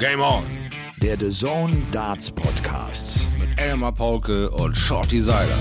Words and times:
Game 0.00 0.22
On. 0.22 0.42
Der 1.02 1.18
The 1.20 1.28
Zone 1.28 1.76
Darts 1.92 2.30
Podcast. 2.30 3.26
Mit 3.38 3.60
Elmar 3.60 3.92
Paulke 3.92 4.50
und 4.50 4.74
Shorty 4.74 5.20
Seiler. 5.20 5.58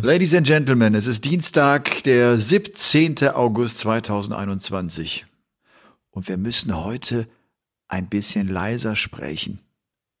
Ladies 0.00 0.34
and 0.34 0.44
Gentlemen, 0.44 0.96
es 0.96 1.06
ist 1.06 1.24
Dienstag, 1.24 2.02
der 2.02 2.36
17. 2.36 3.28
August 3.28 3.78
2021. 3.78 5.24
Und 6.10 6.26
wir 6.26 6.38
müssen 6.38 6.84
heute 6.84 7.28
ein 7.86 8.08
bisschen 8.08 8.48
leiser 8.48 8.96
sprechen. 8.96 9.60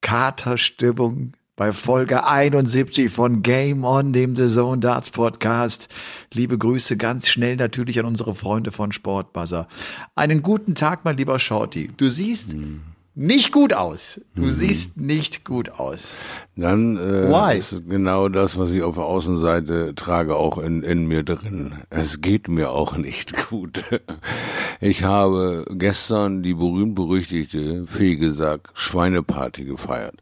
Katerstimmung 0.00 1.32
bei 1.56 1.72
Folge 1.72 2.26
71 2.26 3.10
von 3.10 3.42
Game 3.42 3.84
On, 3.84 4.12
dem 4.12 4.36
The 4.36 4.48
Zone 4.48 4.80
Darts 4.80 5.10
Podcast. 5.10 5.88
Liebe 6.32 6.56
Grüße 6.56 6.96
ganz 6.96 7.28
schnell 7.28 7.56
natürlich 7.56 7.98
an 7.98 8.06
unsere 8.06 8.34
Freunde 8.34 8.72
von 8.72 8.92
Sportbuzzer. 8.92 9.68
Einen 10.14 10.42
guten 10.42 10.74
Tag, 10.74 11.04
mein 11.04 11.16
lieber 11.16 11.38
Shorty. 11.38 11.88
Du 11.96 12.08
siehst 12.08 12.52
hm 12.52 12.91
nicht 13.14 13.52
gut 13.52 13.74
aus. 13.74 14.20
Du 14.34 14.42
mhm. 14.42 14.50
siehst 14.50 14.96
nicht 14.96 15.44
gut 15.44 15.68
aus. 15.78 16.14
Dann 16.56 16.96
äh, 16.96 17.28
Why? 17.28 17.58
ist 17.58 17.82
genau 17.86 18.28
das, 18.28 18.58
was 18.58 18.72
ich 18.72 18.82
auf 18.82 18.94
der 18.94 19.04
Außenseite 19.04 19.94
trage, 19.94 20.36
auch 20.36 20.56
in, 20.56 20.82
in 20.82 21.06
mir 21.06 21.22
drin. 21.22 21.74
Es 21.90 22.22
geht 22.22 22.48
mir 22.48 22.70
auch 22.70 22.96
nicht 22.96 23.48
gut. 23.50 23.84
Ich 24.80 25.04
habe 25.04 25.66
gestern 25.72 26.42
die 26.42 26.54
berühmt-berüchtigte, 26.54 27.86
Fee 27.86 28.16
gesagt, 28.16 28.68
Schweineparty 28.74 29.64
gefeiert, 29.64 30.16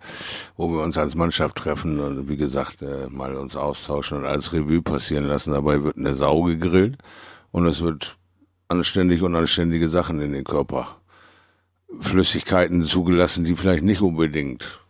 wo 0.56 0.70
wir 0.72 0.82
uns 0.82 0.98
als 0.98 1.14
Mannschaft 1.14 1.56
treffen 1.56 2.00
und 2.00 2.28
wie 2.28 2.36
gesagt 2.36 2.82
äh, 2.82 3.08
mal 3.08 3.36
uns 3.36 3.54
austauschen 3.54 4.18
und 4.18 4.26
als 4.26 4.52
Revue 4.52 4.82
passieren 4.82 5.26
lassen. 5.26 5.52
Dabei 5.52 5.84
wird 5.84 5.96
eine 5.96 6.14
Sau 6.14 6.42
gegrillt 6.42 6.98
und 7.52 7.66
es 7.66 7.82
wird 7.82 8.16
anständig 8.68 9.22
und 9.22 9.34
anständige 9.36 9.88
Sachen 9.88 10.20
in 10.20 10.32
den 10.32 10.44
Körper 10.44 10.99
Flüssigkeiten 11.98 12.84
zugelassen, 12.84 13.44
die 13.44 13.56
vielleicht 13.56 13.82
nicht 13.82 14.00
unbedingt, 14.00 14.80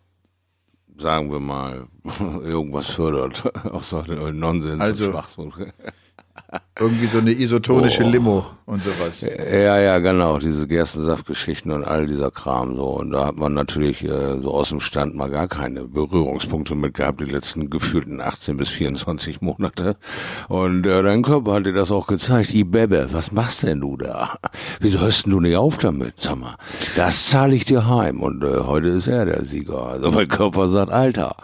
sagen 0.98 1.32
wir 1.32 1.40
mal, 1.40 1.86
irgendwas 2.42 2.86
fördert, 2.86 3.44
außer 3.66 4.04
Nonsens 4.32 4.80
also, 4.80 5.06
und 5.06 5.12
Schwachsinn. 5.12 5.52
Irgendwie 6.78 7.06
so 7.06 7.18
eine 7.18 7.32
isotonische 7.32 8.04
oh. 8.04 8.08
Limo 8.08 8.46
und 8.66 8.82
sowas. 8.82 9.20
Ja, 9.20 9.78
ja, 9.78 9.98
genau, 9.98 10.38
diese 10.38 10.66
Gerstensaftgeschichten 10.66 11.72
und 11.72 11.84
all 11.84 12.06
dieser 12.06 12.30
Kram 12.30 12.76
so. 12.76 12.84
Und 12.84 13.10
da 13.10 13.26
hat 13.26 13.36
man 13.36 13.52
natürlich 13.52 14.04
äh, 14.04 14.40
so 14.40 14.52
aus 14.52 14.70
dem 14.70 14.80
Stand 14.80 15.14
mal 15.14 15.28
gar 15.28 15.48
keine 15.48 15.84
Berührungspunkte 15.84 16.74
mit 16.74 16.94
gehabt, 16.94 17.20
die 17.20 17.24
letzten 17.24 17.68
gefühlten 17.68 18.20
18 18.20 18.56
bis 18.56 18.68
24 18.70 19.42
Monate. 19.42 19.96
Und 20.48 20.86
äh, 20.86 21.02
dein 21.02 21.22
Körper 21.22 21.54
hat 21.54 21.66
dir 21.66 21.74
das 21.74 21.90
auch 21.90 22.06
gezeigt. 22.06 22.54
Ibebe, 22.54 23.08
was 23.12 23.32
machst 23.32 23.62
denn 23.62 23.80
du 23.80 23.96
da? 23.96 24.38
Wieso 24.80 25.00
hörst 25.00 25.26
du 25.26 25.40
nicht 25.40 25.56
auf 25.56 25.76
damit? 25.78 26.14
Sag 26.18 26.36
mal, 26.36 26.56
das 26.96 27.28
zahle 27.28 27.54
ich 27.54 27.64
dir 27.64 27.86
heim. 27.86 28.22
Und 28.22 28.42
äh, 28.42 28.60
heute 28.64 28.88
ist 28.88 29.08
er 29.08 29.26
der 29.26 29.44
Sieger. 29.44 29.86
Also 29.86 30.10
mein 30.10 30.28
Körper 30.28 30.68
sagt, 30.68 30.90
Alter, 30.90 31.36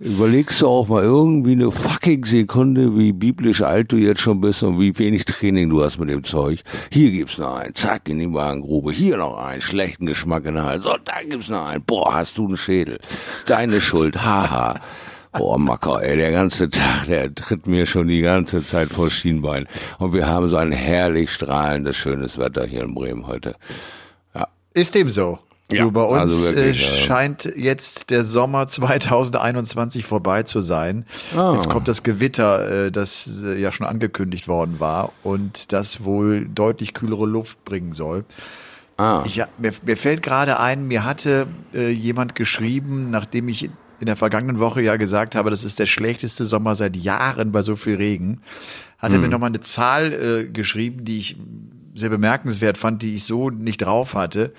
Überlegst 0.00 0.60
du 0.60 0.68
auch 0.68 0.86
mal 0.86 1.02
irgendwie 1.02 1.52
eine 1.52 1.72
fucking 1.72 2.24
Sekunde, 2.24 2.96
wie 2.96 3.12
biblisch 3.12 3.62
alt 3.62 3.90
du 3.90 3.96
jetzt 3.96 4.20
schon 4.20 4.40
bist 4.40 4.62
und 4.62 4.78
wie 4.78 4.96
wenig 4.96 5.24
Training 5.24 5.70
du 5.70 5.82
hast 5.82 5.98
mit 5.98 6.08
dem 6.08 6.22
Zeug. 6.22 6.60
Hier 6.92 7.10
gibt's 7.10 7.36
noch 7.36 7.56
einen, 7.56 7.74
zack, 7.74 8.08
in 8.08 8.20
die 8.20 8.28
Magengrube. 8.28 8.92
Hier 8.92 9.16
noch 9.16 9.36
einen, 9.36 9.60
schlechten 9.60 10.06
Geschmack 10.06 10.46
in 10.46 10.54
der 10.54 10.66
Hals. 10.66 10.84
So, 10.84 10.96
da 11.04 11.14
gibt's 11.28 11.48
noch 11.48 11.66
einen. 11.66 11.82
Boah, 11.82 12.14
hast 12.14 12.38
du 12.38 12.46
einen 12.46 12.56
Schädel. 12.56 13.00
Deine 13.46 13.80
Schuld, 13.80 14.16
haha. 14.24 14.80
Boah, 15.32 15.58
Macker, 15.58 16.00
ey, 16.00 16.16
der 16.16 16.30
ganze 16.30 16.70
Tag, 16.70 17.06
der 17.08 17.34
tritt 17.34 17.66
mir 17.66 17.84
schon 17.84 18.06
die 18.06 18.20
ganze 18.20 18.64
Zeit 18.64 18.90
vor 18.90 19.10
Schienbein. 19.10 19.66
Und 19.98 20.12
wir 20.12 20.28
haben 20.28 20.48
so 20.48 20.58
ein 20.58 20.70
herrlich 20.70 21.32
strahlendes, 21.32 21.96
schönes 21.96 22.38
Wetter 22.38 22.64
hier 22.64 22.84
in 22.84 22.94
Bremen 22.94 23.26
heute. 23.26 23.56
Ja. 24.32 24.46
Ist 24.74 24.94
dem 24.94 25.10
so? 25.10 25.40
Ja, 25.70 25.84
du, 25.84 25.92
bei 25.92 26.02
uns 26.02 26.20
also 26.32 26.44
wirklich, 26.44 26.80
äh, 26.80 26.96
scheint 26.96 27.44
jetzt 27.56 28.08
der 28.08 28.24
Sommer 28.24 28.66
2021 28.66 30.04
vorbei 30.04 30.42
zu 30.42 30.62
sein. 30.62 31.04
Ah. 31.36 31.52
Jetzt 31.52 31.68
kommt 31.68 31.88
das 31.88 32.02
Gewitter, 32.02 32.86
äh, 32.86 32.90
das 32.90 33.42
äh, 33.44 33.60
ja 33.60 33.70
schon 33.70 33.86
angekündigt 33.86 34.48
worden 34.48 34.80
war 34.80 35.12
und 35.22 35.72
das 35.72 36.04
wohl 36.04 36.46
deutlich 36.46 36.94
kühlere 36.94 37.26
Luft 37.26 37.64
bringen 37.66 37.92
soll. 37.92 38.24
Ah. 38.96 39.22
Ich, 39.26 39.42
mir, 39.58 39.72
mir 39.84 39.96
fällt 39.96 40.22
gerade 40.22 40.58
ein, 40.58 40.88
mir 40.88 41.04
hatte 41.04 41.46
äh, 41.74 41.90
jemand 41.90 42.34
geschrieben, 42.34 43.10
nachdem 43.10 43.48
ich 43.48 43.70
in 44.00 44.06
der 44.06 44.16
vergangenen 44.16 44.60
Woche 44.60 44.80
ja 44.80 44.96
gesagt 44.96 45.34
habe, 45.34 45.50
das 45.50 45.64
ist 45.64 45.78
der 45.78 45.86
schlechteste 45.86 46.46
Sommer 46.46 46.76
seit 46.76 46.96
Jahren 46.96 47.52
bei 47.52 47.60
so 47.62 47.76
viel 47.76 47.96
Regen, 47.96 48.40
hat 48.98 49.12
er 49.12 49.18
mir 49.18 49.24
hm. 49.24 49.32
nochmal 49.32 49.50
eine 49.50 49.60
Zahl 49.60 50.12
äh, 50.12 50.48
geschrieben, 50.48 51.04
die 51.04 51.18
ich 51.18 51.36
sehr 51.94 52.08
bemerkenswert 52.08 52.78
fand, 52.78 53.02
die 53.02 53.16
ich 53.16 53.24
so 53.24 53.50
nicht 53.50 53.78
drauf 53.78 54.14
hatte. 54.14 54.52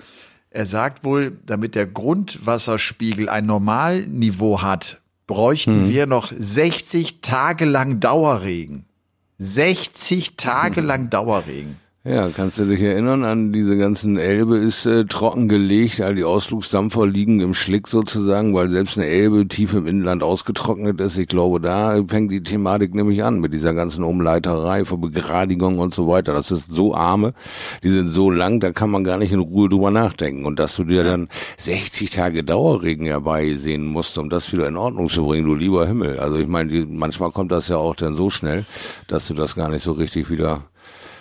Er 0.50 0.66
sagt 0.66 1.04
wohl, 1.04 1.38
damit 1.46 1.74
der 1.74 1.86
Grundwasserspiegel 1.86 3.28
ein 3.28 3.46
Normalniveau 3.46 4.62
hat, 4.62 5.00
bräuchten 5.26 5.82
hm. 5.82 5.88
wir 5.88 6.06
noch 6.06 6.32
60 6.36 7.20
Tage 7.22 7.64
lang 7.64 8.00
Dauerregen. 8.00 8.84
60 9.38 10.36
Tage 10.36 10.80
lang 10.82 11.08
Dauerregen. 11.08 11.79
Ja, 12.02 12.30
kannst 12.30 12.58
du 12.58 12.64
dich 12.64 12.80
erinnern 12.80 13.24
an 13.24 13.52
diese 13.52 13.76
ganzen 13.76 14.16
Elbe 14.16 14.56
ist 14.56 14.86
äh, 14.86 15.04
trockengelegt, 15.04 16.00
all 16.00 16.14
die 16.14 16.24
Ausflugsdampfer 16.24 17.06
liegen 17.06 17.40
im 17.40 17.52
Schlick 17.52 17.88
sozusagen, 17.88 18.54
weil 18.54 18.70
selbst 18.70 18.96
eine 18.96 19.06
Elbe 19.06 19.46
tief 19.46 19.74
im 19.74 19.86
Inland 19.86 20.22
ausgetrocknet 20.22 20.98
ist. 20.98 21.18
Ich 21.18 21.28
glaube, 21.28 21.60
da 21.60 22.02
fängt 22.08 22.32
die 22.32 22.42
Thematik 22.42 22.94
nämlich 22.94 23.22
an 23.22 23.38
mit 23.38 23.52
dieser 23.52 23.74
ganzen 23.74 24.02
Umleiterei 24.02 24.86
für 24.86 24.96
Begradigung 24.96 25.78
und 25.78 25.94
so 25.94 26.08
weiter. 26.08 26.32
Das 26.32 26.50
ist 26.50 26.72
so 26.72 26.94
arme, 26.94 27.34
die 27.82 27.90
sind 27.90 28.08
so 28.08 28.30
lang, 28.30 28.60
da 28.60 28.72
kann 28.72 28.88
man 28.88 29.04
gar 29.04 29.18
nicht 29.18 29.32
in 29.32 29.40
Ruhe 29.40 29.68
drüber 29.68 29.90
nachdenken. 29.90 30.46
Und 30.46 30.58
dass 30.58 30.76
du 30.76 30.84
dir 30.84 31.04
dann 31.04 31.28
60 31.58 32.08
Tage 32.08 32.44
Dauerregen 32.44 33.04
herbeisehen 33.04 33.84
musst, 33.84 34.16
um 34.16 34.30
das 34.30 34.50
wieder 34.54 34.66
in 34.68 34.78
Ordnung 34.78 35.10
zu 35.10 35.26
bringen, 35.26 35.44
du 35.44 35.54
lieber 35.54 35.86
Himmel. 35.86 36.18
Also 36.18 36.38
ich 36.38 36.48
meine, 36.48 36.86
manchmal 36.88 37.30
kommt 37.30 37.52
das 37.52 37.68
ja 37.68 37.76
auch 37.76 37.94
dann 37.94 38.14
so 38.14 38.30
schnell, 38.30 38.64
dass 39.06 39.28
du 39.28 39.34
das 39.34 39.54
gar 39.54 39.68
nicht 39.68 39.82
so 39.82 39.92
richtig 39.92 40.30
wieder 40.30 40.62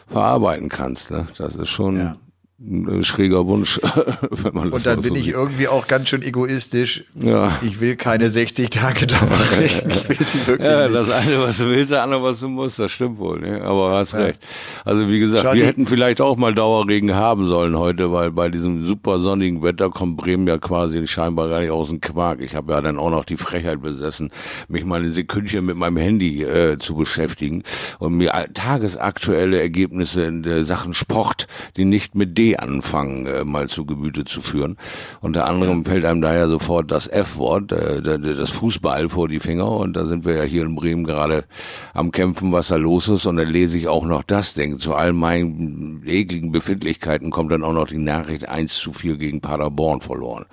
verarbeiten 0.10 0.70
kannst. 0.70 1.12
Ne? 1.12 1.28
Das 1.38 1.56
ist 1.56 1.70
schon 1.70 1.98
ja 1.98 2.16
ein 2.62 3.04
schräger 3.04 3.48
Wunsch, 3.48 3.80
wenn 4.32 4.54
man 4.54 4.70
das 4.72 4.86
Und 4.86 4.86
dann 4.86 5.02
bin 5.02 5.10
so 5.12 5.16
ich 5.16 5.26
sieht. 5.26 5.34
irgendwie 5.34 5.70
auch 5.70 5.88
ganz 5.88 6.10
schön 6.10 6.22
egoistisch. 6.22 7.06
Ja. 7.16 7.58
Ich 7.62 7.80
will 7.80 7.96
keine 7.96 8.30
60 8.30 8.70
Tage 8.70 9.08
Dauerregen. 9.08 9.90
Ich 10.10 10.10
will 10.10 10.28
sie 10.28 10.46
wirklich 10.46 10.68
Ja, 10.68 10.84
nicht. 10.84 10.96
das 10.96 11.10
eine, 11.10 11.40
was 11.40 11.58
du 11.58 11.70
willst, 11.70 11.92
das 11.92 12.00
andere, 12.00 12.22
was 12.22 12.42
du 12.42 12.50
musst, 12.50 12.78
das 12.80 12.92
stimmt 12.92 13.18
wohl. 13.18 13.40
Ne? 13.40 13.62
Aber 13.62 13.98
hast 13.98 14.12
ja. 14.12 14.20
recht. 14.20 14.40
Also 14.84 15.08
wie 15.08 15.20
gesagt, 15.20 15.46
Schau, 15.48 15.54
wir 15.54 15.66
hätten 15.66 15.86
vielleicht 15.88 16.20
auch 16.20 16.36
mal 16.36 16.54
Dauerregen 16.54 17.16
haben 17.16 17.46
sollen 17.48 17.78
heute, 17.78 18.12
weil 18.12 18.32
bei 18.32 18.50
diesem 18.50 18.86
super 18.86 19.20
sonnigen 19.20 19.64
Wetter 19.64 19.90
kommt 19.90 20.18
Bremen 20.18 20.46
ja 20.46 20.58
quasi 20.58 21.08
scheinbar 21.08 21.48
gar 21.48 21.62
nicht 21.62 21.72
aus 21.72 21.88
dem 21.88 22.02
Quark. 22.02 22.42
Ich 22.42 22.56
habe 22.56 22.74
ja 22.74 22.82
dann 22.82 23.00
auch 23.00 23.10
noch 23.10 23.24
die 23.24 23.38
Frechheit 23.38 23.82
besessen, 23.82 24.32
mich 24.68 24.84
mal 24.84 25.00
eine 25.00 25.12
Sekündchen 25.12 25.66
mit 25.66 25.78
meinem 25.78 25.98
Handy 25.98 26.44
äh, 26.44 26.78
zu 26.78 26.96
beschäftigen 26.96 27.64
und 28.00 28.16
mir 28.16 28.34
tagesaktuelle 28.54 29.62
Ergebnisse 29.62 30.24
in 30.24 30.44
der 30.44 30.66
Sachen 30.66 30.94
Sport, 30.94 31.48
die 31.78 31.86
nicht 31.86 32.16
mit 32.16 32.38
dem 32.38 32.49
anfangen, 32.58 33.26
äh, 33.26 33.44
mal 33.44 33.68
zu 33.68 33.86
Gemüte 33.86 34.24
zu 34.24 34.42
führen. 34.42 34.78
Unter 35.22 35.46
anderem 35.46 35.86
fällt 35.86 36.06
einem 36.06 36.22
da 36.22 36.34
ja 36.34 36.48
sofort 36.48 36.92
das 36.92 37.08
F-Wort, 37.08 37.72
äh, 37.72 38.02
das 38.02 38.50
Fußball 38.50 39.10
vor 39.10 39.28
die 39.28 39.40
Finger 39.40 39.72
und 39.72 39.94
da 39.94 40.06
sind 40.06 40.26
wir 40.26 40.36
ja 40.36 40.44
hier 40.44 40.64
in 40.64 40.76
Bremen 40.76 41.04
gerade 41.04 41.46
am 41.94 42.12
Kämpfen, 42.12 42.52
was 42.52 42.70
da 42.70 42.78
los 42.78 43.08
ist 43.08 43.26
und 43.26 43.38
dann 43.38 43.48
lese 43.48 43.78
ich 43.78 43.88
auch 43.88 44.06
noch 44.06 44.24
das, 44.24 44.54
denke 44.54 44.78
zu 44.78 44.96
all 44.96 45.14
meinen 45.14 46.04
ekligen 46.06 46.52
Befindlichkeiten 46.52 47.30
kommt 47.30 47.52
dann 47.52 47.64
auch 47.64 47.74
noch 47.74 47.88
die 47.88 47.98
Nachricht 47.98 48.48
1 48.48 48.76
zu 48.76 48.94
4 48.94 49.18
gegen 49.18 49.42
Paderborn 49.42 50.02
verloren. 50.02 50.46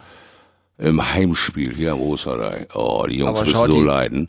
Im 0.79 1.15
Heimspiel 1.15 1.75
hier 1.75 1.93
am 1.93 2.01
Osterei. 2.01 2.67
Oh, 2.75 3.07
die 3.09 3.19
Jungs 3.19 3.41
müssen 3.41 3.71
so 3.73 3.81
leiden. 3.81 4.29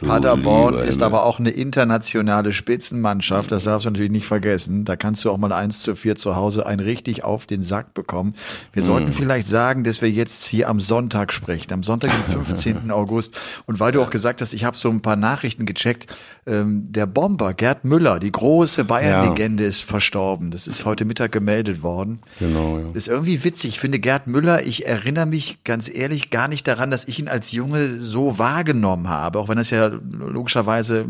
Paderborn 0.00 0.78
ist 0.78 1.02
aber 1.02 1.24
auch 1.24 1.38
eine 1.38 1.50
internationale 1.50 2.52
Spitzenmannschaft, 2.52 3.50
das 3.50 3.64
darfst 3.64 3.86
du 3.86 3.90
natürlich 3.90 4.10
nicht 4.10 4.26
vergessen. 4.26 4.84
Da 4.84 4.96
kannst 4.96 5.24
du 5.24 5.30
auch 5.30 5.38
mal 5.38 5.52
eins 5.52 5.82
zu 5.82 5.96
vier 5.96 6.16
zu 6.16 6.36
Hause 6.36 6.66
einen 6.66 6.80
richtig 6.80 7.24
auf 7.24 7.46
den 7.46 7.62
Sack 7.62 7.94
bekommen. 7.94 8.34
Wir 8.72 8.82
sollten 8.82 9.10
mm. 9.10 9.12
vielleicht 9.12 9.48
sagen, 9.48 9.84
dass 9.84 10.00
wir 10.02 10.10
jetzt 10.10 10.46
hier 10.46 10.68
am 10.68 10.80
Sonntag 10.80 11.32
sprechen, 11.32 11.72
am 11.72 11.82
Sonntag, 11.82 12.10
den 12.10 12.44
15. 12.44 12.90
August. 12.90 13.34
Und 13.66 13.80
weil 13.80 13.92
du 13.92 14.02
auch 14.02 14.10
gesagt 14.10 14.40
hast, 14.40 14.52
ich 14.52 14.64
habe 14.64 14.76
so 14.76 14.90
ein 14.90 15.02
paar 15.02 15.16
Nachrichten 15.16 15.66
gecheckt, 15.66 16.06
ähm, 16.48 16.86
der 16.90 17.06
Bomber 17.06 17.52
Gerd 17.52 17.84
Müller, 17.84 18.18
die 18.18 18.32
große 18.32 18.84
Bayern-Legende, 18.84 19.64
ja. 19.64 19.68
ist 19.68 19.82
verstorben. 19.82 20.50
Das 20.50 20.66
ist 20.66 20.84
heute 20.84 21.04
Mittag 21.04 21.32
gemeldet 21.32 21.82
worden. 21.82 22.20
Genau. 22.38 22.78
Ja. 22.78 22.84
Das 22.88 22.96
ist 22.96 23.08
irgendwie 23.08 23.44
witzig. 23.44 23.74
Ich 23.74 23.80
finde 23.80 23.98
Gerd 23.98 24.26
Müller, 24.26 24.64
ich 24.64 24.86
erinnere 24.86 25.26
mich 25.26 25.62
ganz 25.64 25.88
ehrlich 25.94 26.30
gar 26.30 26.48
nicht 26.48 26.66
daran, 26.66 26.90
dass 26.90 27.06
ich 27.06 27.18
ihn 27.18 27.28
als 27.28 27.52
Junge 27.52 28.00
so 28.00 28.38
wahrgenommen 28.38 29.08
habe, 29.08 29.38
auch 29.38 29.48
wenn 29.48 29.58
das 29.58 29.70
ja 29.70 29.90
logischerweise 30.20 31.00
äh, 31.00 31.04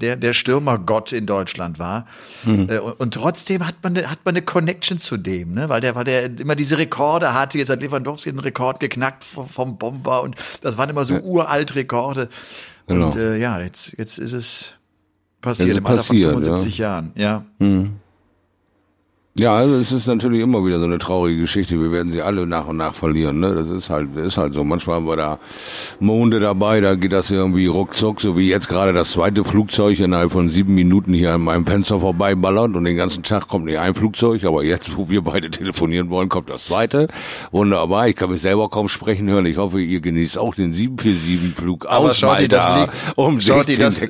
der, 0.00 0.16
der 0.16 0.32
Stürmergott 0.34 1.12
in 1.12 1.26
Deutschland 1.26 1.78
war. 1.78 2.06
Mhm. 2.44 2.68
Und, 2.68 3.00
und, 3.00 3.14
trotzdem 3.14 3.66
hat 3.66 3.76
man, 3.82 3.96
hat 3.96 4.18
man 4.24 4.34
eine 4.34 4.42
Connection 4.42 4.98
zu 4.98 5.16
dem, 5.16 5.54
ne? 5.54 5.68
weil 5.68 5.80
der, 5.80 5.94
weil 5.94 6.04
der 6.04 6.24
immer 6.38 6.56
diese 6.56 6.76
Rekorde 6.76 7.32
hatte. 7.32 7.58
Jetzt 7.58 7.70
hat 7.70 7.80
Lewandowski 7.80 8.28
einen 8.28 8.40
Rekord 8.40 8.80
geknackt 8.80 9.24
vom 9.24 9.78
Bomber 9.78 10.22
und 10.22 10.36
das 10.60 10.76
waren 10.76 10.90
immer 10.90 11.04
so 11.04 11.14
ja. 11.14 11.20
uralt 11.22 11.74
Rekorde. 11.74 12.28
Genau. 12.86 13.06
Und 13.06 13.16
äh, 13.16 13.38
ja, 13.38 13.60
jetzt, 13.60 13.96
jetzt 13.98 14.18
ist 14.18 14.32
es 14.32 14.74
passiert 15.40 15.76
im 15.76 15.86
Alter 15.86 15.98
passiert, 15.98 16.32
von 16.32 16.42
75 16.42 16.78
ja. 16.78 16.86
Jahren. 16.88 17.12
Ja. 17.14 17.44
Hm. 17.58 17.96
Ja, 19.36 19.56
also 19.56 19.74
es 19.74 19.90
ist 19.90 20.06
natürlich 20.06 20.40
immer 20.40 20.64
wieder 20.64 20.78
so 20.78 20.84
eine 20.84 20.98
traurige 20.98 21.40
Geschichte. 21.40 21.80
Wir 21.80 21.90
werden 21.90 22.12
sie 22.12 22.22
alle 22.22 22.46
nach 22.46 22.68
und 22.68 22.76
nach 22.76 22.94
verlieren. 22.94 23.40
Ne? 23.40 23.52
Das 23.52 23.68
ist 23.68 23.90
halt, 23.90 24.16
ist 24.16 24.38
halt 24.38 24.54
so. 24.54 24.62
Manchmal 24.62 24.94
haben 24.94 25.08
wir 25.08 25.16
da 25.16 25.40
Monde 25.98 26.38
dabei, 26.38 26.80
da 26.80 26.94
geht 26.94 27.12
das 27.12 27.32
irgendwie 27.32 27.66
ruckzuck, 27.66 28.20
so 28.20 28.36
wie 28.36 28.48
jetzt 28.48 28.68
gerade 28.68 28.92
das 28.92 29.10
zweite 29.10 29.42
Flugzeug 29.42 29.98
innerhalb 29.98 30.30
von 30.30 30.48
sieben 30.48 30.76
Minuten 30.76 31.12
hier 31.14 31.32
an 31.32 31.40
meinem 31.40 31.66
Fenster 31.66 31.98
vorbeiballert 31.98 32.76
und 32.76 32.84
den 32.84 32.96
ganzen 32.96 33.24
Tag 33.24 33.48
kommt 33.48 33.64
nicht 33.64 33.76
ein 33.80 33.96
Flugzeug, 33.96 34.44
aber 34.44 34.62
jetzt, 34.62 34.96
wo 34.96 35.08
wir 35.08 35.22
beide 35.22 35.50
telefonieren 35.50 36.10
wollen, 36.10 36.28
kommt 36.28 36.48
das 36.48 36.66
zweite. 36.66 37.08
Wunderbar, 37.50 38.06
ich 38.06 38.14
kann 38.14 38.30
mich 38.30 38.40
selber 38.40 38.68
kaum 38.70 38.88
sprechen 38.88 39.28
hören. 39.28 39.46
Ich 39.46 39.56
hoffe, 39.56 39.80
ihr 39.80 39.98
genießt 40.00 40.38
auch 40.38 40.54
den 40.54 40.72
747-Flug 40.72 41.86
aus 41.86 42.22
Malta 42.22 42.46
das 42.46 42.78
liegt, 42.78 42.92
um 43.16 43.40
Shorty, 43.40 43.78
das, 43.78 44.00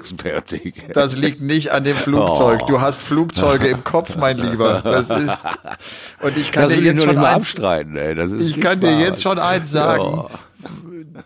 das 0.93 1.17
liegt 1.17 1.41
nicht 1.41 1.73
an 1.73 1.85
dem 1.85 1.97
Flugzeug. 1.97 2.35
Oh. 2.65 2.67
Du 2.67 2.81
hast 2.81 3.01
Flugzeuge 3.01 3.69
im 3.69 3.85
Kopf, 3.85 4.17
mein 4.17 4.37
Lieber. 4.37 4.83
Das 4.95 5.14
ist. 5.19 5.45
Und 6.21 6.37
ich 6.37 6.53
kann 6.53 6.65
das 6.65 6.75
dir 6.75 6.83
jetzt 6.83 7.03
schon 7.03 7.19
eins, 7.19 7.37
abstreiten, 7.37 7.97
ey. 7.97 8.15
Das 8.15 8.33
ist 8.33 8.43
ich 8.43 8.61
kann 8.61 8.81
dir 8.81 8.99
jetzt 8.99 9.23
schon 9.23 9.39
eins 9.39 9.71
sagen. 9.71 10.03
Ja. 10.03 10.31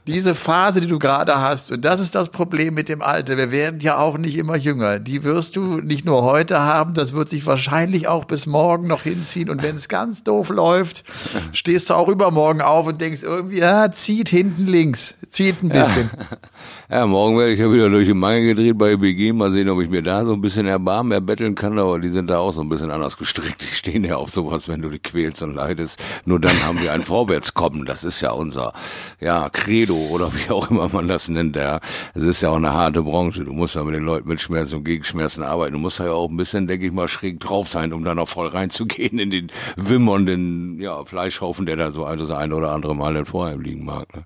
Diese 0.07 0.35
Phase, 0.35 0.81
die 0.81 0.87
du 0.87 0.99
gerade 0.99 1.41
hast, 1.41 1.73
und 1.73 1.83
das 1.83 2.01
ist 2.01 2.15
das 2.15 2.29
Problem 2.29 2.75
mit 2.75 2.89
dem 2.89 3.01
Alter. 3.01 3.39
Wir 3.39 3.51
werden 3.51 3.81
ja 3.81 3.97
auch 3.97 4.19
nicht 4.19 4.37
immer 4.37 4.57
jünger. 4.57 4.99
Die 4.99 5.23
wirst 5.23 5.57
du 5.57 5.81
nicht 5.81 6.05
nur 6.05 6.25
heute 6.25 6.61
haben, 6.61 6.93
das 6.93 7.15
wird 7.15 7.31
sich 7.31 7.47
wahrscheinlich 7.47 8.09
auch 8.09 8.25
bis 8.27 8.47
morgen 8.47 8.87
noch 8.87 9.03
hinziehen. 9.03 9.49
Und 9.49 9.63
wenn 9.63 9.77
es 9.77 9.89
ganz 9.89 10.25
doof 10.25 10.51
läuft, 10.51 11.05
stehst 11.53 11.89
du 11.89 11.95
auch 11.95 12.09
übermorgen 12.09 12.61
auf 12.61 12.87
und 12.87 13.01
denkst 13.01 13.23
irgendwie, 13.23 13.59
ja, 13.59 13.91
zieht 13.91 14.29
hinten 14.29 14.67
links, 14.67 15.15
zieht 15.31 15.63
ein 15.63 15.69
bisschen. 15.71 16.11
Ja. 16.13 16.37
Ja, 16.91 17.07
morgen 17.07 17.37
werde 17.37 17.53
ich 17.53 17.59
ja 17.59 17.71
wieder 17.71 17.91
durch 17.91 18.07
die 18.07 18.15
Mangel 18.15 18.55
gedreht 18.55 18.79
bei 18.79 18.97
BG. 18.97 19.35
Mal 19.35 19.53
sehen, 19.53 19.69
ob 19.69 19.83
ich 19.83 19.91
mir 19.91 20.03
da 20.03 20.25
so 20.25 20.33
ein 20.33 20.41
bisschen 20.41 20.67
Erbarmen 20.67 21.13
erbetteln 21.13 21.55
kann, 21.55 21.79
aber 21.79 21.99
die 21.99 22.09
sind 22.09 22.31
da 22.31 22.39
auch 22.39 22.53
so 22.53 22.63
ein 22.63 22.71
bisschen 22.71 22.91
anders 22.91 23.19
gestrickt. 23.19 23.61
Die 23.61 23.67
stehen 23.67 24.05
ja 24.05 24.17
auf 24.17 24.31
sowas, 24.31 24.69
wenn 24.69 24.81
du 24.81 24.89
dich 24.89 25.03
quälst 25.03 25.43
und 25.43 25.55
leidest. 25.55 26.03
Nur 26.25 26.41
dann 26.41 26.63
haben 26.65 26.81
wir 26.81 26.95
ein 26.95 27.03
Vorwärtskommen. 27.03 27.85
Das 27.85 28.05
ist 28.05 28.23
ja 28.23 28.31
unser, 28.31 28.73
ja, 29.21 29.51
Credo 29.51 29.97
oder 30.11 30.33
wie 30.33 30.51
auch 30.51 30.71
immer 30.71 30.89
man 30.89 31.09
das 31.09 31.29
nennt. 31.29 31.57
Ja, 31.57 31.81
es 32.15 32.23
ist 32.23 32.41
ja 32.41 32.49
auch 32.49 32.57
eine 32.57 32.73
harte 32.73 33.03
Branche. 33.03 33.45
Du 33.45 33.53
musst 33.53 33.75
ja 33.75 33.85
mit 33.85 33.95
den 33.95 34.05
Leuten 34.05 34.27
mit 34.27 34.41
Schmerzen 34.41 34.77
und 34.77 34.85
Gegenschmerzen 34.85 35.43
arbeiten. 35.43 35.75
Du 35.75 35.79
musst 35.79 35.99
ja 35.99 36.11
auch 36.11 36.31
ein 36.31 36.39
bisschen, 36.39 36.69
denke 36.69 36.87
ich 36.87 36.93
mal, 36.93 37.07
schräg 37.07 37.39
drauf 37.39 37.69
sein, 37.69 37.93
um 37.93 38.03
da 38.03 38.15
noch 38.15 38.31
voll 38.31 38.49
reinzugehen 38.49 39.19
in 39.19 39.31
den 39.31 39.53
wimmernden, 39.77 40.81
ja, 40.81 41.05
Fleischhaufen, 41.05 41.67
der 41.67 41.77
da 41.77 41.93
so 41.93 42.07
das 42.07 42.31
eine 42.31 42.57
oder 42.57 42.73
andere 42.73 42.97
Mal 42.97 43.13
dann 43.13 43.27
vor 43.27 43.47
einem 43.47 43.61
liegen 43.61 43.85
mag. 43.85 44.17
Ne? 44.17 44.25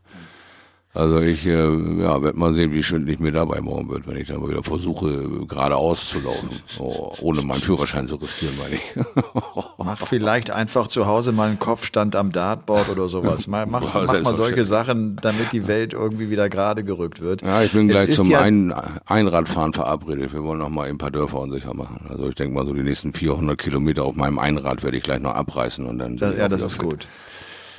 Also 0.94 1.20
ich 1.20 1.46
äh, 1.46 1.52
ja, 2.02 2.22
werde 2.22 2.38
mal 2.38 2.52
sehen, 2.52 2.70
wie 2.72 2.82
schwindelig 2.82 3.18
mir 3.18 3.32
dabei 3.32 3.62
morgen 3.62 3.88
wird, 3.88 4.06
wenn 4.06 4.18
ich 4.18 4.28
dann 4.28 4.42
mal 4.42 4.50
wieder 4.50 4.62
versuche, 4.62 5.46
geradeaus 5.48 6.10
zu 6.10 6.20
laufen, 6.20 6.50
oh, 6.78 7.14
ohne 7.22 7.40
meinen 7.40 7.62
Führerschein 7.62 8.06
zu 8.06 8.16
riskieren, 8.16 8.54
meine 8.58 8.74
ich. 8.74 8.82
mach 9.78 10.06
vielleicht 10.06 10.50
einfach 10.50 10.88
zu 10.88 11.06
Hause 11.06 11.32
mal 11.32 11.48
einen 11.48 11.58
Kopfstand 11.58 12.14
am 12.14 12.30
Dartboard 12.30 12.90
oder 12.90 13.08
sowas. 13.08 13.46
Mach, 13.46 13.64
mach, 13.64 13.80
Boah, 13.80 14.04
mach 14.06 14.22
mal 14.22 14.36
solche 14.36 14.64
Sachen, 14.64 15.16
damit 15.22 15.52
die 15.52 15.66
Welt 15.66 15.94
irgendwie 15.94 16.28
wieder 16.28 16.50
gerade 16.50 16.84
gerückt 16.84 17.22
wird. 17.22 17.40
Ja, 17.40 17.62
ich 17.62 17.72
bin 17.72 17.88
gleich 17.88 18.14
zum 18.14 18.28
ja 18.28 18.40
Ein 18.40 18.74
Einradfahren 19.06 19.72
verabredet. 19.72 20.34
Wir 20.34 20.42
wollen 20.42 20.58
noch 20.58 20.68
mal 20.68 20.90
ein 20.90 20.98
paar 20.98 21.10
Dörfer 21.10 21.40
unsicher 21.40 21.72
machen. 21.72 22.04
Also 22.10 22.28
ich 22.28 22.34
denke 22.34 22.54
mal 22.54 22.66
so 22.66 22.74
die 22.74 22.82
nächsten 22.82 23.14
400 23.14 23.56
Kilometer 23.56 24.04
auf 24.04 24.14
meinem 24.14 24.38
Einrad 24.38 24.82
werde 24.82 24.98
ich 24.98 25.02
gleich 25.02 25.20
noch 25.20 25.34
abreißen 25.34 25.86
und 25.86 25.98
dann. 25.98 26.18
Das, 26.18 26.36
ja, 26.36 26.50
das 26.50 26.60
ist 26.60 26.74
fit. 26.74 26.82
gut. 26.82 27.08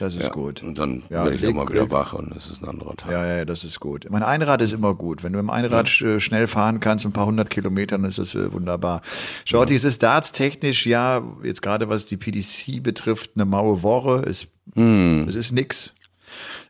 Das 0.03 0.15
ist 0.15 0.23
ja, 0.23 0.29
gut. 0.29 0.61
Und 0.61 0.77
dann 0.77 1.01
ja, 1.09 1.23
werde 1.23 1.37
ich 1.37 1.43
immer 1.43 1.69
wieder 1.69 1.89
wach 1.89 2.11
und 2.11 2.35
es 2.35 2.47
ist 2.47 2.61
ein 2.61 2.67
anderer 2.67 2.93
Tag. 2.97 3.09
Ja, 3.09 3.25
ja, 3.25 3.45
das 3.45 3.63
ist 3.63 3.79
gut. 3.79 4.05
Mein 4.09 4.21
Einrad 4.21 4.61
ist 4.61 4.73
immer 4.73 4.95
gut. 4.95 5.23
Wenn 5.23 5.31
du 5.31 5.39
im 5.39 5.49
Einrad 5.49 5.87
ja. 6.01 6.19
schnell 6.19 6.47
fahren 6.47 6.81
kannst, 6.81 7.05
ein 7.05 7.13
paar 7.13 7.25
hundert 7.25 7.49
Kilometer, 7.49 7.97
dann 7.97 8.09
ist 8.09 8.17
es 8.17 8.35
äh, 8.35 8.51
wunderbar. 8.51 9.01
Shorty, 9.45 9.71
ja. 9.71 9.77
es 9.77 9.85
ist 9.85 10.03
dartstechnisch, 10.03 10.85
ja, 10.85 11.23
jetzt 11.41 11.61
gerade 11.61 11.87
was 11.87 12.05
die 12.05 12.17
PDC 12.17 12.83
betrifft, 12.83 13.31
eine 13.35 13.45
maue 13.45 13.81
Woche. 13.81 14.25
Es, 14.27 14.47
hm. 14.75 15.25
es 15.29 15.35
ist 15.35 15.53
nix. 15.53 15.93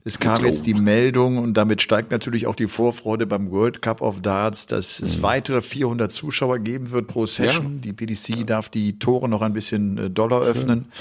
Es 0.06 0.20
kam 0.20 0.46
jetzt 0.46 0.66
die 0.66 0.74
Meldung 0.74 1.38
und 1.38 1.54
damit 1.54 1.82
steigt 1.82 2.12
natürlich 2.12 2.46
auch 2.46 2.56
die 2.56 2.68
Vorfreude 2.68 3.26
beim 3.26 3.52
World 3.52 3.82
Cup 3.82 4.02
of 4.02 4.22
Darts, 4.22 4.66
dass 4.66 5.00
es 5.00 5.18
mhm. 5.18 5.24
weitere 5.24 5.62
400 5.62 6.12
Zuschauer 6.12 6.60
geben 6.60 6.92
wird 6.92 7.08
pro 7.08 7.26
Session. 7.26 7.76
Ja. 7.76 7.82
Die 7.82 7.94
PDC 7.94 8.46
darf 8.46 8.68
die 8.68 9.00
Tore 9.00 9.30
noch 9.30 9.42
ein 9.42 9.54
bisschen 9.54 9.98
äh, 9.98 10.10
doller 10.10 10.42
öffnen, 10.42 10.92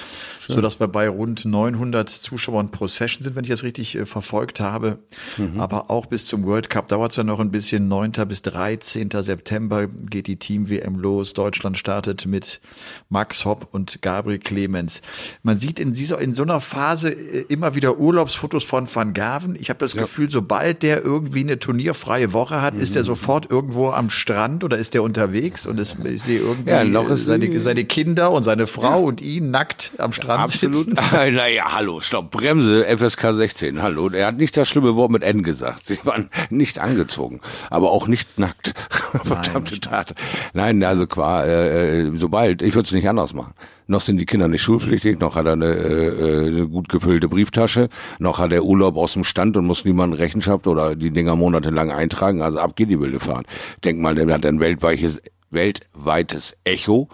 Schön. 0.45 0.57
sodass 0.57 0.81
wir 0.81 0.89
bei 0.89 1.09
rund 1.09 1.45
900 1.45 2.11
Zuschauern 2.11 2.73
pro 2.73 2.89
Session 2.89 3.23
sind, 3.23 3.37
wenn 3.37 3.45
ich 3.45 3.51
das 3.51 3.63
richtig 3.63 3.95
äh, 3.95 4.07
verfolgt 4.07 4.59
habe. 4.59 4.99
Mhm. 5.39 5.61
Aber 5.61 5.89
auch 5.89 6.07
bis 6.07 6.27
zum 6.27 6.45
World 6.45 6.69
Cup 6.69 6.89
dauert 6.89 7.13
es 7.13 7.17
ja 7.17 7.23
noch 7.23 7.39
ein 7.39 7.53
bisschen. 7.53 7.87
9. 7.87 8.13
bis 8.27 8.43
13. 8.43 9.11
September 9.11 9.87
geht 9.87 10.27
die 10.27 10.37
Team 10.37 10.69
WM 10.69 10.99
los. 10.99 11.33
Deutschland 11.33 11.79
startet 11.79 12.27
mit 12.27 12.61
Max 13.09 13.45
Hopp 13.45 13.69
und 13.71 14.03
Gabriel 14.03 14.41
Clemens. 14.41 15.01
Man 15.45 15.61
sieht 15.61 15.79
in 15.79 15.93
dieser, 15.93 16.19
in 16.19 16.35
so 16.35 16.43
einer 16.43 16.59
Phase 16.59 17.11
äh, 17.11 17.45
immer 17.49 17.77
wieder 17.77 17.99
Urlaubsfotos 17.99 18.65
von 18.65 18.93
van 18.93 19.13
Gerven. 19.13 19.55
Ich 19.55 19.71
habe 19.71 19.79
das 19.79 19.95
ja. 19.95 20.03
Gefühl, 20.03 20.29
sobald 20.29 20.83
der 20.83 21.05
irgendwie 21.05 21.41
eine 21.41 21.61
turnierfreie 21.61 22.33
Woche 22.33 22.61
hat, 22.63 22.75
mhm. 22.75 22.81
ist 22.81 22.97
er 22.97 23.05
sofort 23.05 23.49
irgendwo 23.49 23.91
am 23.91 24.11
Strand 24.11 24.65
oder 24.65 24.77
ist 24.77 24.95
der 24.95 25.05
unterwegs 25.05 25.67
und 25.67 25.79
es, 25.79 25.95
ich 26.03 26.23
sehe 26.23 26.41
irgendwie 26.41 26.71
ja, 26.71 26.85
seine, 27.17 27.61
seine, 27.61 27.85
Kinder 27.85 28.33
und 28.33 28.43
seine 28.43 28.67
Frau 28.67 29.01
ja. 29.01 29.07
und 29.07 29.21
ihn 29.21 29.53
nackt 29.53 29.93
am 29.99 30.13
Strand 30.13 30.42
Absolut. 30.43 30.89
naja, 31.13 31.73
hallo, 31.73 32.01
stopp, 32.01 32.31
Bremse, 32.31 32.85
FSK 32.85 33.35
16, 33.35 33.83
hallo. 33.83 34.09
Er 34.09 34.27
hat 34.27 34.37
nicht 34.37 34.57
das 34.57 34.69
schlimme 34.69 34.97
Wort 34.97 35.11
mit 35.11 35.23
N 35.23 35.43
gesagt. 35.43 35.87
Sie 35.87 35.99
waren 36.05 36.31
nicht 36.51 36.79
angezogen, 36.79 37.41
aber 37.71 37.93
auch 37.93 38.09
nicht 38.09 38.39
nackt. 38.39 38.75
Verdammte 39.25 39.79
Tat. 39.79 40.15
Nein, 40.53 40.83
also 40.83 41.07
qua, 41.07 41.45
äh, 41.45 42.01
äh 42.01 42.11
sobald, 42.15 42.63
ich 42.63 42.75
würde 42.75 42.87
es 42.87 42.93
nicht 42.93 43.09
anders 43.09 43.35
machen. 43.35 43.55
Noch 43.87 44.01
sind 44.01 44.17
die 44.17 44.27
Kinder 44.27 44.49
nicht 44.49 44.63
schulpflichtig, 44.63 45.19
noch 45.21 45.37
hat 45.37 45.47
er 45.47 45.53
eine, 45.53 45.67
äh, 45.67 46.47
eine 46.49 46.69
gut 46.69 46.89
gefüllte 46.89 47.29
Brieftasche, 47.29 47.89
noch 48.19 48.39
hat 48.39 48.53
er 48.53 48.65
Urlaub 48.65 48.97
aus 48.97 49.13
dem 49.13 49.25
Stand 49.25 49.57
und 49.57 49.67
muss 49.67 49.85
niemanden 49.85 50.17
Rechenschaft 50.17 50.67
oder 50.67 50.97
die 50.97 51.11
Dinger 51.11 51.37
monatelang 51.37 51.91
eintragen. 51.91 52.43
Also 52.43 52.59
ab 52.59 52.75
geht 52.75 52.91
die 52.91 53.01
wilde 53.01 53.21
Fahrt. 53.21 53.47
Denk 53.85 54.01
mal, 54.01 54.15
der 54.15 54.33
hat 54.33 54.47
ein 54.47 54.61
weltweites, 54.61 55.21
weltweites 55.51 56.57
Echo 56.65 57.09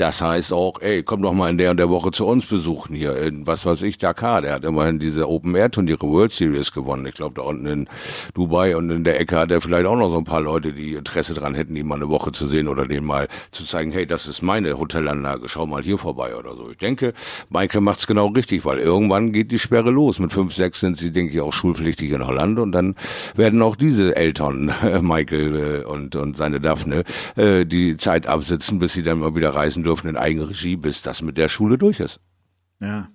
das 0.00 0.22
heißt 0.22 0.54
auch, 0.54 0.80
ey, 0.80 1.02
komm 1.02 1.20
doch 1.20 1.34
mal 1.34 1.50
in 1.50 1.58
der 1.58 1.72
und 1.72 1.76
der 1.76 1.90
Woche 1.90 2.10
zu 2.10 2.24
uns 2.24 2.46
besuchen 2.46 2.96
hier 2.96 3.16
in, 3.16 3.46
was 3.46 3.66
weiß 3.66 3.82
ich, 3.82 3.98
Dakar. 3.98 4.40
Der 4.40 4.54
hat 4.54 4.64
immerhin 4.64 4.98
diese 4.98 5.28
Open-Air-Turniere 5.28 6.08
World 6.08 6.32
Series 6.32 6.72
gewonnen. 6.72 7.04
Ich 7.04 7.16
glaube, 7.16 7.34
da 7.34 7.42
unten 7.42 7.66
in 7.66 7.88
Dubai 8.32 8.78
und 8.78 8.88
in 8.88 9.04
der 9.04 9.20
Ecke 9.20 9.36
hat 9.36 9.50
er 9.50 9.60
vielleicht 9.60 9.84
auch 9.84 9.96
noch 9.96 10.10
so 10.10 10.16
ein 10.16 10.24
paar 10.24 10.40
Leute, 10.40 10.72
die 10.72 10.94
Interesse 10.94 11.34
dran 11.34 11.54
hätten, 11.54 11.76
ihn 11.76 11.86
mal 11.86 11.96
eine 11.96 12.08
Woche 12.08 12.32
zu 12.32 12.46
sehen 12.46 12.66
oder 12.66 12.86
denen 12.86 13.06
mal 13.06 13.28
zu 13.50 13.62
zeigen, 13.64 13.92
hey, 13.92 14.06
das 14.06 14.26
ist 14.26 14.40
meine 14.40 14.78
Hotelanlage, 14.78 15.50
schau 15.50 15.66
mal 15.66 15.82
hier 15.82 15.98
vorbei 15.98 16.34
oder 16.34 16.56
so. 16.56 16.70
Ich 16.70 16.78
denke, 16.78 17.12
Maike 17.50 17.82
macht's 17.82 18.06
genau 18.06 18.28
richtig, 18.28 18.64
weil 18.64 18.78
irgendwann 18.78 19.32
geht 19.32 19.52
die 19.52 19.58
Sperre 19.58 19.90
los. 19.90 20.18
Mit 20.18 20.32
fünf, 20.32 20.54
sechs 20.54 20.80
sind 20.80 20.96
sie, 20.96 21.12
denke 21.12 21.34
ich, 21.34 21.42
auch 21.42 21.52
schulpflichtig 21.52 22.10
in 22.12 22.26
Holland 22.26 22.58
und 22.58 22.72
dann 22.72 22.94
werden 23.36 23.60
auch 23.60 23.76
diese 23.76 24.16
Eltern, 24.16 24.72
Michael 25.02 25.82
äh, 25.82 25.84
und, 25.84 26.16
und 26.16 26.38
seine 26.38 26.58
Daphne, 26.58 27.04
äh, 27.36 27.66
die 27.66 27.98
Zeit 27.98 28.26
absitzen, 28.26 28.78
bis 28.78 28.94
sie 28.94 29.02
dann 29.02 29.18
mal 29.18 29.34
wieder 29.34 29.50
reisen 29.50 29.82
dürfen 29.82 29.89
dürfen 29.90 30.08
in 30.08 30.16
Eigenregie, 30.16 30.76
bis 30.76 31.02
das 31.02 31.20
mit 31.20 31.36
der 31.36 31.48
Schule 31.48 31.76
durch 31.76 31.98
ist. 31.98 32.20
Ja. 32.78 33.08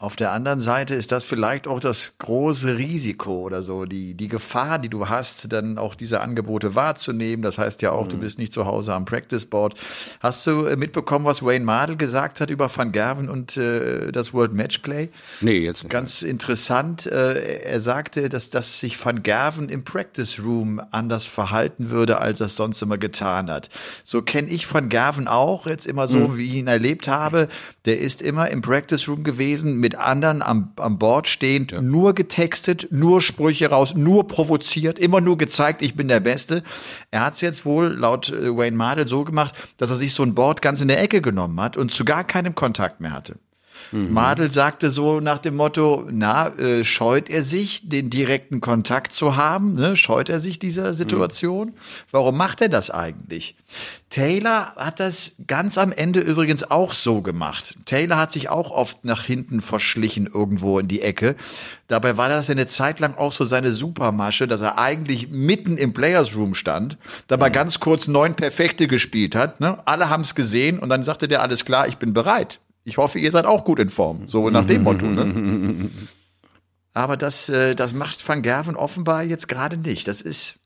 Auf 0.00 0.16
der 0.16 0.32
anderen 0.32 0.60
Seite 0.60 0.94
ist 0.94 1.12
das 1.12 1.26
vielleicht 1.26 1.68
auch 1.68 1.78
das 1.78 2.14
große 2.16 2.78
Risiko 2.78 3.42
oder 3.42 3.60
so, 3.60 3.84
die, 3.84 4.14
die 4.14 4.28
Gefahr, 4.28 4.78
die 4.78 4.88
du 4.88 5.10
hast, 5.10 5.52
dann 5.52 5.76
auch 5.76 5.94
diese 5.94 6.22
Angebote 6.22 6.74
wahrzunehmen. 6.74 7.42
Das 7.42 7.58
heißt 7.58 7.82
ja 7.82 7.92
auch, 7.92 8.06
mhm. 8.06 8.08
du 8.08 8.16
bist 8.16 8.38
nicht 8.38 8.54
zu 8.54 8.64
Hause 8.64 8.94
am 8.94 9.04
Practice 9.04 9.44
Board. 9.44 9.78
Hast 10.20 10.46
du 10.46 10.64
äh, 10.64 10.76
mitbekommen, 10.76 11.26
was 11.26 11.44
Wayne 11.44 11.66
Mardell 11.66 11.96
gesagt 11.96 12.40
hat 12.40 12.48
über 12.48 12.74
Van 12.74 12.92
Gerven 12.92 13.28
und 13.28 13.58
äh, 13.58 14.10
das 14.10 14.32
World 14.32 14.54
Matchplay? 14.54 15.10
Nee, 15.42 15.58
jetzt 15.58 15.82
nicht. 15.82 15.92
Ganz 15.92 16.22
interessant. 16.22 17.04
Äh, 17.04 17.64
er 17.64 17.80
sagte, 17.82 18.30
dass, 18.30 18.48
dass 18.48 18.80
sich 18.80 19.04
Van 19.04 19.22
Gerven 19.22 19.68
im 19.68 19.84
Practice 19.84 20.40
Room 20.42 20.80
anders 20.92 21.26
verhalten 21.26 21.90
würde, 21.90 22.16
als 22.16 22.40
er 22.40 22.46
es 22.46 22.56
sonst 22.56 22.80
immer 22.80 22.96
getan 22.96 23.50
hat. 23.50 23.68
So 24.02 24.22
kenne 24.22 24.48
ich 24.48 24.72
Van 24.72 24.88
Gerven 24.88 25.28
auch, 25.28 25.66
jetzt 25.66 25.86
immer 25.86 26.08
so, 26.08 26.20
mhm. 26.20 26.38
wie 26.38 26.46
ich 26.46 26.54
ihn 26.54 26.68
erlebt 26.68 27.06
habe. 27.06 27.48
Der 27.84 28.00
ist 28.00 28.22
immer 28.22 28.48
im 28.48 28.62
Practice 28.62 29.06
Room 29.06 29.24
gewesen 29.24 29.78
mit 29.78 29.89
mit 29.90 29.98
anderen 29.98 30.40
am, 30.40 30.72
am 30.76 30.98
Board 30.98 31.26
stehend, 31.26 31.72
ja. 31.72 31.82
nur 31.82 32.14
getextet, 32.14 32.86
nur 32.90 33.20
Sprüche 33.20 33.70
raus, 33.70 33.96
nur 33.96 34.28
provoziert, 34.28 35.00
immer 35.00 35.20
nur 35.20 35.36
gezeigt, 35.36 35.82
ich 35.82 35.96
bin 35.96 36.06
der 36.06 36.20
Beste. 36.20 36.62
Er 37.10 37.22
hat 37.22 37.34
es 37.34 37.40
jetzt 37.40 37.64
wohl 37.64 37.88
laut 37.88 38.28
äh, 38.28 38.56
Wayne 38.56 38.76
Mardell 38.76 39.08
so 39.08 39.24
gemacht, 39.24 39.54
dass 39.78 39.90
er 39.90 39.96
sich 39.96 40.14
so 40.14 40.22
ein 40.22 40.34
Board 40.34 40.62
ganz 40.62 40.80
in 40.80 40.86
der 40.86 41.02
Ecke 41.02 41.20
genommen 41.20 41.60
hat 41.60 41.76
und 41.76 41.90
zu 41.90 42.04
gar 42.04 42.22
keinem 42.22 42.54
Kontakt 42.54 43.00
mehr 43.00 43.12
hatte. 43.12 43.40
Mhm. 43.92 44.12
Madel 44.12 44.50
sagte 44.50 44.90
so 44.90 45.20
nach 45.20 45.38
dem 45.38 45.56
Motto, 45.56 46.06
na, 46.10 46.48
äh, 46.56 46.84
scheut 46.84 47.28
er 47.28 47.42
sich, 47.42 47.88
den 47.88 48.10
direkten 48.10 48.60
Kontakt 48.60 49.12
zu 49.12 49.36
haben? 49.36 49.74
Ne? 49.74 49.96
Scheut 49.96 50.28
er 50.28 50.40
sich 50.40 50.58
dieser 50.58 50.94
Situation? 50.94 51.68
Mhm. 51.68 51.74
Warum 52.10 52.36
macht 52.36 52.60
er 52.60 52.68
das 52.68 52.90
eigentlich? 52.90 53.56
Taylor 54.10 54.74
hat 54.76 54.98
das 54.98 55.36
ganz 55.46 55.78
am 55.78 55.92
Ende 55.92 56.20
übrigens 56.20 56.68
auch 56.68 56.92
so 56.92 57.22
gemacht. 57.22 57.76
Taylor 57.84 58.18
hat 58.18 58.32
sich 58.32 58.48
auch 58.48 58.70
oft 58.70 59.04
nach 59.04 59.22
hinten 59.22 59.60
verschlichen 59.60 60.26
irgendwo 60.26 60.80
in 60.80 60.88
die 60.88 61.00
Ecke. 61.00 61.36
Dabei 61.86 62.16
war 62.16 62.28
das 62.28 62.50
eine 62.50 62.66
Zeit 62.66 62.98
lang 62.98 63.16
auch 63.16 63.32
so 63.32 63.44
seine 63.44 63.72
Supermasche, 63.72 64.48
dass 64.48 64.60
er 64.60 64.78
eigentlich 64.78 65.28
mitten 65.30 65.76
im 65.76 65.92
Players 65.92 66.34
Room 66.34 66.54
stand, 66.54 66.98
dabei 67.28 67.50
mhm. 67.50 67.54
ganz 67.54 67.80
kurz 67.80 68.08
neun 68.08 68.34
Perfekte 68.34 68.88
gespielt 68.88 69.36
hat. 69.36 69.60
Ne? 69.60 69.78
Alle 69.86 70.10
haben 70.10 70.22
es 70.22 70.34
gesehen 70.34 70.80
und 70.80 70.88
dann 70.88 71.04
sagte 71.04 71.28
der, 71.28 71.42
alles 71.42 71.64
klar, 71.64 71.86
ich 71.86 71.96
bin 71.96 72.12
bereit. 72.12 72.58
Ich 72.90 72.98
hoffe, 72.98 73.20
ihr 73.20 73.30
seid 73.30 73.46
auch 73.46 73.64
gut 73.64 73.78
in 73.78 73.88
Form. 73.88 74.26
So 74.26 74.50
nach 74.50 74.66
dem 74.66 74.82
Motto. 74.82 75.06
Ne? 75.06 75.90
Aber 76.92 77.16
das, 77.16 77.48
äh, 77.48 77.76
das 77.76 77.94
macht 77.94 78.28
Van 78.28 78.42
Gerven 78.42 78.74
offenbar 78.74 79.22
jetzt 79.22 79.46
gerade 79.46 79.76
nicht. 79.76 80.08
Das 80.08 80.20
ist 80.20 80.56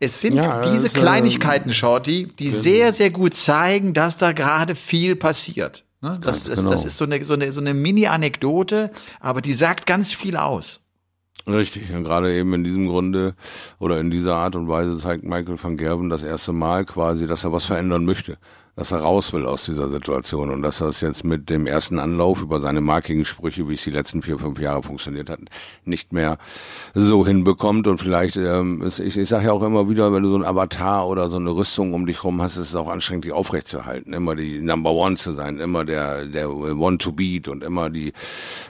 es 0.00 0.20
sind 0.20 0.36
ja, 0.36 0.62
diese 0.62 0.88
also, 0.88 1.00
Kleinigkeiten, 1.00 1.72
Shorty, 1.72 2.28
die 2.38 2.50
genau. 2.50 2.60
sehr, 2.60 2.92
sehr 2.92 3.10
gut 3.10 3.34
zeigen, 3.34 3.92
dass 3.92 4.16
da 4.16 4.32
gerade 4.32 4.74
viel 4.74 5.16
passiert. 5.16 5.84
Ne? 6.00 6.18
Das, 6.22 6.44
das, 6.44 6.60
genau. 6.60 6.70
das 6.70 6.84
ist 6.84 6.96
so 6.96 7.04
eine, 7.04 7.22
so 7.24 7.34
eine, 7.34 7.52
so 7.52 7.60
eine 7.60 7.74
Mini-Anekdote, 7.74 8.90
aber 9.20 9.42
die 9.42 9.52
sagt 9.52 9.84
ganz 9.84 10.12
viel 10.12 10.36
aus. 10.36 10.80
Richtig, 11.46 11.92
und 11.92 12.04
gerade 12.04 12.32
eben 12.32 12.54
in 12.54 12.64
diesem 12.64 12.86
Grunde 12.86 13.34
oder 13.78 14.00
in 14.00 14.10
dieser 14.10 14.36
Art 14.36 14.56
und 14.56 14.68
Weise 14.68 14.96
zeigt 14.98 15.24
Michael 15.24 15.62
van 15.62 15.76
Gerben 15.76 16.08
das 16.08 16.22
erste 16.22 16.52
Mal 16.52 16.84
quasi, 16.84 17.26
dass 17.26 17.44
er 17.44 17.52
was 17.52 17.66
verändern 17.66 18.04
möchte 18.04 18.38
dass 18.76 18.92
er 18.92 18.98
raus 18.98 19.32
will 19.32 19.46
aus 19.46 19.64
dieser 19.64 19.90
Situation 19.90 20.50
und 20.50 20.60
dass 20.60 20.82
er 20.82 20.88
es 20.88 21.00
jetzt 21.00 21.24
mit 21.24 21.48
dem 21.48 21.66
ersten 21.66 21.98
Anlauf 21.98 22.42
über 22.42 22.60
seine 22.60 22.82
markigen 22.82 23.24
Sprüche, 23.24 23.68
wie 23.68 23.74
es 23.74 23.82
die 23.82 23.90
letzten 23.90 24.20
vier, 24.20 24.38
fünf 24.38 24.60
Jahre 24.60 24.82
funktioniert 24.82 25.30
hat, 25.30 25.40
nicht 25.86 26.12
mehr 26.12 26.36
so 26.92 27.26
hinbekommt 27.26 27.86
und 27.86 27.98
vielleicht, 27.98 28.36
ähm, 28.36 28.82
ist, 28.82 29.00
ich, 29.00 29.16
ich 29.16 29.28
sage 29.30 29.46
ja 29.46 29.52
auch 29.52 29.62
immer 29.62 29.88
wieder, 29.88 30.12
wenn 30.12 30.22
du 30.22 30.28
so 30.28 30.36
ein 30.36 30.44
Avatar 30.44 31.08
oder 31.08 31.30
so 31.30 31.38
eine 31.38 31.50
Rüstung 31.50 31.94
um 31.94 32.04
dich 32.04 32.22
rum 32.22 32.42
hast, 32.42 32.58
ist 32.58 32.68
es 32.68 32.76
auch 32.76 32.90
anstrengend, 32.90 33.24
die 33.24 33.32
aufrechtzuerhalten, 33.32 34.12
immer 34.12 34.36
die 34.36 34.60
Number 34.60 34.92
One 34.92 35.16
zu 35.16 35.32
sein, 35.32 35.58
immer 35.58 35.86
der, 35.86 36.26
der 36.26 36.50
One 36.50 36.98
to 36.98 37.12
Beat 37.12 37.48
und 37.48 37.64
immer 37.64 37.88
die, 37.88 38.12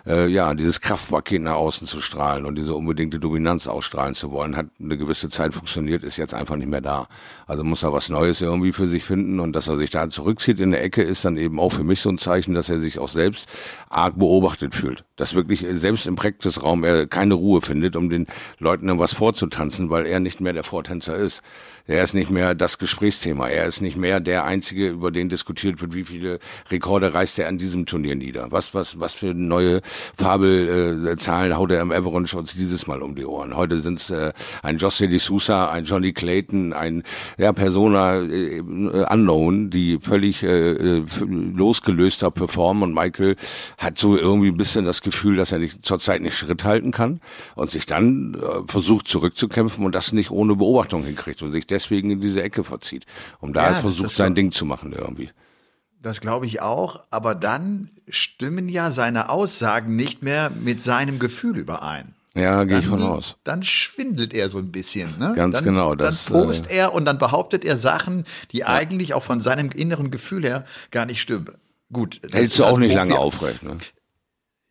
äh, 0.06 0.28
ja, 0.28 0.54
dieses 0.54 0.80
Kraftpaket 0.80 1.42
nach 1.42 1.56
außen 1.56 1.88
zu 1.88 2.00
strahlen 2.00 2.46
und 2.46 2.56
diese 2.56 2.74
unbedingte 2.76 3.18
Dominanz 3.18 3.66
ausstrahlen 3.66 4.14
zu 4.14 4.30
wollen, 4.30 4.56
hat 4.56 4.66
eine 4.80 4.96
gewisse 4.96 5.28
Zeit 5.30 5.52
funktioniert, 5.52 6.04
ist 6.04 6.16
jetzt 6.16 6.32
einfach 6.32 6.54
nicht 6.54 6.68
mehr 6.68 6.80
da. 6.80 7.08
Also 7.48 7.64
muss 7.64 7.82
er 7.82 7.92
was 7.92 8.08
Neues 8.08 8.40
irgendwie 8.40 8.72
für 8.72 8.86
sich 8.86 9.02
finden 9.02 9.40
und 9.40 9.52
dass 9.54 9.66
er 9.66 9.76
sich 9.76 9.95
da 9.96 10.10
zurückzieht 10.10 10.60
in 10.60 10.72
der 10.72 10.84
Ecke, 10.84 11.02
ist 11.02 11.24
dann 11.24 11.38
eben 11.38 11.58
auch 11.58 11.72
für 11.72 11.82
mich 11.82 12.00
so 12.00 12.10
ein 12.10 12.18
Zeichen, 12.18 12.54
dass 12.54 12.68
er 12.68 12.78
sich 12.78 12.98
auch 12.98 13.08
selbst 13.08 13.48
arg 13.88 14.18
beobachtet 14.18 14.74
fühlt. 14.74 15.04
Dass 15.16 15.34
wirklich 15.34 15.64
selbst 15.66 16.06
im 16.06 16.16
Practice-Raum 16.16 16.84
er 16.84 17.06
keine 17.06 17.32
Ruhe 17.32 17.62
findet, 17.62 17.96
um 17.96 18.10
den 18.10 18.26
Leuten 18.58 18.88
dann 18.88 18.98
was 18.98 19.14
vorzutanzen, 19.14 19.88
weil 19.88 20.04
er 20.04 20.20
nicht 20.20 20.42
mehr 20.42 20.52
der 20.52 20.64
Vortänzer 20.64 21.16
ist. 21.16 21.42
Er 21.88 22.02
ist 22.02 22.14
nicht 22.14 22.30
mehr 22.30 22.54
das 22.54 22.78
Gesprächsthema. 22.78 23.48
Er 23.48 23.66
ist 23.66 23.80
nicht 23.80 23.96
mehr 23.96 24.18
der 24.18 24.44
Einzige, 24.44 24.88
über 24.88 25.12
den 25.12 25.28
diskutiert 25.28 25.80
wird, 25.80 25.94
wie 25.94 26.04
viele 26.04 26.40
Rekorde 26.70 27.14
reißt 27.14 27.38
er 27.38 27.48
an 27.48 27.58
diesem 27.58 27.86
Turnier 27.86 28.16
nieder. 28.16 28.50
Was, 28.50 28.74
was, 28.74 28.98
was 28.98 29.12
für 29.12 29.34
neue 29.34 29.82
Fabelzahlen 30.16 31.52
äh, 31.52 31.54
haut 31.54 31.70
er 31.70 31.80
im 31.82 31.92
Everon 31.92 32.26
Shots 32.26 32.54
dieses 32.54 32.86
Mal 32.88 33.02
um 33.02 33.14
die 33.14 33.24
Ohren. 33.24 33.56
Heute 33.56 33.78
sind 33.78 34.00
es 34.00 34.10
äh, 34.10 34.32
ein 34.62 34.78
José 34.78 35.06
de 35.06 35.18
Sousa, 35.18 35.70
ein 35.70 35.84
Johnny 35.84 36.12
Clayton, 36.12 36.72
ein 36.72 37.04
ja, 37.38 37.52
Persona 37.52 38.20
äh, 38.20 38.60
Unknown, 38.60 39.70
die 39.70 39.98
völlig 40.00 40.42
äh, 40.42 40.72
äh 40.72 41.04
losgelöster 41.20 42.30
performen 42.30 42.82
und 42.82 42.94
Michael 42.94 43.36
hat 43.78 43.98
so 43.98 44.16
irgendwie 44.16 44.48
ein 44.48 44.56
bisschen 44.56 44.84
das 44.84 45.02
Gefühl, 45.02 45.36
dass 45.36 45.52
er 45.52 45.58
nicht, 45.58 45.84
zurzeit 45.84 46.20
nicht 46.20 46.36
Schritt 46.36 46.64
halten 46.64 46.90
kann 46.90 47.20
und 47.54 47.70
sich 47.70 47.86
dann 47.86 48.34
äh, 48.34 48.66
versucht 48.66 49.06
zurückzukämpfen 49.06 49.84
und 49.84 49.94
das 49.94 50.12
nicht 50.12 50.30
ohne 50.30 50.56
Beobachtung 50.56 51.04
hinkriegt 51.04 51.42
und 51.42 51.52
sich 51.52 51.66
deswegen 51.76 52.10
in 52.10 52.20
diese 52.20 52.42
Ecke 52.42 52.64
verzieht, 52.64 53.06
um 53.40 53.52
da 53.52 53.62
ja, 53.62 53.68
halt 53.70 53.78
versucht, 53.80 54.10
sein 54.10 54.34
Ding 54.34 54.50
zu 54.50 54.64
machen 54.64 54.92
irgendwie. 54.92 55.30
Das 56.02 56.20
glaube 56.20 56.46
ich 56.46 56.60
auch, 56.60 57.02
aber 57.10 57.34
dann 57.34 57.90
stimmen 58.08 58.68
ja 58.68 58.90
seine 58.90 59.28
Aussagen 59.28 59.96
nicht 59.96 60.22
mehr 60.22 60.50
mit 60.50 60.82
seinem 60.82 61.18
Gefühl 61.18 61.58
überein. 61.58 62.14
Ja, 62.34 62.64
gehe 62.64 62.80
ich 62.80 62.86
von 62.86 63.02
aus. 63.02 63.36
Dann 63.44 63.62
schwindelt 63.62 64.34
er 64.34 64.50
so 64.50 64.58
ein 64.58 64.70
bisschen. 64.70 65.18
Ne? 65.18 65.32
Ganz 65.34 65.56
dann, 65.56 65.64
genau. 65.64 65.94
Das, 65.94 66.26
dann 66.26 66.42
post 66.42 66.70
äh, 66.70 66.76
er 66.76 66.92
und 66.92 67.06
dann 67.06 67.18
behauptet 67.18 67.64
er 67.64 67.76
Sachen, 67.76 68.26
die 68.52 68.58
ja. 68.58 68.66
eigentlich 68.66 69.14
auch 69.14 69.22
von 69.22 69.40
seinem 69.40 69.70
inneren 69.70 70.10
Gefühl 70.10 70.44
her 70.44 70.66
gar 70.90 71.06
nicht 71.06 71.22
stimmen. 71.22 71.48
Gut. 71.90 72.20
Hältst 72.30 72.58
du 72.58 72.64
auch 72.66 72.78
nicht 72.78 72.94
lange 72.94 73.18
aufrecht. 73.18 73.62
Ne? 73.62 73.78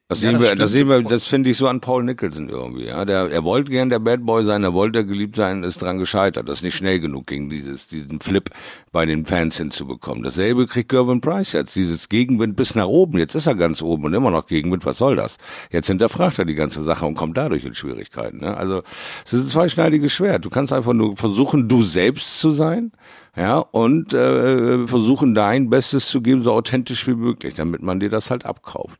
Das 0.07 0.21
ja, 0.21 0.29
sehen 0.29 0.39
wir, 0.39 0.55
das 0.55 0.71
sehen 0.71 0.87
wir, 0.87 1.01
das 1.01 1.23
finde 1.23 1.49
ich 1.49 1.57
so 1.57 1.67
an 1.67 1.81
Paul 1.81 2.03
Nicholson 2.03 2.47
irgendwie. 2.47 2.85
Ja, 2.85 3.05
der, 3.05 3.31
er 3.31 3.43
wollte 3.43 3.71
gern 3.71 3.89
der 3.89 3.97
Bad 3.97 4.23
Boy 4.23 4.45
sein, 4.45 4.63
er 4.63 4.75
wollte 4.75 5.03
geliebt 5.03 5.35
sein, 5.35 5.63
ist 5.63 5.81
dran 5.81 5.97
gescheitert. 5.97 6.47
Das 6.47 6.59
ist 6.59 6.61
nicht 6.61 6.75
schnell 6.75 6.99
genug, 6.99 7.25
gegen 7.25 7.49
dieses, 7.49 7.87
diesen 7.87 8.19
Flip 8.19 8.51
bei 8.91 9.07
den 9.07 9.25
Fans 9.25 9.57
hinzubekommen. 9.57 10.23
Dasselbe 10.23 10.67
kriegt 10.67 10.89
Gervin 10.89 11.21
Price 11.21 11.53
jetzt, 11.53 11.75
dieses 11.75 12.07
Gegenwind 12.07 12.55
bis 12.55 12.75
nach 12.75 12.85
oben. 12.85 13.17
Jetzt 13.17 13.33
ist 13.33 13.47
er 13.47 13.55
ganz 13.55 13.81
oben 13.81 14.05
und 14.05 14.13
immer 14.13 14.29
noch 14.29 14.45
Gegenwind. 14.45 14.85
Was 14.85 14.99
soll 14.99 15.15
das? 15.15 15.37
Jetzt 15.71 15.87
hinterfragt 15.87 16.37
er 16.37 16.45
die 16.45 16.53
ganze 16.53 16.83
Sache 16.83 17.07
und 17.07 17.15
kommt 17.15 17.35
dadurch 17.35 17.65
in 17.65 17.73
Schwierigkeiten. 17.73 18.41
Ne? 18.41 18.55
Also 18.55 18.83
es 19.25 19.33
ist 19.33 19.45
ein 19.45 19.49
zweischneidiges 19.49 20.13
Schwert. 20.13 20.45
Du 20.45 20.51
kannst 20.51 20.71
einfach 20.71 20.93
nur 20.93 21.17
versuchen, 21.17 21.67
du 21.67 21.83
selbst 21.83 22.39
zu 22.39 22.51
sein 22.51 22.91
ja, 23.35 23.57
und 23.57 24.13
äh, 24.13 24.87
versuchen 24.87 25.33
dein 25.33 25.71
Bestes 25.71 26.09
zu 26.09 26.21
geben, 26.21 26.43
so 26.43 26.51
authentisch 26.51 27.07
wie 27.07 27.15
möglich, 27.15 27.55
damit 27.55 27.81
man 27.81 27.99
dir 27.99 28.09
das 28.09 28.29
halt 28.29 28.45
abkauft. 28.45 28.99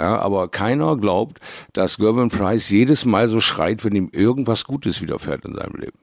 Ja, 0.00 0.18
aber 0.18 0.48
keiner 0.48 0.96
glaubt, 0.96 1.40
dass 1.74 1.98
Gervin 1.98 2.30
Price 2.30 2.70
jedes 2.70 3.04
Mal 3.04 3.28
so 3.28 3.38
schreit, 3.38 3.84
wenn 3.84 3.94
ihm 3.94 4.08
irgendwas 4.12 4.64
Gutes 4.64 5.02
widerfährt 5.02 5.44
in 5.44 5.52
seinem 5.52 5.74
Leben. 5.74 5.98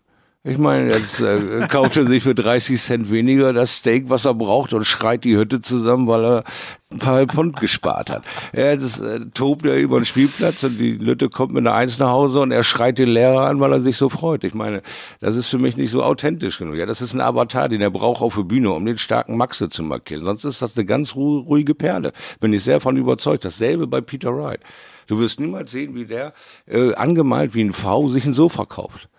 Ich 0.47 0.57
meine, 0.57 0.93
jetzt 0.93 1.19
äh, 1.19 1.67
kauft 1.67 1.97
er 1.97 2.05
sich 2.05 2.23
für 2.23 2.33
30 2.33 2.81
Cent 2.81 3.11
weniger 3.11 3.51
das 3.51 3.75
Steak, 3.75 4.09
was 4.09 4.23
er 4.23 4.33
braucht 4.33 4.71
und 4.71 4.85
schreit 4.85 5.25
die 5.25 5.35
Hütte 5.35 5.59
zusammen, 5.59 6.07
weil 6.07 6.23
er 6.23 6.43
ein 6.89 6.99
paar 6.99 7.25
Pfund 7.25 7.59
gespart 7.59 8.09
hat. 8.09 8.23
Er 8.53 8.77
das, 8.77 8.97
äh, 9.01 9.19
tobt 9.33 9.65
er 9.65 9.75
über 9.75 9.99
den 9.99 10.05
Spielplatz 10.05 10.63
und 10.63 10.77
die 10.77 10.93
Lütte 10.93 11.27
kommt 11.27 11.51
mit 11.51 11.67
einer 11.67 11.75
Eins 11.75 11.99
nach 11.99 12.11
Hause 12.11 12.39
und 12.39 12.51
er 12.51 12.63
schreit 12.63 12.97
den 12.97 13.09
Lehrer 13.09 13.41
an, 13.41 13.59
weil 13.59 13.73
er 13.73 13.81
sich 13.81 13.97
so 13.97 14.07
freut. 14.07 14.45
Ich 14.45 14.53
meine, 14.53 14.83
das 15.19 15.35
ist 15.35 15.47
für 15.47 15.57
mich 15.57 15.75
nicht 15.75 15.91
so 15.91 16.01
authentisch 16.01 16.59
genug. 16.59 16.75
Ja, 16.75 16.85
das 16.85 17.01
ist 17.01 17.13
ein 17.13 17.19
Avatar, 17.19 17.67
den 17.67 17.81
er 17.81 17.91
braucht 17.91 18.21
auf 18.21 18.35
der 18.35 18.43
Bühne, 18.43 18.71
um 18.71 18.85
den 18.85 18.97
starken 18.97 19.35
Maxe 19.35 19.67
zu 19.67 19.83
markieren. 19.83 20.23
Sonst 20.23 20.45
ist 20.45 20.61
das 20.61 20.77
eine 20.77 20.85
ganz 20.85 21.13
ruhige 21.13 21.75
Perle. 21.75 22.13
Bin 22.39 22.53
ich 22.53 22.63
sehr 22.63 22.79
von 22.79 22.95
überzeugt. 22.95 23.43
Dasselbe 23.43 23.85
bei 23.85 23.99
Peter 23.99 24.33
Wright. 24.33 24.61
Du 25.07 25.19
wirst 25.19 25.41
niemals 25.41 25.71
sehen, 25.71 25.93
wie 25.93 26.05
der 26.05 26.31
äh, 26.67 26.93
angemalt 26.93 27.53
wie 27.53 27.65
ein 27.65 27.73
V 27.73 28.07
sich 28.07 28.25
ein 28.25 28.33
Sofa 28.33 28.63
kauft 28.63 29.09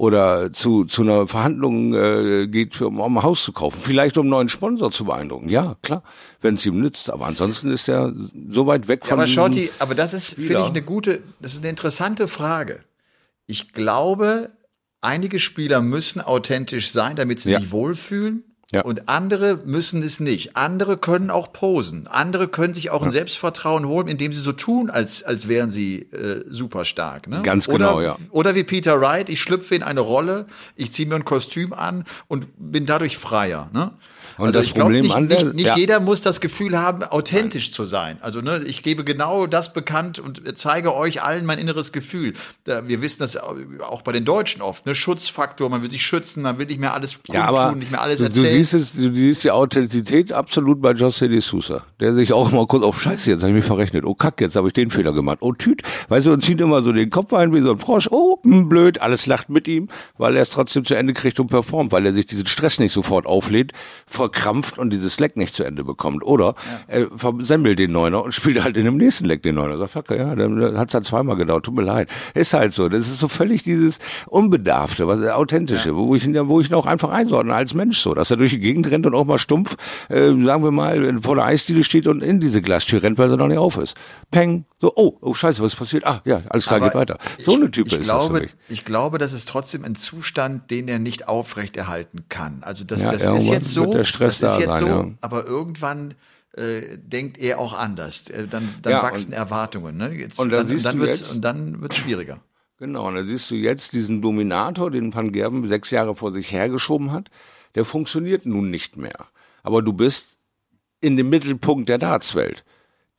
oder 0.00 0.50
zu, 0.50 0.86
zu 0.86 1.02
einer 1.02 1.28
Verhandlung 1.28 1.92
äh, 1.92 2.46
geht, 2.46 2.80
um, 2.80 3.00
um 3.00 3.18
ein 3.18 3.22
Haus 3.22 3.44
zu 3.44 3.52
kaufen. 3.52 3.78
Vielleicht 3.82 4.16
um 4.16 4.22
einen 4.22 4.30
neuen 4.30 4.48
Sponsor 4.48 4.90
zu 4.90 5.04
beeindrucken. 5.04 5.50
Ja, 5.50 5.76
klar, 5.82 6.02
wenn 6.40 6.54
es 6.54 6.64
ihm 6.64 6.80
nützt. 6.80 7.10
Aber 7.10 7.26
ansonsten 7.26 7.70
ist 7.70 7.86
er 7.86 8.10
so 8.48 8.66
weit 8.66 8.88
weg 8.88 9.04
von. 9.04 9.18
Ja, 9.18 9.24
aber 9.24 9.26
Schotti, 9.26 9.70
aber 9.78 9.94
das 9.94 10.14
ist, 10.14 10.36
finde 10.36 10.60
ich, 10.60 10.70
eine 10.70 10.80
gute, 10.80 11.20
das 11.40 11.52
ist 11.52 11.58
eine 11.58 11.68
interessante 11.68 12.28
Frage. 12.28 12.80
Ich 13.46 13.74
glaube, 13.74 14.52
einige 15.02 15.38
Spieler 15.38 15.82
müssen 15.82 16.22
authentisch 16.22 16.92
sein, 16.92 17.14
damit 17.14 17.40
sie 17.40 17.50
ja. 17.50 17.60
sich 17.60 17.70
wohlfühlen. 17.70 18.49
Ja. 18.72 18.82
Und 18.82 19.08
andere 19.08 19.58
müssen 19.64 20.02
es 20.02 20.20
nicht. 20.20 20.56
Andere 20.56 20.96
können 20.96 21.30
auch 21.30 21.52
posen. 21.52 22.06
Andere 22.06 22.46
können 22.46 22.72
sich 22.72 22.90
auch 22.90 23.00
ja. 23.00 23.06
ein 23.06 23.10
Selbstvertrauen 23.10 23.86
holen, 23.86 24.06
indem 24.06 24.32
sie 24.32 24.40
so 24.40 24.52
tun, 24.52 24.90
als, 24.90 25.24
als 25.24 25.48
wären 25.48 25.70
sie 25.70 26.02
äh, 26.12 26.44
super 26.46 26.84
stark. 26.84 27.26
Ne? 27.26 27.42
Ganz 27.42 27.66
genau, 27.66 27.96
oder, 27.96 28.04
ja. 28.04 28.16
Oder 28.30 28.54
wie 28.54 28.62
Peter 28.62 29.00
Wright, 29.00 29.28
ich 29.28 29.40
schlüpfe 29.40 29.74
in 29.74 29.82
eine 29.82 30.00
Rolle, 30.00 30.46
ich 30.76 30.92
ziehe 30.92 31.08
mir 31.08 31.16
ein 31.16 31.24
Kostüm 31.24 31.72
an 31.72 32.04
und 32.28 32.46
bin 32.58 32.86
dadurch 32.86 33.18
freier. 33.18 33.70
Ne? 33.72 33.90
Und 34.40 34.48
also 34.48 34.58
das 34.58 34.66
ich 34.66 34.74
Problem 34.74 35.02
nicht, 35.02 35.14
an 35.14 35.28
der, 35.28 35.44
nicht, 35.44 35.54
nicht 35.54 35.66
ja. 35.66 35.76
jeder 35.76 36.00
muss 36.00 36.20
das 36.20 36.40
Gefühl 36.40 36.78
haben, 36.78 37.02
authentisch 37.02 37.68
Nein. 37.68 37.74
zu 37.74 37.84
sein. 37.84 38.18
Also 38.20 38.40
ne, 38.40 38.62
ich 38.66 38.82
gebe 38.82 39.04
genau 39.04 39.46
das 39.46 39.72
bekannt 39.72 40.18
und 40.18 40.42
zeige 40.56 40.94
euch 40.94 41.22
allen 41.22 41.46
mein 41.46 41.58
inneres 41.58 41.92
Gefühl. 41.92 42.34
Wir 42.64 43.02
wissen 43.02 43.18
das 43.20 43.36
auch 43.36 44.02
bei 44.02 44.12
den 44.12 44.24
Deutschen 44.24 44.62
oft, 44.62 44.86
ne? 44.86 44.94
Schutzfaktor, 44.94 45.68
man 45.68 45.82
will 45.82 45.90
sich 45.90 46.04
schützen, 46.04 46.42
man 46.42 46.58
will 46.58 46.66
nicht 46.66 46.80
mehr 46.80 46.94
alles 46.94 47.18
ja, 47.28 47.44
aber 47.44 47.70
tun, 47.70 47.78
nicht 47.78 47.90
mehr 47.90 48.00
alles 48.00 48.18
du, 48.18 48.24
erzählen. 48.24 48.44
Du 48.44 48.50
siehst, 48.50 48.74
es, 48.74 48.92
du 48.94 49.14
siehst 49.14 49.44
die 49.44 49.50
Authentizität 49.50 50.32
absolut 50.32 50.80
bei 50.80 50.92
José 50.92 51.28
de 51.28 51.40
Sousa, 51.40 51.84
der 52.00 52.12
sich 52.14 52.32
auch 52.32 52.50
immer 52.52 52.66
kurz 52.66 52.84
auf 52.84 52.96
oh, 52.96 53.00
Scheiße, 53.00 53.30
jetzt 53.30 53.42
habe 53.42 53.50
ich 53.50 53.56
mich 53.56 53.64
verrechnet. 53.64 54.04
Oh 54.04 54.14
Kack, 54.14 54.40
jetzt 54.40 54.56
habe 54.56 54.68
ich 54.68 54.72
den 54.72 54.90
Fehler 54.90 55.12
gemacht. 55.12 55.38
Oh 55.40 55.52
Tüt, 55.52 55.82
weißt 56.08 56.26
du, 56.26 56.32
und 56.32 56.42
zieht 56.42 56.60
immer 56.60 56.82
so 56.82 56.92
den 56.92 57.10
Kopf 57.10 57.32
ein 57.32 57.52
wie 57.54 57.60
so 57.60 57.72
ein 57.72 57.78
Frosch. 57.78 58.08
Oh, 58.10 58.38
mh, 58.42 58.68
blöd, 58.68 59.00
alles 59.00 59.26
lacht 59.26 59.50
mit 59.50 59.68
ihm, 59.68 59.88
weil 60.18 60.36
er 60.36 60.42
es 60.42 60.50
trotzdem 60.50 60.84
zu 60.84 60.94
Ende 60.94 61.12
kriegt 61.12 61.38
und 61.40 61.48
performt, 61.48 61.92
weil 61.92 62.06
er 62.06 62.12
sich 62.12 62.26
diesen 62.26 62.46
Stress 62.46 62.78
nicht 62.78 62.92
sofort 62.92 63.26
auflädt, 63.26 63.72
verkrampft 64.30 64.78
und 64.78 64.90
dieses 64.90 65.18
Leck 65.18 65.36
nicht 65.36 65.54
zu 65.54 65.64
Ende 65.64 65.84
bekommt. 65.84 66.24
Oder 66.24 66.54
ja. 66.88 67.00
er 67.00 67.08
versemmelt 67.16 67.78
den 67.78 67.92
Neuner 67.92 68.24
und 68.24 68.32
spielt 68.34 68.62
halt 68.62 68.76
in 68.76 68.84
dem 68.84 68.96
nächsten 68.96 69.24
Leck 69.24 69.42
den 69.42 69.56
Neuner. 69.56 69.76
Sagt, 69.78 69.92
fuck, 69.92 70.10
ja, 70.10 70.34
dann 70.34 70.78
hat's 70.78 70.94
halt 70.94 71.04
zweimal 71.04 71.36
gedauert, 71.36 71.64
tut 71.64 71.74
mir 71.74 71.82
leid. 71.82 72.08
Ist 72.34 72.54
halt 72.54 72.72
so. 72.72 72.88
Das 72.88 73.00
ist 73.00 73.18
so 73.18 73.28
völlig 73.28 73.62
dieses 73.62 73.98
Unbedarfte, 74.26 75.06
was 75.06 75.20
authentische, 75.30 75.90
ja. 75.90 75.94
wo 75.94 76.14
ich 76.14 76.26
wo 76.30 76.60
ich 76.60 76.70
ihn 76.70 76.74
auch 76.74 76.86
einfach 76.86 77.10
einordne 77.10 77.54
als 77.54 77.74
Mensch 77.74 77.98
so, 77.98 78.14
dass 78.14 78.30
er 78.30 78.36
durch 78.36 78.50
die 78.50 78.60
Gegend 78.60 78.90
rennt 78.90 79.06
und 79.06 79.14
auch 79.14 79.24
mal 79.24 79.38
stumpf, 79.38 79.76
äh, 80.08 80.28
sagen 80.44 80.64
wir 80.64 80.70
mal, 80.70 81.20
vor 81.22 81.36
der 81.36 81.44
Eisdiele 81.44 81.84
steht 81.84 82.06
und 82.06 82.22
in 82.22 82.40
diese 82.40 82.62
Glastür 82.62 83.02
rennt, 83.02 83.18
weil 83.18 83.28
sie 83.28 83.36
noch 83.36 83.48
nicht 83.48 83.58
auf 83.58 83.76
ist. 83.78 83.96
Peng, 84.30 84.64
so, 84.80 84.92
oh, 84.96 85.18
oh 85.20 85.34
scheiße, 85.34 85.62
was 85.62 85.74
ist 85.74 85.78
passiert? 85.78 86.06
Ah, 86.06 86.22
ja, 86.24 86.42
alles 86.48 86.66
klar, 86.66 86.80
geht 86.80 86.94
weiter. 86.94 87.18
So 87.38 87.52
ich, 87.52 87.56
eine 87.58 87.70
Type 87.70 87.96
ist 87.96 88.04
glaube, 88.04 88.32
das 88.32 88.38
für 88.38 88.44
mich. 88.44 88.56
Ich 88.68 88.84
glaube, 88.84 89.18
das 89.18 89.32
ist 89.32 89.48
trotzdem 89.48 89.84
ein 89.84 89.94
Zustand, 89.94 90.70
den 90.70 90.88
er 90.88 90.98
nicht 90.98 91.28
aufrechterhalten 91.28 92.24
kann. 92.28 92.58
Also 92.62 92.84
das, 92.84 93.02
ja, 93.02 93.12
das 93.12 93.24
ist 93.24 93.48
jetzt 93.48 93.70
so, 93.70 93.92
Stress 94.28 94.38
das 94.38 94.52
ist 94.52 94.60
jetzt 94.60 94.78
sein, 94.78 94.80
so, 94.80 94.86
ja. 94.86 95.10
aber 95.20 95.46
irgendwann 95.46 96.14
äh, 96.52 96.98
denkt 96.98 97.38
er 97.38 97.58
auch 97.58 97.72
anders. 97.72 98.28
Äh, 98.28 98.46
dann, 98.48 98.68
dann 98.82 98.92
ja, 98.92 99.02
wachsen 99.02 99.28
und, 99.28 99.32
Erwartungen. 99.34 99.96
Ne? 99.96 100.12
Jetzt, 100.14 100.38
und 100.38 100.50
dann, 100.50 100.68
dann, 100.68 100.82
dann 100.82 101.00
wird's, 101.00 101.30
und 101.30 101.42
dann 101.42 101.80
wird's 101.80 101.96
schwieriger. 101.96 102.40
Genau, 102.78 103.08
und 103.08 103.14
da 103.14 103.24
siehst 103.24 103.50
du 103.50 103.56
jetzt 103.56 103.92
diesen 103.92 104.22
Dominator, 104.22 104.90
den 104.90 105.14
Van 105.14 105.32
Gerben 105.32 105.68
sechs 105.68 105.90
Jahre 105.90 106.14
vor 106.14 106.32
sich 106.32 106.50
hergeschoben 106.50 107.12
hat, 107.12 107.30
der 107.74 107.84
funktioniert 107.84 108.46
nun 108.46 108.70
nicht 108.70 108.96
mehr. 108.96 109.26
Aber 109.62 109.82
du 109.82 109.92
bist 109.92 110.38
in 111.00 111.16
dem 111.16 111.28
Mittelpunkt 111.28 111.88
der 111.88 111.98
Dartswelt. 111.98 112.64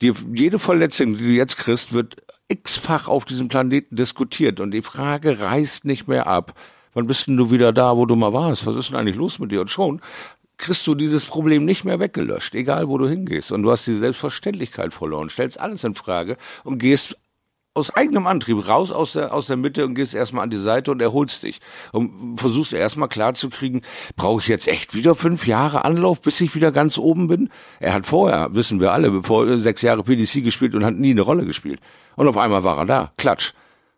Die, 0.00 0.12
jede 0.34 0.58
Verletzung, 0.58 1.16
die 1.16 1.22
du 1.22 1.32
jetzt 1.32 1.56
kriegst, 1.56 1.92
wird 1.92 2.16
x-fach 2.48 3.08
auf 3.08 3.24
diesem 3.24 3.48
Planeten 3.48 3.94
diskutiert 3.96 4.58
und 4.58 4.72
die 4.72 4.82
Frage 4.82 5.38
reißt 5.38 5.84
nicht 5.84 6.08
mehr 6.08 6.26
ab. 6.26 6.54
Wann 6.92 7.06
bist 7.06 7.26
denn 7.26 7.36
du 7.36 7.50
wieder 7.50 7.72
da, 7.72 7.96
wo 7.96 8.04
du 8.04 8.16
mal 8.16 8.32
warst? 8.32 8.66
Was 8.66 8.76
ist 8.76 8.90
denn 8.90 8.98
eigentlich 8.98 9.16
los 9.16 9.38
mit 9.38 9.50
dir? 9.50 9.62
Und 9.62 9.70
schon 9.70 10.02
kriegst 10.62 10.86
du 10.86 10.94
dieses 10.94 11.24
Problem 11.24 11.64
nicht 11.64 11.84
mehr 11.84 11.98
weggelöscht, 11.98 12.54
egal 12.54 12.88
wo 12.88 12.96
du 12.96 13.08
hingehst. 13.08 13.52
Und 13.52 13.64
du 13.64 13.70
hast 13.70 13.86
die 13.86 13.98
Selbstverständlichkeit 13.98 14.94
verloren, 14.94 15.28
stellst 15.28 15.60
alles 15.60 15.84
in 15.84 15.94
Frage 15.94 16.36
und 16.64 16.78
gehst 16.78 17.16
aus 17.74 17.90
eigenem 17.90 18.26
Antrieb 18.26 18.68
raus 18.68 18.92
aus 18.92 19.14
der, 19.14 19.32
aus 19.32 19.46
der 19.46 19.56
Mitte 19.56 19.84
und 19.84 19.94
gehst 19.94 20.14
erstmal 20.14 20.44
an 20.44 20.50
die 20.50 20.58
Seite 20.58 20.90
und 20.92 21.00
erholst 21.00 21.42
dich. 21.42 21.60
Und 21.90 22.38
versuchst 22.38 22.72
erstmal 22.74 23.08
klarzukriegen, 23.08 23.82
brauche 24.14 24.40
ich 24.40 24.48
jetzt 24.48 24.68
echt 24.68 24.94
wieder 24.94 25.14
fünf 25.14 25.46
Jahre 25.46 25.84
Anlauf, 25.84 26.20
bis 26.20 26.40
ich 26.40 26.54
wieder 26.54 26.70
ganz 26.70 26.98
oben 26.98 27.28
bin? 27.28 27.48
Er 27.80 27.94
hat 27.94 28.06
vorher, 28.06 28.54
wissen 28.54 28.78
wir 28.78 28.92
alle, 28.92 29.10
bevor 29.10 29.58
sechs 29.58 29.82
Jahre 29.82 30.04
PDC 30.04 30.44
gespielt 30.44 30.74
und 30.74 30.84
hat 30.84 30.94
nie 30.94 31.10
eine 31.10 31.22
Rolle 31.22 31.46
gespielt. 31.46 31.80
Und 32.14 32.28
auf 32.28 32.36
einmal 32.36 32.62
war 32.62 32.78
er 32.78 32.86
da. 32.86 33.12
Klatsch. 33.16 33.54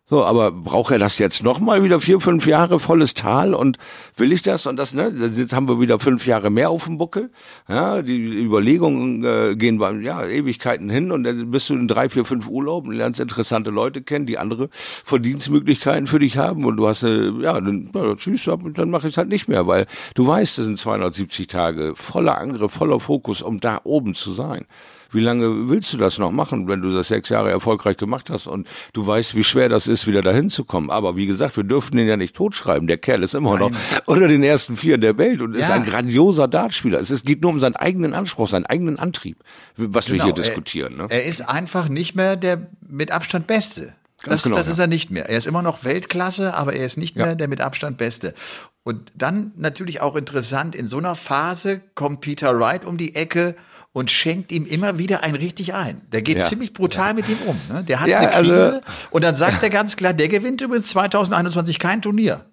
So, 0.07 0.23
aber 0.23 0.53
braucht 0.53 0.93
er 0.93 0.99
das 0.99 1.19
jetzt 1.19 1.43
nochmal 1.43 1.83
wieder 1.83 1.99
vier, 1.99 2.21
fünf 2.21 2.47
Jahre 2.47 2.79
volles 2.79 3.15
Tal 3.15 3.55
und 3.55 3.79
will 4.19 4.33
ich 4.33 4.43
das 4.43 4.67
und 4.67 4.77
das, 4.77 4.93
ne? 4.93 5.11
Jetzt 5.35 5.55
haben 5.55 5.67
wir 5.67 5.81
wieder 5.81 5.99
fünf 5.99 6.27
Jahre 6.27 6.51
mehr 6.51 6.69
auf 6.69 6.85
dem 6.85 6.99
Buckel. 6.99 7.31
Ja, 7.71 8.03
die 8.03 8.45
Überlegungen 8.45 9.25
äh, 9.25 9.57
gehen 9.57 9.79
bei, 9.79 9.93
ja, 9.93 10.23
Ewigkeiten 10.23 10.91
hin 10.91 11.11
und 11.11 11.25
dann 11.25 11.51
bist 11.51 11.71
du 11.71 11.75
in 11.75 11.89
drei, 11.89 12.11
vier, 12.11 12.27
fünf 12.27 12.49
Urlauben, 12.49 12.93
lernst 12.93 13.19
interessante 13.19 13.71
Leute 13.71 14.03
kennen, 14.03 14.27
die 14.27 14.37
andere 14.37 14.69
Verdienstmöglichkeiten 14.71 16.07
für 16.07 16.19
dich 16.19 16.37
haben 16.37 16.67
und 16.67 16.77
du 16.77 16.87
hast, 16.87 17.03
äh, 17.03 17.31
ja, 17.41 17.55
dann, 17.55 17.89
ja, 17.95 18.15
tschüss, 18.15 18.45
dann 18.75 18.91
mache 18.91 19.09
ich 19.09 19.15
es 19.15 19.17
halt 19.17 19.31
nicht 19.31 19.49
mehr, 19.49 19.67
weil 19.67 19.87
du 20.15 20.27
weißt, 20.27 20.59
das 20.59 20.67
sind 20.67 20.79
270 20.79 21.47
Tage 21.47 21.95
voller 21.97 22.37
Angriff, 22.37 22.73
voller 22.73 23.01
Fokus, 23.01 23.41
um 23.41 23.59
da 23.59 23.81
oben 23.85 24.15
zu 24.15 24.35
sein. 24.35 24.67
Wie 25.15 25.21
lange 25.21 25.69
willst 25.69 25.93
du 25.93 25.97
das 25.97 26.19
noch 26.19 26.31
machen, 26.31 26.69
wenn 26.69 26.83
du 26.83 26.93
das 26.93 27.09
sechs 27.09 27.29
Jahre 27.29 27.51
erfolgreich 27.51 27.97
gemacht 27.97 28.31
hast 28.31 28.47
und 28.47 28.69
du 28.93 29.07
weißt, 29.07 29.35
wie 29.35 29.45
schwer 29.45 29.69
das 29.69 29.87
ist, 29.87 30.07
wieder 30.07 30.23
dahin 30.23 30.51
zu 30.51 30.65
kommen? 30.65 30.91
Aber 30.91 31.17
wie 31.17 31.27
gesagt, 31.27 31.57
wir 31.57 31.65
dürfen 31.65 31.97
den 31.97 32.07
ja 32.07 32.17
nicht 32.17 32.35
totschreiben. 32.35 32.87
Der 32.87 32.99
Kerl 32.99 33.23
ist 33.23 33.35
immer 33.35 33.59
Nein. 33.59 33.73
noch 33.73 34.07
unter 34.07 34.29
den 34.29 34.43
ersten 34.43 34.77
vier 34.77 34.99
der 34.99 35.17
Welt 35.19 35.41
und 35.41 35.55
ja. 35.55 35.61
ist 35.61 35.71
ein 35.71 35.85
grandioser 35.85 36.49
Dartspieler. 36.49 37.01
Es 37.01 37.23
geht 37.23 37.43
nur 37.43 37.51
um 37.51 37.61
seinen 37.61 37.77
eigenen 37.77 38.15
Anspruch, 38.15 38.49
seinen 38.49 38.67
eigenen 38.67 38.99
Antrieb, 38.99 39.39
was 39.77 40.07
genau. 40.07 40.19
wir 40.19 40.25
hier 40.25 40.35
diskutieren. 40.35 40.97
Ne? 40.97 41.07
Er 41.09 41.25
ist 41.25 41.49
einfach 41.49 41.89
nicht 41.89 42.15
mehr 42.15 42.37
der 42.37 42.67
mit 42.87 43.11
Abstand 43.11 43.47
Beste. 43.47 43.95
Das, 44.25 44.43
genau, 44.43 44.57
das 44.57 44.67
ja. 44.67 44.73
ist 44.73 44.79
er 44.79 44.87
nicht 44.87 45.11
mehr. 45.11 45.29
Er 45.29 45.37
ist 45.37 45.47
immer 45.47 45.63
noch 45.63 45.85
Weltklasse, 45.85 46.55
aber 46.55 46.73
er 46.73 46.87
ist 46.87 46.97
nicht 46.97 47.17
ja. 47.17 47.27
mehr 47.27 47.35
der 47.35 47.49
mit 47.49 47.61
Abstand 47.61 47.99
Beste. 47.99 48.35
Und 48.83 49.13
dann 49.15 49.53
natürlich 49.57 50.01
auch 50.01 50.17
interessant, 50.17 50.75
in 50.75 50.89
so 50.89 50.99
einer 50.99 51.15
Phase 51.15 51.81
kommt 51.95 52.21
Peter 52.21 52.59
Wright 52.59 52.85
um 52.85 52.97
die 52.97 53.15
Ecke 53.15 53.55
und 53.95 54.11
schenkt 54.11 54.51
ihm 54.51 54.67
immer 54.67 54.99
wieder 54.99 55.23
ein 55.23 55.37
richtig 55.37 55.73
ein. 55.73 56.03
Der 56.13 56.21
geht 56.21 56.37
ja. 56.37 56.45
ziemlich 56.45 56.73
brutal 56.73 57.11
ja. 57.11 57.15
mit 57.15 57.29
ihm 57.29 57.39
um. 57.47 57.59
Ne? 57.73 57.85
Der 57.85 58.01
hat 58.01 58.09
ja, 58.09 58.19
eine 58.19 58.29
Krise 58.29 58.65
also, 58.65 58.81
und 59.13 59.25
dann 59.25 59.37
sagt 59.37 59.63
er 59.63 59.71
ganz 59.71 59.97
klar, 59.97 60.13
der 60.13 60.29
gewinnt 60.29 60.61
übrigens 60.61 60.89
2021 60.89 61.79
kein 61.79 62.03
Turnier. 62.03 62.45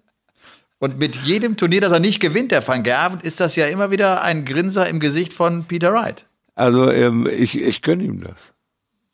Und 0.78 0.98
mit 0.98 1.16
jedem 1.16 1.56
Turnier, 1.56 1.80
das 1.80 1.92
er 1.92 1.98
nicht 1.98 2.20
gewinnt, 2.20 2.52
der 2.52 2.66
Van 2.66 2.84
Gerven, 2.84 3.20
ist 3.20 3.40
das 3.40 3.56
ja 3.56 3.66
immer 3.66 3.90
wieder 3.90 4.22
ein 4.22 4.44
Grinser 4.44 4.88
im 4.88 5.00
Gesicht 5.00 5.32
von 5.32 5.64
Peter 5.64 5.92
Wright. 5.92 6.26
Also 6.54 6.90
ähm, 6.90 7.28
ich, 7.28 7.60
ich 7.60 7.82
gönne 7.82 8.04
ihm 8.04 8.22
das. 8.22 8.52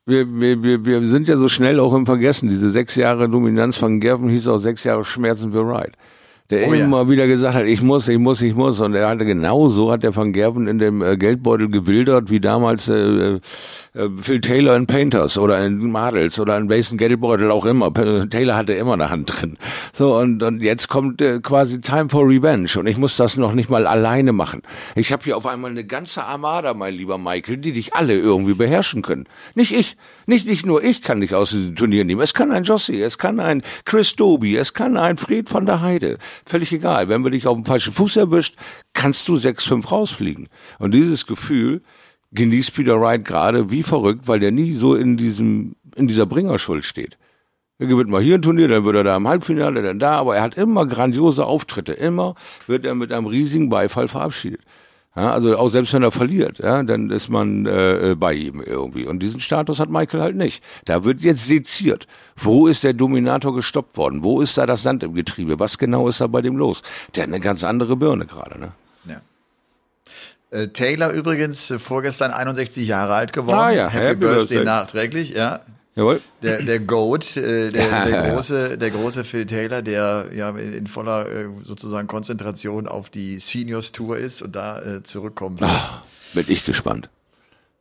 Wir, 0.05 0.27
wir, 0.29 0.63
wir, 0.63 0.85
wir 0.85 1.09
sind 1.09 1.29
ja 1.29 1.39
so 1.39 1.49
schnell 1.49 1.81
auch 1.81 1.95
im 1.95 2.05
Vergessen. 2.05 2.51
Diese 2.51 2.71
sechs 2.71 2.95
Jahre 2.95 3.29
Dominanz 3.29 3.79
von 3.79 4.01
Gerven 4.01 4.29
hieß 4.29 4.49
auch 4.49 4.59
sechs 4.59 4.85
Jahre 4.85 5.05
Schmerzen 5.05 5.53
für 5.53 5.67
Wright 5.67 5.93
der 6.51 6.69
oh, 6.69 6.73
immer 6.73 7.03
ja. 7.03 7.09
wieder 7.11 7.27
gesagt 7.27 7.55
hat, 7.55 7.67
ich 7.67 7.83
muss, 7.83 8.09
ich 8.09 8.19
muss, 8.19 8.41
ich 8.41 8.55
muss. 8.55 8.81
Und 8.81 8.95
er 8.95 9.09
hatte 9.09 9.27
genau 9.27 9.69
so 9.69 9.93
hat 9.93 10.03
der 10.03 10.17
Van 10.17 10.33
Gerven 10.33 10.67
in 10.67 10.79
dem 10.79 11.03
äh, 11.03 11.17
Geldbeutel 11.17 11.69
gewildert, 11.69 12.31
wie 12.31 12.41
damals 12.41 12.89
äh, 12.89 13.35
äh, 13.35 13.41
Phil 14.21 14.41
Taylor 14.41 14.75
in 14.77 14.87
Painters 14.87 15.37
oder 15.37 15.65
in 15.65 15.79
Models 15.91 16.41
oder 16.41 16.57
in 16.57 16.69
Basin 16.69 16.97
Geldbeutel 16.97 17.51
auch 17.51 17.67
immer. 17.67 17.93
Taylor 17.93 18.57
hatte 18.57 18.73
immer 18.73 18.95
eine 18.95 19.11
Hand 19.11 19.31
drin. 19.41 19.59
So, 19.93 20.17
und, 20.17 20.43
und 20.43 20.63
jetzt 20.63 20.89
kommt 20.89 21.21
äh, 21.21 21.41
quasi 21.41 21.81
Time 21.83 22.09
for 22.09 22.27
Revenge 22.27 22.71
und 22.79 22.87
ich 22.87 22.97
muss 22.97 23.17
das 23.17 23.37
noch 23.37 23.53
nicht 23.53 23.69
mal 23.69 23.87
alleine 23.87 24.33
machen. 24.33 24.63
Ich 24.95 25.13
habe 25.13 25.25
hier 25.25 25.37
auf 25.37 25.47
einmal 25.47 25.71
eine 25.71 25.85
ganze 25.85 26.25
Armada, 26.25 26.73
mein 26.73 26.95
lieber 26.95 27.19
Michael, 27.19 27.59
die 27.59 27.73
dich 27.73 27.95
alle 27.95 28.15
irgendwie 28.15 28.55
beherrschen 28.55 29.03
können. 29.03 29.27
Nicht 29.55 29.73
ich. 29.73 29.97
Nicht, 30.29 30.47
nicht 30.47 30.67
nur 30.67 30.85
ich 30.85 31.01
kann 31.01 31.23
dich 31.23 31.35
aus 31.35 31.53
diesem 31.53 31.75
Turnier 31.75 32.05
nehmen. 32.05 32.21
Es 32.21 32.35
kann 32.35 32.53
ein 32.53 32.65
Jossi, 32.65 33.01
es 33.01 33.17
kann 33.17 33.41
ein 33.41 33.63
Chris 33.87 34.15
Doby, 34.15 34.59
es 34.59 34.75
kann 34.75 34.99
ein 34.99 35.17
Fred 35.17 35.49
von 35.49 35.65
der 35.65 35.81
Heide 35.81 36.19
völlig 36.45 36.71
egal. 36.71 37.09
Wenn 37.09 37.25
wir 37.25 37.31
dich 37.31 37.47
auf 37.47 37.57
dem 37.57 37.65
falschen 37.65 37.95
Fuß 37.95 38.17
erwischt, 38.17 38.55
kannst 38.93 39.27
du 39.29 39.37
6-5 39.37 39.89
rausfliegen. 39.89 40.51
Und 40.79 40.93
dieses 40.93 41.25
Gefühl 41.25 41.81
genießt 42.33 42.75
Peter 42.75 43.01
Wright 43.01 43.25
gerade 43.25 43.71
wie 43.71 43.83
verrückt, 43.83 44.29
weil 44.29 44.39
der 44.39 44.51
nie 44.51 44.75
so 44.75 44.95
in 44.95 45.17
diesem, 45.17 45.77
in 45.97 46.09
dieser 46.09 46.27
Bringerschuld 46.27 46.85
steht. 46.85 47.17
Er 47.79 47.87
gewinnt 47.87 48.11
mal 48.11 48.21
hier 48.21 48.35
ein 48.35 48.43
Turnier, 48.43 48.69
dann 48.69 48.85
wird 48.85 48.97
er 48.97 49.05
da 49.05 49.17
im 49.17 49.27
Halbfinale, 49.27 49.83
dann 49.83 49.99
da, 49.99 50.17
aber 50.19 50.37
er 50.37 50.43
hat 50.43 50.59
immer 50.59 50.85
grandiose 50.85 51.47
Auftritte. 51.47 51.95
Immer 51.95 52.35
wird 52.67 52.85
er 52.85 52.95
mit 52.95 53.15
einem 53.15 53.29
riesigen 53.29 53.71
Beifall 53.71 54.09
verabschiedet. 54.09 54.61
Ja, 55.19 55.33
also 55.33 55.57
auch 55.59 55.69
selbst 55.69 55.93
wenn 55.95 56.05
er 56.05 56.13
verliert, 56.13 56.59
ja, 56.59 56.81
dann 56.85 57.11
ist 57.11 57.29
man 57.29 57.67
äh, 57.67 58.15
bei 58.17 58.35
ihm 58.35 58.63
irgendwie. 58.63 59.05
Und 59.05 59.19
diesen 59.19 59.41
Status 59.41 59.81
hat 59.81 59.91
Michael 59.91 60.21
halt 60.21 60.37
nicht. 60.37 60.63
Da 60.85 61.03
wird 61.03 61.23
jetzt 61.23 61.45
seziert. 61.49 62.07
Wo 62.37 62.69
ist 62.69 62.85
der 62.85 62.93
Dominator 62.93 63.53
gestoppt 63.53 63.97
worden? 63.97 64.23
Wo 64.23 64.41
ist 64.41 64.57
da 64.59 64.65
das 64.65 64.85
Sand 64.85 65.03
im 65.03 65.15
Getriebe? 65.15 65.59
Was 65.59 65.77
genau 65.77 66.07
ist 66.07 66.21
da 66.21 66.29
bei 66.29 66.41
dem 66.41 66.57
los? 66.57 66.83
Der 67.17 67.25
hat 67.25 67.31
eine 67.31 67.41
ganz 67.41 67.65
andere 67.65 67.97
Birne 67.97 68.27
gerade, 68.27 68.61
ne? 68.61 68.73
Ja. 69.07 69.21
Äh, 70.57 70.69
Taylor 70.69 71.11
übrigens 71.11 71.69
äh, 71.73 71.81
vorgestern 71.81 72.31
61 72.31 72.87
Jahre 72.87 73.15
alt 73.15 73.33
geworden. 73.33 73.59
Ah 73.59 73.71
ja, 73.73 73.89
Happy, 73.89 74.05
Happy 74.05 74.21
Birthday, 74.21 74.39
Birthday 74.39 74.65
nachträglich, 74.65 75.31
ja. 75.31 75.63
Jawohl. 75.99 76.21
Der, 76.45 76.63
der 76.63 76.79
Goat, 76.79 77.37
äh, 77.37 77.71
der, 77.71 77.89
ja, 77.89 78.05
der, 78.07 78.31
große, 78.31 78.79
der 78.79 78.91
große 78.91 79.25
Phil 79.25 79.47
Taylor, 79.47 79.83
der 79.83 80.27
ja 80.33 80.51
in 80.51 80.87
voller 80.87 81.29
äh, 81.29 81.49
sozusagen 81.65 82.07
Konzentration 82.07 82.87
auf 82.87 83.11
die 83.11 83.41
Seniors 83.41 83.91
Tour 83.91 84.17
ist 84.17 84.41
und 84.41 84.55
da 84.55 84.81
äh, 84.81 85.03
zurückkommen 85.03 85.59
wird. 85.59 85.69
Ach, 85.73 86.03
bin 86.35 86.45
ich 86.47 86.65
gespannt. 86.65 87.09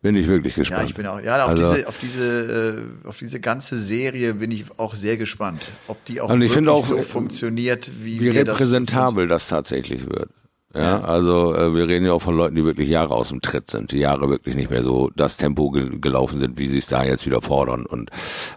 Bin 0.01 0.15
ich 0.15 0.27
wirklich 0.27 0.55
gespannt. 0.55 0.81
Ja, 0.81 0.87
ich 0.87 0.95
bin 0.95 1.05
auch. 1.05 1.21
Ja, 1.21 1.43
auf 1.43 1.51
also, 1.51 1.73
diese, 1.73 1.87
auf 1.87 1.99
diese, 1.99 2.85
äh, 3.03 3.07
auf 3.07 3.19
diese 3.19 3.39
ganze 3.39 3.77
Serie 3.77 4.33
bin 4.33 4.49
ich 4.49 4.65
auch 4.77 4.95
sehr 4.95 5.17
gespannt, 5.17 5.61
ob 5.87 6.03
die 6.05 6.19
auch 6.19 6.29
wirklich 6.29 6.67
auch, 6.69 6.85
so 6.85 6.97
funktioniert, 7.03 7.91
wie, 8.03 8.19
wie 8.19 8.29
repräsentabel 8.29 9.27
das, 9.27 9.43
das 9.43 9.49
tatsächlich 9.49 10.09
wird. 10.09 10.29
Ja, 10.75 10.99
also 10.99 11.55
äh, 11.55 11.73
wir 11.73 11.87
reden 11.87 12.05
ja 12.05 12.11
auch 12.11 12.21
von 12.21 12.35
Leuten, 12.35 12.55
die 12.55 12.65
wirklich 12.65 12.89
Jahre 12.89 13.15
aus 13.15 13.29
dem 13.29 13.41
Tritt 13.41 13.71
sind, 13.71 13.93
die 13.93 13.99
Jahre 13.99 14.29
wirklich 14.29 14.53
nicht 14.53 14.69
mehr 14.69 14.83
so 14.83 15.09
das 15.15 15.37
Tempo 15.37 15.71
gel 15.71 15.99
gelaufen 16.01 16.41
sind, 16.41 16.59
wie 16.59 16.67
sie 16.67 16.79
es 16.79 16.87
da 16.87 17.05
jetzt 17.05 17.25
wieder 17.25 17.41
fordern. 17.41 17.85
Und 17.85 18.09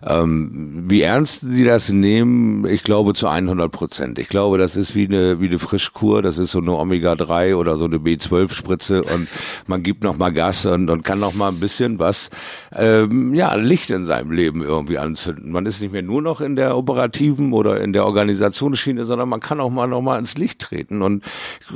ähm, 0.05 0.87
wie 0.89 1.03
ernst 1.03 1.43
sie 1.43 1.63
das 1.65 1.89
nehmen, 1.91 2.67
ich 2.67 2.83
glaube 2.83 3.15
zu 3.15 3.29
100 3.29 3.71
Prozent. 3.71 4.19
Ich 4.19 4.29
glaube, 4.29 4.59
das 4.59 4.77
ist 4.77 4.97
wie 4.97 5.07
eine 5.07 5.41
wie 5.41 5.47
eine 5.47 5.61
Frischkur, 5.61 6.21
das 6.21 6.39
ist 6.39 6.51
so 6.51 6.59
eine 6.59 6.73
Omega 6.73 7.15
3 7.15 7.55
oder 7.55 7.77
so 7.77 7.85
eine 7.85 7.99
B12 7.99 8.53
Spritze 8.53 9.05
und 9.05 9.29
man 9.69 9.85
gibt 9.85 10.03
noch 10.03 10.17
mal 10.17 10.31
Gas 10.31 10.67
und, 10.67 10.91
und 10.91 11.05
kann 11.05 11.21
noch 11.21 11.35
mal 11.35 11.51
ein 11.51 11.61
bisschen 11.61 12.01
was 12.01 12.31
ähm, 12.75 13.35
ja 13.35 13.55
Licht 13.55 13.91
in 13.91 14.07
seinem 14.07 14.33
Leben 14.33 14.65
irgendwie 14.65 14.99
anzünden. 14.99 15.53
Man 15.53 15.65
ist 15.65 15.81
nicht 15.81 15.93
mehr 15.93 16.03
nur 16.03 16.23
noch 16.23 16.41
in 16.41 16.57
der 16.57 16.77
operativen 16.77 17.53
oder 17.53 17.81
in 17.81 17.93
der 17.93 18.05
Organisationsschiene, 18.05 19.05
sondern 19.05 19.29
man 19.29 19.39
kann 19.39 19.61
auch 19.61 19.71
mal 19.71 19.87
noch 19.87 20.03
mal 20.03 20.19
ins 20.19 20.37
Licht 20.37 20.59
treten 20.59 21.03
und 21.03 21.25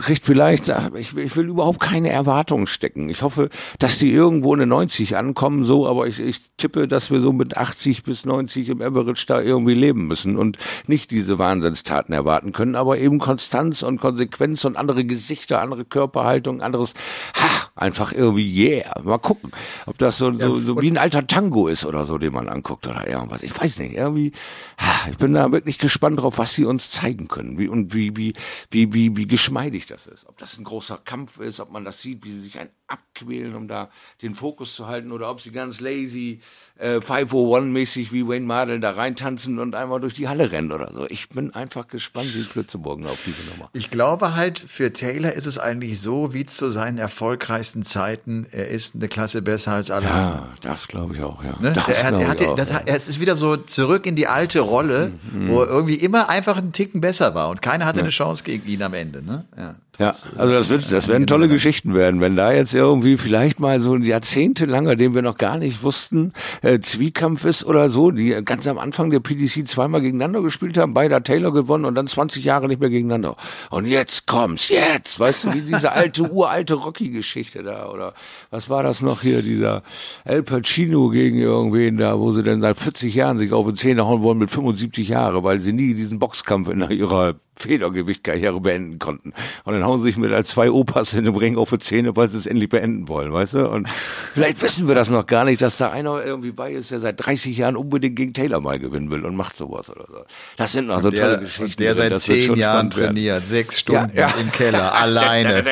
kriegt 0.03 0.24
vielleicht, 0.25 0.73
ich, 0.97 1.17
ich 1.17 1.37
will 1.37 1.49
überhaupt 1.49 1.81
keine 1.81 2.09
Erwartungen 2.09 2.67
stecken. 2.67 3.09
Ich 3.11 3.23
hoffe, 3.23 3.51
dass 3.79 3.99
die 3.99 4.11
irgendwo 4.11 4.55
eine 4.55 4.67
90 4.67 5.17
ankommen, 5.17 5.65
so, 5.65 5.87
aber 5.87 6.07
ich, 6.07 6.19
ich 6.19 6.41
tippe, 6.57 6.89
dass 6.89 7.11
wir 7.11 7.21
so 7.21 7.33
mit 7.33 7.57
80 7.57 8.03
bis 8.05 8.25
90 8.25 8.71
im 8.71 8.83
Average 8.83 9.27
da 9.27 9.41
irgendwie 9.41 9.75
leben 9.75 10.07
müssen 10.07 10.37
und 10.37 10.57
nicht 10.87 11.11
diese 11.11 11.39
Wahnsinnstaten 11.39 12.15
erwarten 12.15 12.53
können, 12.53 12.75
aber 12.75 12.99
eben 12.99 13.19
Konstanz 13.19 13.83
und 13.83 14.01
Konsequenz 14.01 14.65
und 14.65 14.77
andere 14.77 15.05
Gesichter, 15.05 15.61
andere 15.61 15.85
Körperhaltung, 15.85 16.63
anderes, 16.63 16.95
ha, 17.37 17.69
einfach 17.77 18.13
irgendwie 18.13 18.51
yeah. 18.55 19.03
Mal 19.03 19.19
gucken, 19.19 19.51
ob 19.87 19.99
das 19.99 20.19
so, 20.19 20.33
so, 20.33 20.55
so 20.55 20.81
wie 20.81 20.91
ein 20.91 20.99
alter 20.99 21.27
Tango 21.27 21.69
ist 21.69 21.85
oder 21.85 22.05
so, 22.05 22.19
den 22.19 22.33
man 22.33 22.49
anguckt 22.49 22.87
oder 22.87 23.07
irgendwas. 23.07 23.43
Ich 23.43 23.59
weiß 23.59 23.79
nicht, 23.81 23.95
irgendwie, 23.95 24.33
ha, 24.79 25.11
ich 25.11 25.19
bin 25.19 25.35
da 25.35 25.53
wirklich 25.53 25.79
gespannt 25.79 26.21
drauf, 26.21 26.39
was 26.39 26.55
sie 26.55 26.65
uns 26.65 26.91
zeigen 26.91 27.29
können 27.29 27.59
wie, 27.59 27.69
und 27.69 27.93
wie, 27.93 28.17
wie, 28.17 28.33
wie, 28.71 28.93
wie, 28.95 29.17
wie 29.17 29.27
geschmeidig 29.27 29.87
das 29.87 30.07
ist. 30.07 30.14
Ob 30.27 30.39
das 30.39 30.59
ein 30.59 30.65
großer 30.65 30.99
Kampf 30.99 31.39
ist, 31.41 31.61
ob 31.61 31.71
man 31.71 31.85
das 31.85 32.01
sieht, 32.01 32.25
wie 32.25 32.33
sie 32.33 32.41
sich 32.41 32.59
ein 32.59 32.71
abquälen, 32.87 33.55
um 33.55 33.69
da 33.69 33.91
den 34.23 34.35
Fokus 34.35 34.75
zu 34.75 34.87
halten, 34.87 35.11
oder 35.13 35.31
ob 35.31 35.41
sie 35.41 35.51
ganz 35.51 35.81
lazy, 35.81 36.41
äh, 36.79 36.97
501-mäßig 36.97 38.13
wie 38.13 38.27
Wayne 38.27 38.47
Mardell 38.47 38.81
da 38.81 38.91
reintanzen 38.91 39.59
und 39.59 39.75
einmal 39.75 40.01
durch 40.01 40.15
die 40.15 40.29
Halle 40.29 40.51
rennen 40.51 40.73
oder 40.73 40.91
so. 40.93 41.07
Ich 41.09 41.29
bin 41.29 41.55
einfach 41.55 41.87
gespannt 41.87 42.35
wie 42.35 42.43
Plötzeburgen 42.43 43.07
auf 43.07 43.19
diese 43.25 43.49
Nummer. 43.51 43.71
Ich 43.73 43.91
glaube 43.91 44.35
halt, 44.35 44.59
für 44.59 44.93
Taylor 44.93 45.33
ist 45.33 45.47
es 45.47 45.59
eigentlich 45.59 46.01
so, 46.01 46.35
wie 46.35 46.47
zu 46.47 46.71
seinen 46.71 46.99
erfolgreichsten 46.99 47.85
Zeiten, 47.85 48.47
er 48.51 48.69
ist 48.69 48.97
eine 48.97 49.09
Klasse 49.09 49.41
besser 49.43 49.73
als 49.73 49.91
alle 49.91 50.07
Ja, 50.07 50.33
anderen. 50.33 50.49
das 50.63 50.89
glaube 50.89 51.15
ich 51.15 51.23
auch, 51.23 51.45
ja. 51.45 51.57
Ne? 51.61 51.73
Das 51.75 51.87
er, 51.87 52.13
er, 52.13 52.29
hatte, 52.29 52.51
auch, 52.51 52.57
das, 52.57 52.71
ja. 52.71 52.83
es 52.87 53.09
ist 53.09 53.21
wieder 53.21 53.37
so 53.37 53.57
zurück 53.57 54.05
in 54.07 54.17
die 54.17 54.27
alte 54.27 54.61
Rolle, 54.61 55.13
mhm. 55.33 55.51
wo 55.51 55.63
er 55.63 55.69
irgendwie 55.69 55.95
immer 55.95 56.29
einfach 56.29 56.57
einen 56.57 56.73
Ticken 56.73 57.01
besser 57.01 57.35
war 57.35 57.51
und 57.51 57.63
keiner 57.63 57.87
hatte 57.87 58.01
ja. 58.01 58.05
eine 58.05 58.11
Chance 58.11 58.43
gegen 58.43 58.67
ihn 58.69 58.83
am 58.83 58.95
Ende. 58.95 59.23
Ne? 59.23 59.45
Ja. 59.57 59.77
Ja, 59.99 60.13
also 60.37 60.53
das 60.53 60.71
wird, 60.71 60.91
das 60.91 61.07
werden 61.07 61.27
tolle 61.29 61.49
Geschichten 61.49 61.95
werden, 61.95 62.21
wenn 62.21 62.35
da 62.35 62.53
jetzt 62.53 62.75
irgendwie 62.75 63.17
vielleicht 63.17 63.61
mal 63.61 63.79
so 63.79 63.95
ein 63.95 64.03
jahrzehntelanger, 64.03 64.97
den 64.97 65.15
wir 65.15 65.23
noch 65.23 65.39
gar 65.39 65.57
nicht 65.57 65.85
wussten, 65.85 66.33
äh, 66.65 66.81
Zwiekampf 66.81 67.45
ist 67.45 67.65
oder 67.65 67.89
so, 67.89 68.11
die 68.11 68.31
ganz 68.45 68.67
am 68.67 68.79
Anfang 68.79 69.11
der 69.11 69.21
PDC 69.21 69.69
zweimal 69.69 70.01
gegeneinander 70.01 70.43
gespielt 70.43 70.79
haben, 70.79 70.95
beide 70.95 71.23
Taylor 71.23 71.53
gewonnen 71.53 71.85
und 71.85 71.95
dann 71.95 72.07
20 72.07 72.45
Jahre 72.45 72.69
nicht 72.69 72.81
mehr 72.81 72.91
gegeneinander. 72.91 73.37
Und 73.71 73.87
jetzt 73.87 74.27
kommt's, 74.27 74.69
jetzt, 74.69 75.21
weißt 75.21 75.45
du, 75.45 75.53
wie 75.55 75.61
diese 75.61 75.93
alte, 75.93 76.23
uralte 76.33 76.75
Rocky-Geschichte 76.75 77.63
da, 77.63 77.89
oder 77.89 78.15
was 78.51 78.71
war 78.71 78.83
das 78.83 79.03
noch 79.03 79.23
hier, 79.23 79.43
dieser 79.43 79.83
El 80.25 80.43
Pacino 80.43 81.11
gegen 81.11 81.39
irgendwen 81.39 81.99
da, 81.99 82.19
wo 82.19 82.33
sie 82.33 82.43
denn 82.43 82.61
seit 82.61 82.79
40 82.79 83.15
Jahren 83.15 83.39
sich 83.39 83.53
auf 83.53 83.67
den 83.67 83.77
Zähne 83.77 84.07
hauen 84.07 84.23
wollen 84.23 84.39
mit 84.39 84.51
75 84.51 85.09
Jahren, 85.09 85.45
weil 85.45 85.61
sie 85.61 85.73
nie 85.73 85.95
diesen 85.95 86.19
Boxkampf 86.19 86.69
in 86.69 86.81
ihrer 86.91 87.35
Federgewichtkarriere 87.57 88.61
beenden 88.61 88.99
konnten. 88.99 89.33
Und 89.65 89.75
dann 89.75 89.85
hauen 89.85 90.01
sie 90.01 90.07
sich 90.07 90.17
mit 90.17 90.33
als 90.33 90.49
zwei 90.49 90.71
Opas 90.71 91.15
in 91.15 91.25
dem 91.25 91.37
Ring 91.37 91.57
auf 91.57 91.71
die 91.71 91.79
Zähne, 91.79 92.17
weil 92.17 92.29
sie 92.29 92.39
es 92.39 92.47
endlich 92.47 92.69
beenden 92.69 93.09
wollen, 93.09 93.33
weißt 93.33 93.55
du? 93.55 93.69
Und 93.69 93.89
vielleicht 94.33 94.61
wissen 94.63 94.89
wir 94.89 94.95
das 94.95 95.09
noch 95.09 95.27
gar 95.27 95.45
nicht, 95.45 95.63
dass 95.63 95.79
da 95.79 95.91
einer 95.91 96.25
irgendwie 96.25 96.53
bei 96.53 96.73
ist, 96.73 96.91
der 96.91 97.01
seit 97.01 97.25
30 97.25 97.57
Jahren 97.57 97.77
unbedingt 97.77 98.17
gegen 98.17 98.35
Taylor 98.35 98.61
mal 98.61 98.79
gewinnen 98.79 99.11
will 99.11 99.25
und 99.25 99.37
macht 99.37 99.57
sowas 99.57 99.91
oder 99.91 100.07
so. 100.11 100.25
Das 100.57 100.73
sind 100.73 100.89
noch 100.89 101.01
so 101.01 101.11
der, 101.11 101.23
tolle 101.23 101.41
Geschichten. 101.41 101.83
Der 101.83 101.95
seit 101.95 102.21
zehn 102.21 102.57
Jahren 102.57 102.91
trainiert, 102.91 103.47
sechs 103.47 103.81
Stunden 103.81 104.11
ja, 104.15 104.29
ja. 104.29 104.35
im 104.37 104.51
Keller, 104.51 104.95
alleine. 104.95 105.65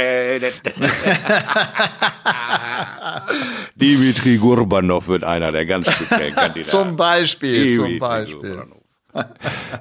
Dimitri 3.75 4.37
Gurbanov 4.37 5.09
wird 5.09 5.25
einer 5.25 5.53
der 5.53 5.67
ganz 5.67 5.91
speziellen 5.91 6.35
Kandidaten. 6.35 6.65
zum 6.65 6.97
Beispiel, 6.97 7.71
Dimitri 7.71 7.91
zum 7.91 7.99
Beispiel. 7.99 8.63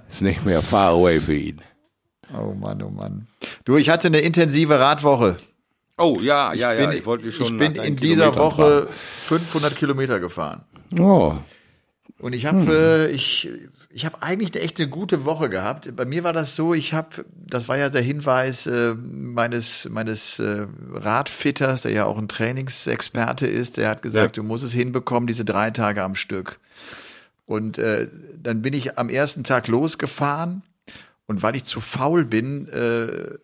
ist 0.09 0.21
nicht 0.21 0.45
mehr 0.45 0.61
far 0.61 0.91
away 0.91 1.19
für 1.19 1.35
ihn. 1.35 1.61
Oh 2.33 2.53
Mann, 2.53 2.81
oh 2.81 2.89
Mann. 2.89 3.27
Du, 3.65 3.77
ich 3.77 3.89
hatte 3.89 4.07
eine 4.07 4.19
intensive 4.19 4.79
Radwoche. 4.79 5.37
Oh 5.97 6.19
ja, 6.21 6.53
ja, 6.53 6.73
ja. 6.73 6.91
ich 6.91 7.05
wollte 7.05 7.31
schon. 7.31 7.47
Ich 7.47 7.57
bin 7.57 7.75
in 7.75 7.95
dieser 7.95 8.35
Woche 8.35 8.87
fahren. 8.87 9.39
500 9.41 9.75
Kilometer 9.75 10.19
gefahren. 10.19 10.63
Oh. 10.99 11.35
Und 12.19 12.33
ich 12.33 12.45
habe, 12.45 12.61
hm. 12.61 12.69
äh, 12.69 13.07
ich, 13.07 13.49
ich 13.89 14.05
habe 14.05 14.21
eigentlich 14.21 14.53
eine 14.53 14.63
echt 14.63 14.79
eine 14.79 14.89
gute 14.89 15.25
Woche 15.25 15.49
gehabt. 15.49 15.95
Bei 15.95 16.05
mir 16.05 16.23
war 16.23 16.33
das 16.33 16.55
so, 16.55 16.73
ich 16.73 16.93
habe, 16.93 17.25
das 17.35 17.67
war 17.67 17.77
ja 17.77 17.89
der 17.89 18.01
Hinweis 18.01 18.67
äh, 18.67 18.95
meines 18.95 19.89
meines 19.89 20.39
äh, 20.39 20.65
Radfitters, 20.91 21.81
der 21.81 21.91
ja 21.91 22.05
auch 22.05 22.17
ein 22.17 22.27
Trainingsexperte 22.27 23.47
ist. 23.47 23.77
Der 23.77 23.89
hat 23.89 24.01
gesagt, 24.01 24.37
ja. 24.37 24.43
du 24.43 24.47
musst 24.47 24.63
es 24.63 24.73
hinbekommen, 24.73 25.27
diese 25.27 25.45
drei 25.45 25.71
Tage 25.71 26.03
am 26.03 26.15
Stück. 26.15 26.59
Und 27.45 27.77
äh, 27.77 28.07
dann 28.41 28.61
bin 28.61 28.73
ich 28.73 28.97
am 28.97 29.09
ersten 29.09 29.43
Tag 29.43 29.67
losgefahren 29.67 30.63
und 31.31 31.41
weil 31.43 31.55
ich 31.55 31.63
zu 31.63 31.79
faul 31.79 32.25
bin, 32.25 32.67
äh, 32.67 33.05
äh, 33.05 33.39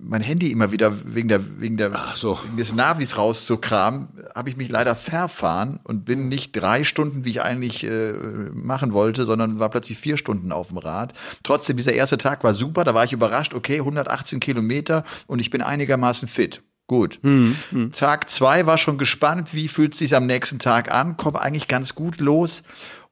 mein 0.00 0.22
Handy 0.22 0.52
immer 0.52 0.70
wieder 0.70 0.92
wegen 1.04 1.26
der 1.26 1.60
wegen 1.60 1.76
der 1.76 1.90
so. 2.14 2.38
wegen 2.44 2.56
des 2.56 2.72
Navis 2.72 3.18
rauszukramen, 3.18 4.08
habe 4.36 4.48
ich 4.48 4.56
mich 4.56 4.70
leider 4.70 4.94
verfahren 4.94 5.80
und 5.82 6.04
bin 6.04 6.28
nicht 6.28 6.52
drei 6.52 6.84
Stunden, 6.84 7.24
wie 7.24 7.30
ich 7.30 7.42
eigentlich 7.42 7.82
äh, 7.82 8.12
machen 8.52 8.92
wollte, 8.92 9.26
sondern 9.26 9.58
war 9.58 9.68
plötzlich 9.68 9.98
vier 9.98 10.16
Stunden 10.16 10.52
auf 10.52 10.68
dem 10.68 10.78
Rad. 10.78 11.12
Trotzdem 11.42 11.76
dieser 11.76 11.92
erste 11.92 12.18
Tag 12.18 12.44
war 12.44 12.54
super, 12.54 12.84
da 12.84 12.94
war 12.94 13.04
ich 13.04 13.12
überrascht. 13.12 13.52
Okay, 13.52 13.80
118 13.80 14.38
Kilometer 14.38 15.04
und 15.26 15.40
ich 15.40 15.50
bin 15.50 15.62
einigermaßen 15.62 16.28
fit. 16.28 16.62
Gut. 16.86 17.18
Hm, 17.22 17.56
hm. 17.70 17.92
Tag 17.92 18.30
zwei 18.30 18.66
war 18.66 18.78
schon 18.78 18.96
gespannt, 18.96 19.54
wie 19.54 19.66
fühlt 19.66 19.94
es 19.94 19.98
sich 19.98 20.14
am 20.14 20.26
nächsten 20.26 20.60
Tag 20.60 20.92
an? 20.92 21.16
Komme 21.16 21.40
eigentlich 21.40 21.66
ganz 21.66 21.96
gut 21.96 22.20
los 22.20 22.62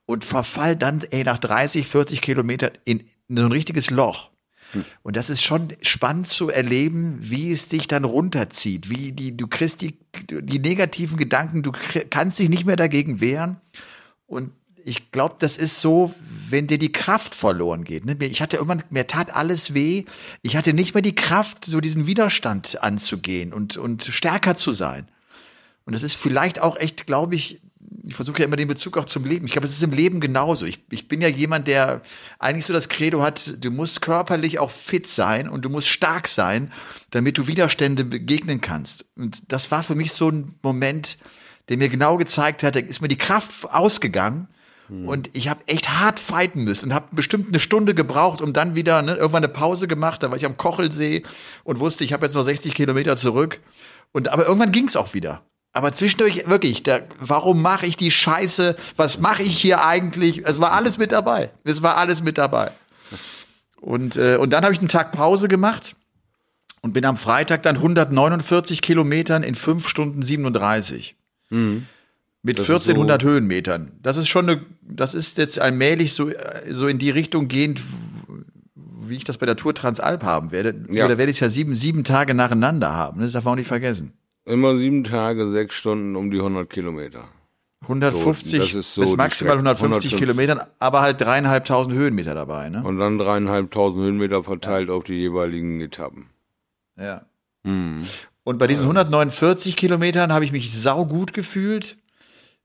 und 0.05 0.23
verfall 0.23 0.75
dann 0.75 1.01
ey, 1.11 1.23
nach 1.23 1.37
30, 1.37 1.87
40 1.87 2.21
Kilometern 2.21 2.71
in 2.83 3.03
so 3.37 3.45
ein 3.45 3.51
richtiges 3.51 3.89
Loch. 3.89 4.29
Hm. 4.71 4.85
Und 5.03 5.15
das 5.15 5.29
ist 5.29 5.43
schon 5.43 5.73
spannend 5.81 6.27
zu 6.27 6.49
erleben, 6.49 7.17
wie 7.21 7.51
es 7.51 7.69
dich 7.69 7.87
dann 7.87 8.03
runterzieht, 8.03 8.89
wie 8.89 9.11
die, 9.11 9.35
du 9.35 9.47
kriegst 9.47 9.81
die, 9.81 9.97
die 10.29 10.59
negativen 10.59 11.17
Gedanken, 11.17 11.63
du 11.63 11.71
kannst 12.09 12.39
dich 12.39 12.49
nicht 12.49 12.65
mehr 12.65 12.75
dagegen 12.75 13.21
wehren. 13.21 13.57
Und 14.27 14.51
ich 14.85 15.11
glaube, 15.11 15.35
das 15.39 15.57
ist 15.57 15.81
so, 15.81 16.13
wenn 16.49 16.67
dir 16.67 16.77
die 16.77 16.91
Kraft 16.91 17.35
verloren 17.35 17.83
geht. 17.83 18.05
Ne? 18.05 18.17
Ich 18.21 18.41
hatte 18.41 18.57
irgendwann, 18.57 18.83
mir 18.89 19.07
tat 19.07 19.35
alles 19.35 19.73
weh. 19.73 20.05
Ich 20.41 20.55
hatte 20.55 20.73
nicht 20.73 20.93
mehr 20.93 21.01
die 21.01 21.15
Kraft, 21.15 21.65
so 21.65 21.81
diesen 21.81 22.07
Widerstand 22.07 22.81
anzugehen 22.81 23.53
und, 23.53 23.77
und 23.77 24.03
stärker 24.03 24.55
zu 24.55 24.71
sein. 24.71 25.07
Und 25.85 25.93
das 25.93 26.03
ist 26.03 26.15
vielleicht 26.15 26.59
auch 26.59 26.77
echt, 26.77 27.07
glaube 27.07 27.35
ich, 27.35 27.61
ich 28.05 28.15
versuche 28.15 28.39
ja 28.39 28.45
immer 28.45 28.55
den 28.55 28.67
Bezug 28.67 28.97
auch 28.97 29.05
zum 29.05 29.25
Leben. 29.25 29.45
Ich 29.45 29.51
glaube, 29.51 29.65
es 29.65 29.73
ist 29.73 29.83
im 29.83 29.91
Leben 29.91 30.19
genauso. 30.19 30.65
Ich, 30.65 30.83
ich 30.89 31.07
bin 31.07 31.21
ja 31.21 31.27
jemand, 31.27 31.67
der 31.67 32.01
eigentlich 32.37 32.65
so 32.65 32.73
das 32.73 32.89
Credo 32.89 33.21
hat, 33.21 33.63
du 33.63 33.71
musst 33.71 34.01
körperlich 34.01 34.59
auch 34.59 34.71
fit 34.71 35.07
sein 35.07 35.49
und 35.49 35.65
du 35.65 35.69
musst 35.69 35.87
stark 35.87 36.27
sein, 36.27 36.71
damit 37.11 37.37
du 37.37 37.47
Widerstände 37.47 38.05
begegnen 38.05 38.61
kannst. 38.61 39.05
Und 39.15 39.51
das 39.51 39.71
war 39.71 39.83
für 39.83 39.95
mich 39.95 40.13
so 40.13 40.29
ein 40.29 40.55
Moment, 40.61 41.17
der 41.69 41.77
mir 41.77 41.89
genau 41.89 42.17
gezeigt 42.17 42.63
hat, 42.63 42.75
da 42.75 42.79
ist 42.79 43.01
mir 43.01 43.07
die 43.07 43.17
Kraft 43.17 43.71
ausgegangen. 43.71 44.47
Hm. 44.87 45.07
Und 45.07 45.29
ich 45.33 45.49
habe 45.49 45.61
echt 45.67 45.89
hart 45.89 46.19
fighten 46.19 46.63
müssen 46.63 46.85
und 46.85 46.93
habe 46.93 47.07
bestimmt 47.11 47.49
eine 47.49 47.59
Stunde 47.59 47.93
gebraucht, 47.93 48.41
um 48.41 48.53
dann 48.53 48.75
wieder 48.75 49.01
ne, 49.01 49.15
irgendwann 49.15 49.43
eine 49.43 49.53
Pause 49.53 49.87
gemacht. 49.87 50.23
Da 50.23 50.29
war 50.29 50.37
ich 50.37 50.45
am 50.45 50.57
Kochelsee 50.57 51.23
und 51.63 51.79
wusste, 51.79 52.03
ich 52.03 52.13
habe 52.13 52.25
jetzt 52.25 52.35
noch 52.35 52.43
60 52.43 52.73
Kilometer 52.73 53.15
zurück. 53.17 53.59
Und 54.11 54.29
aber 54.29 54.45
irgendwann 54.45 54.71
ging 54.71 54.87
es 54.87 54.95
auch 54.95 55.13
wieder. 55.13 55.43
Aber 55.71 55.93
zwischendurch 55.93 56.47
wirklich, 56.47 56.83
der, 56.83 57.07
warum 57.19 57.61
mache 57.61 57.85
ich 57.85 57.95
die 57.95 58.11
Scheiße? 58.11 58.75
Was 58.95 59.19
mache 59.19 59.43
ich 59.43 59.61
hier 59.61 59.85
eigentlich? 59.85 60.45
Es 60.45 60.59
war 60.59 60.71
alles 60.71 60.97
mit 60.97 61.11
dabei. 61.11 61.51
Es 61.63 61.83
war 61.83 61.97
alles 61.97 62.23
mit 62.23 62.37
dabei. 62.37 62.71
Und, 63.79 64.17
äh, 64.17 64.37
und 64.37 64.51
dann 64.51 64.63
habe 64.63 64.73
ich 64.73 64.79
einen 64.79 64.87
Tag 64.87 65.11
Pause 65.11 65.47
gemacht 65.47 65.95
und 66.81 66.93
bin 66.93 67.05
am 67.05 67.17
Freitag 67.17 67.63
dann 67.63 67.75
149 67.75 68.81
Kilometern 68.81 69.43
in 69.43 69.55
5 69.55 69.87
Stunden 69.87 70.21
37. 70.21 71.15
Mhm. 71.49 71.85
Mit 72.41 72.57
das 72.57 72.69
1400 72.69 73.21
so 73.21 73.27
Höhenmetern. 73.27 73.91
Das 74.01 74.17
ist 74.17 74.29
schon 74.29 74.49
eine, 74.49 74.65
das 74.81 75.13
ist 75.13 75.37
jetzt 75.37 75.59
allmählich 75.59 76.13
so, 76.13 76.31
so 76.69 76.87
in 76.87 76.97
die 76.97 77.09
Richtung 77.09 77.47
gehend, 77.47 77.81
wie 78.75 79.17
ich 79.17 79.25
das 79.25 79.37
bei 79.37 79.45
der 79.45 79.57
Tour 79.57 79.75
Transalp 79.75 80.23
haben 80.23 80.51
werde. 80.51 80.85
Ja. 80.89 81.07
Da 81.07 81.17
werde 81.17 81.31
ich 81.31 81.37
es 81.37 81.41
ja 81.41 81.49
sieben, 81.49 81.75
sieben 81.75 82.03
Tage 82.03 82.33
nacheinander 82.33 82.93
haben. 82.93 83.21
Das 83.21 83.33
darf 83.33 83.43
man 83.43 83.53
auch 83.53 83.57
nicht 83.57 83.67
vergessen. 83.67 84.13
Immer 84.49 84.75
sieben 84.77 85.03
Tage, 85.03 85.49
sechs 85.49 85.75
Stunden 85.75 86.15
um 86.15 86.31
die 86.31 86.39
100 86.39 86.69
Kilometer. 86.69 87.29
150 87.81 88.73
so, 88.73 88.81
so 88.81 89.01
bis 89.01 89.15
maximal 89.15 89.53
150 89.53 90.17
Kilometern, 90.17 90.59
aber 90.79 91.01
halt 91.01 91.21
dreieinhalbtausend 91.21 91.95
Höhenmeter 91.95 92.33
dabei, 92.33 92.69
ne? 92.69 92.83
Und 92.83 92.99
dann 92.99 93.17
dreieinhalbtausend 93.17 94.03
Höhenmeter 94.03 94.43
verteilt 94.43 94.89
ja. 94.89 94.95
auf 94.95 95.03
die 95.05 95.13
jeweiligen 95.13 95.79
Etappen. 95.79 96.27
Ja. 96.97 97.25
Hm. 97.63 98.05
Und 98.43 98.57
bei 98.57 98.67
diesen 98.67 98.83
149 98.83 99.77
Kilometern 99.77 100.33
habe 100.33 100.43
ich 100.43 100.51
mich 100.51 100.73
saugut 100.73 101.33
gefühlt, 101.33 101.97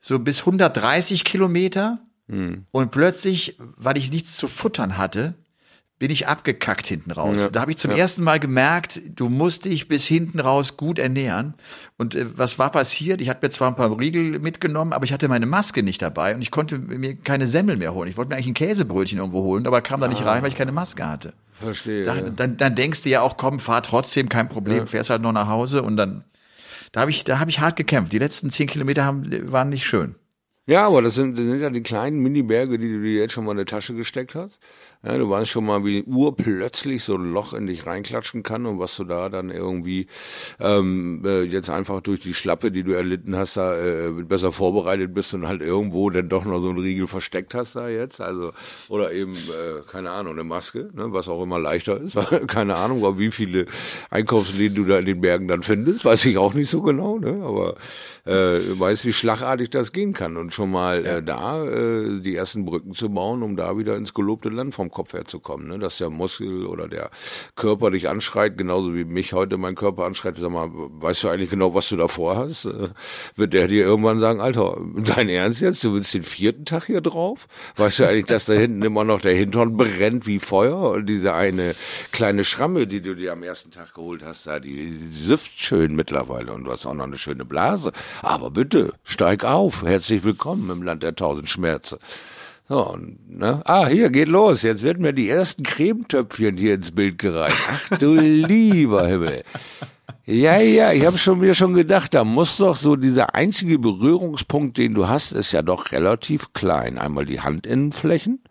so 0.01 0.19
bis 0.19 0.41
130 0.41 1.25
Kilometer. 1.25 1.99
Hm. 2.29 2.65
Und 2.71 2.91
plötzlich, 2.91 3.59
weil 3.59 3.99
ich 3.99 4.11
nichts 4.11 4.37
zu 4.37 4.49
futtern 4.49 4.97
hatte, 4.97 5.35
bin 5.99 6.11
ich 6.11 6.27
abgekackt 6.27 6.87
hinten 6.87 7.13
raus. 7.13 7.43
Ja. 7.45 7.51
Da 7.51 7.61
habe 7.61 7.71
ich 7.71 7.79
zum 7.79 7.93
ja. 7.93 7.99
ersten 7.99 8.25
Mal 8.25 8.41
gemerkt, 8.41 9.01
du 9.15 9.29
musst 9.29 9.65
dich 9.65 9.87
bis 9.89 10.07
hinten 10.07 10.41
raus 10.41 10.77
gut 10.77 10.99
ernähren. 10.99 11.55
Und 11.97 12.15
äh, 12.15 12.27
was 12.37 12.59
war 12.59 12.71
passiert? 12.71 13.21
Ich 13.21 13.29
hatte 13.29 13.47
mir 13.47 13.51
zwar 13.51 13.69
ein 13.69 13.77
paar 13.77 13.97
Riegel 13.99 14.39
mitgenommen, 14.41 14.93
aber 14.93 15.05
ich 15.05 15.13
hatte 15.13 15.29
meine 15.29 15.47
Maske 15.47 15.83
nicht 15.83 16.03
dabei 16.03 16.35
und 16.35 16.43
ich 16.43 16.51
konnte 16.51 16.79
mir 16.79 17.15
keine 17.15 17.47
Semmel 17.47 17.77
mehr 17.77 17.95
holen. 17.95 18.09
Ich 18.09 18.17
wollte 18.17 18.31
mir 18.31 18.37
eigentlich 18.37 18.49
ein 18.49 18.55
Käsebrötchen 18.55 19.19
irgendwo 19.19 19.43
holen, 19.43 19.67
aber 19.67 19.81
kam 19.83 20.01
da 20.01 20.09
nicht 20.09 20.23
ah. 20.23 20.33
rein, 20.33 20.43
weil 20.43 20.51
ich 20.51 20.57
keine 20.57 20.73
Maske 20.73 21.09
hatte. 21.09 21.33
Verstehe. 21.53 22.05
Da, 22.05 22.21
dann, 22.21 22.57
dann 22.57 22.75
denkst 22.75 23.03
du 23.05 23.11
ja 23.11 23.21
auch, 23.21 23.37
komm, 23.37 23.61
fahr 23.61 23.83
trotzdem, 23.83 24.29
kein 24.29 24.49
Problem, 24.49 24.79
ja. 24.79 24.87
fährst 24.87 25.11
halt 25.11 25.23
noch 25.23 25.33
nach 25.33 25.49
Hause 25.49 25.83
und 25.83 25.97
dann, 25.97 26.25
da 26.91 27.03
habe 27.03 27.13
ich, 27.13 27.23
da 27.23 27.39
habe 27.39 27.51
ich 27.51 27.61
hart 27.61 27.77
gekämpft. 27.77 28.13
Die 28.13 28.19
letzten 28.19 28.51
zehn 28.51 28.67
Kilometer 28.67 29.05
haben, 29.05 29.53
waren 29.53 29.69
nicht 29.69 29.87
schön. 29.87 30.17
Ja, 30.67 30.87
aber 30.87 31.03
das 31.03 31.15
sind, 31.15 31.37
das 31.37 31.45
sind 31.45 31.61
ja 31.61 31.69
die 31.69 31.83
kleinen 31.83 32.21
Mini-Berge, 32.21 32.79
die 32.79 32.89
du 32.89 33.03
dir 33.03 33.21
jetzt 33.21 33.33
schon 33.33 33.45
mal 33.45 33.53
in 33.53 33.59
die 33.59 33.65
Tasche 33.67 33.95
gesteckt 33.95 34.35
hast. 34.35 34.59
Ja, 35.05 35.19
du 35.19 35.29
weißt 35.29 35.51
schon 35.51 35.67
mal, 35.67 35.85
wie 35.85 36.03
urplötzlich 36.05 37.05
so 37.05 37.17
ein 37.17 37.31
Loch 37.31 37.53
in 37.53 37.67
dich 37.67 37.85
reinklatschen 37.85 38.43
kann 38.43 38.65
und 38.65 38.79
was 38.79 38.97
du 38.97 39.05
da 39.05 39.29
dann 39.29 39.51
irgendwie 39.51 40.07
ähm, 40.59 41.21
äh, 41.27 41.43
jetzt 41.43 41.69
einfach 41.69 42.01
durch 42.01 42.21
die 42.21 42.33
Schlappe, 42.33 42.71
die 42.71 42.85
du 42.85 42.93
erlitten 42.93 43.37
hast, 43.37 43.59
da 43.59 43.77
äh, 43.77 44.11
besser 44.11 44.51
vorbereitet 44.51 45.13
bist 45.13 45.35
und 45.35 45.47
halt 45.47 45.61
irgendwo 45.61 46.09
dann 46.09 46.31
doch 46.31 46.47
noch 46.47 46.59
so 46.59 46.71
einen 46.71 46.79
Riegel 46.79 47.07
versteckt 47.07 47.55
hast 47.55 47.77
da 47.77 47.91
jetzt. 47.91 48.23
Also 48.23 48.53
oder 48.89 49.13
eben 49.13 49.35
äh, 49.35 49.83
keine 49.87 50.11
Ahnung 50.11 50.33
eine 50.33 50.45
Maske, 50.45 50.89
ne, 50.95 51.13
was 51.13 51.29
auch 51.29 51.43
immer 51.43 51.59
leichter 51.59 52.01
ist. 52.01 52.17
keine 52.47 52.77
Ahnung, 52.77 53.19
wie 53.19 53.31
viele 53.31 53.67
Einkaufsläden 54.09 54.75
du 54.75 54.85
da 54.87 55.01
in 55.01 55.05
den 55.05 55.21
Bergen 55.21 55.49
dann 55.49 55.63
findest, 55.63 56.07
weiß 56.07 56.25
ich 56.25 56.39
auch 56.39 56.55
nicht 56.55 56.71
so 56.71 56.81
genau. 56.81 57.19
Ne, 57.19 57.43
aber 57.45 57.75
äh, 58.25 58.81
weiß, 58.81 59.05
wie 59.05 59.13
schlagartig 59.13 59.69
das 59.69 59.93
gehen 59.93 60.15
kann 60.15 60.39
und 60.39 60.55
schon 60.55 60.71
mal 60.71 61.05
äh, 61.05 61.23
da 61.23 61.63
äh, 61.63 62.21
die 62.21 62.35
ersten 62.35 62.65
Brücken 62.65 62.95
zu 62.95 63.11
bauen, 63.11 63.43
um 63.43 63.55
da 63.55 63.77
wieder 63.77 63.97
ins 63.97 64.15
gelobte 64.15 64.49
Land 64.49 64.75
vom 64.75 64.94
Kopf 64.95 65.13
herzukommen, 65.13 65.69
ne? 65.69 65.79
dass 65.79 65.99
der 65.99 66.09
Muskel 66.09 66.65
oder 66.67 66.89
der 66.89 67.11
Körper 67.57 67.91
dich 67.91 68.09
anschreit, 68.09 68.57
genauso 68.57 68.95
wie 68.95 69.05
mich 69.05 69.35
heute 69.35 69.59
mein 69.59 69.75
Körper 69.75 70.05
anschreit. 70.05 70.37
Sag 70.39 70.51
mal, 70.51 70.71
weißt 70.73 71.25
du 71.25 71.29
eigentlich 71.29 71.51
genau, 71.51 71.75
was 71.75 71.91
du 71.91 71.97
davor 71.97 72.37
hast? 72.37 72.65
Äh, 72.65 72.89
wird 73.37 73.53
der 73.53 73.69
dir 73.69 73.85
irgendwann 73.85 74.21
sagen, 74.21 74.41
Alter, 74.41 74.79
dein 74.95 75.29
Ernst 75.29 75.61
jetzt? 75.61 75.85
Du 75.85 75.93
willst 75.93 76.15
den 76.15 76.23
vierten 76.23 76.65
Tag 76.65 76.87
hier 76.87 77.03
drauf? 77.03 77.47
Weißt 77.77 77.99
du 77.99 78.09
eigentlich, 78.09 78.27
dass 78.27 78.47
da 78.47 78.55
hinten 78.55 78.83
immer 78.83 79.05
noch 79.05 79.21
der 79.21 79.35
Hintern 79.35 79.77
brennt 79.77 80.27
wie 80.27 80.39
Feuer 80.39 80.93
und 80.93 81.07
diese 81.07 81.35
eine 81.35 81.75
kleine 82.13 82.45
Schramme, 82.45 82.87
die 82.87 83.03
du 83.03 83.15
dir 83.15 83.33
am 83.33 83.43
ersten 83.43 83.71
Tag 83.71 83.95
geholt 83.95 84.23
hast, 84.25 84.47
da, 84.47 84.61
die 84.61 84.99
süfft 85.11 85.59
schön 85.59 85.95
mittlerweile 85.97 86.53
und 86.53 86.65
du 86.65 86.71
hast 86.71 86.87
auch 86.87 86.95
noch 86.95 87.05
eine 87.05 87.19
schöne 87.19 87.45
Blase. 87.45 87.93
Aber 88.23 88.51
bitte, 88.51 88.93
steig 89.03 89.45
auf. 89.45 89.83
Herzlich 89.83 90.25
willkommen 90.25 90.71
im 90.71 90.83
Land 90.83 91.03
der 91.03 91.17
tausend 91.17 91.49
Schmerze. 91.49 91.99
So, 92.67 92.93
und, 92.93 93.19
ne? 93.29 93.61
Ah, 93.67 93.87
hier 93.89 94.11
geht 94.11 94.29
los. 94.29 94.63
Jetzt 94.63 94.83
werden 94.83 95.03
mir 95.03 95.13
die 95.13 95.29
ersten 95.29 95.65
Cremetöpfchen 95.65 96.57
hier 96.57 96.75
ins 96.75 96.93
Bild 96.93 97.19
gereicht. 97.19 97.63
Ach 97.71 97.99
du 97.99 98.15
lieber 98.15 99.07
Himmel. 99.07 99.45
Ja, 100.25 100.59
ja, 100.59 100.93
ich 100.93 101.05
habe 101.05 101.19
schon 101.19 101.41
mir 101.41 101.55
schon 101.55 101.75
gedacht, 101.75 102.15
da 102.15 102.25
muss 102.25 102.57
doch 102.57 102.77
so 102.77 102.97
dieser 102.97 103.35
einzige 103.35 103.79
Berührungspunkt, 103.79 104.79
den 104.79 104.95
du 104.95 105.07
hast, 105.07 105.33
ist 105.33 105.53
ja 105.53 105.61
doch 105.61 105.93
relativ 105.93 106.55
klein. 106.55 106.97
Einmal 106.97 107.27
die 107.27 107.43
Handinnenflächen 107.43 108.43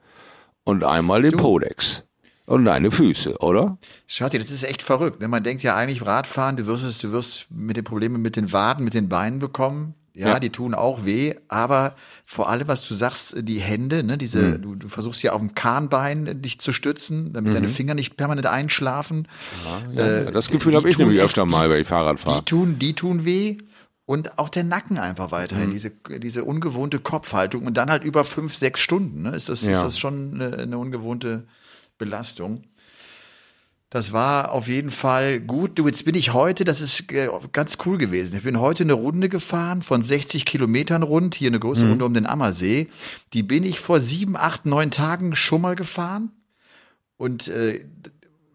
und 0.63 0.83
einmal 0.83 1.23
den 1.23 1.31
du. 1.31 1.37
Podex. 1.37 2.03
Und 2.45 2.65
deine 2.65 2.91
Füße, 2.91 3.37
oder? 3.39 3.77
Schaut 4.05 4.33
dir, 4.33 4.39
das 4.39 4.51
ist 4.51 4.63
echt 4.63 4.83
verrückt. 4.83 5.21
Ne? 5.21 5.27
Man 5.27 5.43
denkt 5.43 5.63
ja 5.63 5.75
eigentlich 5.75 6.05
Radfahren, 6.05 6.57
du 6.57 6.67
wirst 6.67 6.83
es, 6.83 6.99
du 6.99 7.11
wirst 7.11 7.49
mit 7.49 7.77
den 7.77 7.85
Problemen 7.85 8.21
mit 8.21 8.35
den 8.35 8.51
Waden, 8.51 8.83
mit 8.83 8.93
den 8.93 9.09
Beinen 9.09 9.39
bekommen. 9.39 9.95
Ja, 10.15 10.27
ja, 10.27 10.39
die 10.39 10.51
tun 10.51 10.75
auch 10.75 11.05
weh, 11.05 11.33
aber 11.47 11.95
vor 12.23 12.47
allem, 12.47 12.67
was 12.67 12.87
du 12.87 12.93
sagst, 12.93 13.35
die 13.47 13.59
Hände, 13.59 14.03
ne, 14.03 14.15
diese, 14.15 14.41
mhm. 14.41 14.61
du, 14.61 14.75
du 14.75 14.87
versuchst 14.87 15.23
ja 15.23 15.33
auf 15.33 15.39
dem 15.39 15.55
Kahnbein 15.55 16.39
dich 16.39 16.59
zu 16.59 16.71
stützen, 16.71 17.33
damit 17.33 17.49
mhm. 17.49 17.55
deine 17.55 17.67
Finger 17.67 17.95
nicht 17.95 18.15
permanent 18.15 18.45
einschlafen. 18.45 19.27
Ja, 19.95 20.03
ja, 20.03 20.17
äh, 20.19 20.31
das 20.31 20.51
Gefühl 20.51 20.75
habe 20.75 20.87
ich 20.87 20.99
nämlich 20.99 21.19
öfter 21.19 21.45
mal, 21.45 21.71
wenn 21.71 21.81
ich 21.81 21.87
Fahrrad 21.87 22.19
fahre. 22.19 22.39
Die 22.39 22.45
tun, 22.45 22.77
die 22.77 22.93
tun 22.93 23.25
weh. 23.25 23.57
Und 24.05 24.37
auch 24.37 24.49
der 24.49 24.65
Nacken 24.65 24.99
einfach 24.99 25.31
weiterhin, 25.31 25.69
mhm. 25.69 25.73
diese, 25.73 25.91
diese 26.19 26.43
ungewohnte 26.43 26.99
Kopfhaltung 26.99 27.65
und 27.65 27.75
dann 27.75 27.89
halt 27.89 28.03
über 28.03 28.25
fünf, 28.25 28.53
sechs 28.53 28.81
Stunden, 28.81 29.23
ne, 29.23 29.29
ist 29.29 29.49
das, 29.49 29.63
ist 29.63 29.81
das 29.81 29.97
schon 29.97 30.33
eine, 30.35 30.57
eine 30.57 30.77
ungewohnte 30.77 31.47
Belastung. 31.97 32.65
Das 33.93 34.11
war 34.11 34.51
auf 34.53 34.67
jeden 34.67 34.89
Fall 34.89 35.39
gut. 35.39 35.77
Du, 35.77 35.85
jetzt 35.85 36.03
bin 36.03 36.15
ich 36.15 36.33
heute, 36.33 36.63
das 36.65 36.81
ist 36.81 37.11
äh, 37.11 37.29
ganz 37.51 37.77
cool 37.85 37.99
gewesen. 37.99 38.35
Ich 38.35 38.41
bin 38.41 38.59
heute 38.59 38.81
eine 38.81 38.93
Runde 38.93 39.29
gefahren 39.29 39.83
von 39.83 40.01
60 40.01 40.45
Kilometern 40.45 41.03
rund, 41.03 41.35
hier 41.35 41.49
eine 41.49 41.59
große 41.59 41.85
mhm. 41.85 41.91
Runde 41.91 42.05
um 42.05 42.13
den 42.15 42.25
Ammersee. 42.25 42.87
Die 43.33 43.43
bin 43.43 43.63
ich 43.63 43.79
vor 43.79 43.99
sieben, 43.99 44.35
acht, 44.35 44.65
neun 44.65 44.89
Tagen 44.89 45.35
schon 45.35 45.61
mal 45.61 45.75
gefahren. 45.75 46.31
Und, 47.17 47.49
äh, 47.49 47.85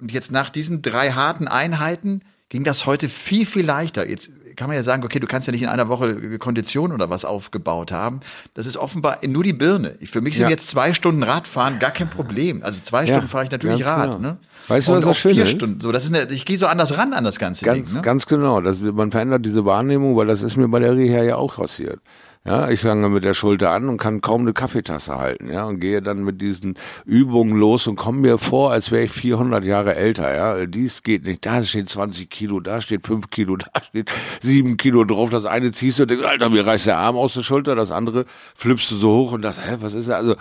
und 0.00 0.10
jetzt 0.10 0.32
nach 0.32 0.50
diesen 0.50 0.82
drei 0.82 1.12
harten 1.12 1.46
Einheiten 1.46 2.22
ging 2.48 2.64
das 2.64 2.84
heute 2.84 3.08
viel, 3.08 3.46
viel 3.46 3.64
leichter. 3.64 4.08
Jetzt 4.08 4.32
kann 4.58 4.66
man 4.66 4.76
ja 4.76 4.82
sagen, 4.82 5.04
okay, 5.04 5.20
du 5.20 5.28
kannst 5.28 5.46
ja 5.46 5.52
nicht 5.52 5.62
in 5.62 5.68
einer 5.68 5.88
Woche 5.88 6.36
Kondition 6.38 6.90
oder 6.90 7.08
was 7.08 7.24
aufgebaut 7.24 7.92
haben. 7.92 8.20
Das 8.54 8.66
ist 8.66 8.76
offenbar 8.76 9.18
nur 9.24 9.44
die 9.44 9.52
Birne. 9.52 9.96
Für 10.02 10.20
mich 10.20 10.36
sind 10.36 10.46
ja. 10.46 10.50
jetzt 10.50 10.66
zwei 10.66 10.92
Stunden 10.92 11.22
Radfahren 11.22 11.78
gar 11.78 11.92
kein 11.92 12.10
Problem. 12.10 12.64
Also 12.64 12.80
zwei 12.80 13.06
Stunden 13.06 13.22
ja, 13.22 13.28
fahre 13.28 13.44
ich 13.44 13.52
natürlich 13.52 13.86
Rad. 13.86 14.16
Genau. 14.16 14.18
Ne? 14.18 14.36
Weißt 14.66 14.88
du, 14.88 14.94
was 14.94 15.04
das 15.04 15.16
schön 15.16 15.34
vier 15.34 15.44
ist? 15.44 15.50
Stunden. 15.50 15.78
So, 15.78 15.92
das 15.92 16.04
ist 16.04 16.12
eine, 16.12 16.32
ich 16.32 16.44
gehe 16.44 16.58
so 16.58 16.66
anders 16.66 16.98
ran 16.98 17.12
an 17.12 17.22
das 17.22 17.38
ganze 17.38 17.64
ganz, 17.64 17.86
Ding. 17.86 17.96
Ne? 17.98 18.02
Ganz 18.02 18.26
genau. 18.26 18.60
Das, 18.60 18.80
man 18.80 19.12
verändert 19.12 19.46
diese 19.46 19.64
Wahrnehmung, 19.64 20.16
weil 20.16 20.26
das 20.26 20.42
ist 20.42 20.56
mir 20.56 20.66
bei 20.66 20.80
der 20.80 20.96
Reha 20.96 21.22
ja 21.22 21.36
auch 21.36 21.54
passiert. 21.54 22.00
Ja, 22.48 22.70
ich 22.70 22.80
fange 22.80 23.10
mit 23.10 23.24
der 23.24 23.34
Schulter 23.34 23.72
an 23.72 23.90
und 23.90 23.98
kann 23.98 24.22
kaum 24.22 24.40
eine 24.40 24.54
Kaffeetasse 24.54 25.18
halten, 25.18 25.52
ja, 25.52 25.66
und 25.66 25.80
gehe 25.80 26.00
dann 26.00 26.24
mit 26.24 26.40
diesen 26.40 26.78
Übungen 27.04 27.58
los 27.58 27.86
und 27.86 27.96
komme 27.96 28.20
mir 28.20 28.38
vor, 28.38 28.72
als 28.72 28.90
wäre 28.90 29.04
ich 29.04 29.12
400 29.12 29.66
Jahre 29.66 29.96
älter, 29.96 30.34
ja. 30.34 30.64
Dies 30.64 31.02
geht 31.02 31.24
nicht, 31.24 31.44
da 31.44 31.62
steht 31.62 31.90
20 31.90 32.30
Kilo, 32.30 32.60
da 32.60 32.80
steht 32.80 33.06
5 33.06 33.28
Kilo, 33.28 33.56
da 33.58 33.66
steht 33.82 34.10
7 34.40 34.78
Kilo 34.78 35.04
drauf. 35.04 35.28
Das 35.28 35.44
eine 35.44 35.72
ziehst 35.72 35.98
du 35.98 36.04
und 36.04 36.10
denkst, 36.10 36.24
Alter, 36.24 36.48
mir 36.48 36.66
reißt 36.66 36.86
der 36.86 36.96
Arm 36.96 37.16
aus 37.16 37.34
der 37.34 37.42
Schulter, 37.42 37.74
das 37.74 37.90
andere 37.90 38.24
flippst 38.54 38.90
du 38.92 38.96
so 38.96 39.10
hoch 39.10 39.32
und 39.32 39.42
das, 39.42 39.60
hä, 39.60 39.76
was 39.80 39.92
ist 39.92 40.08
das? 40.08 40.16
Also, 40.16 40.36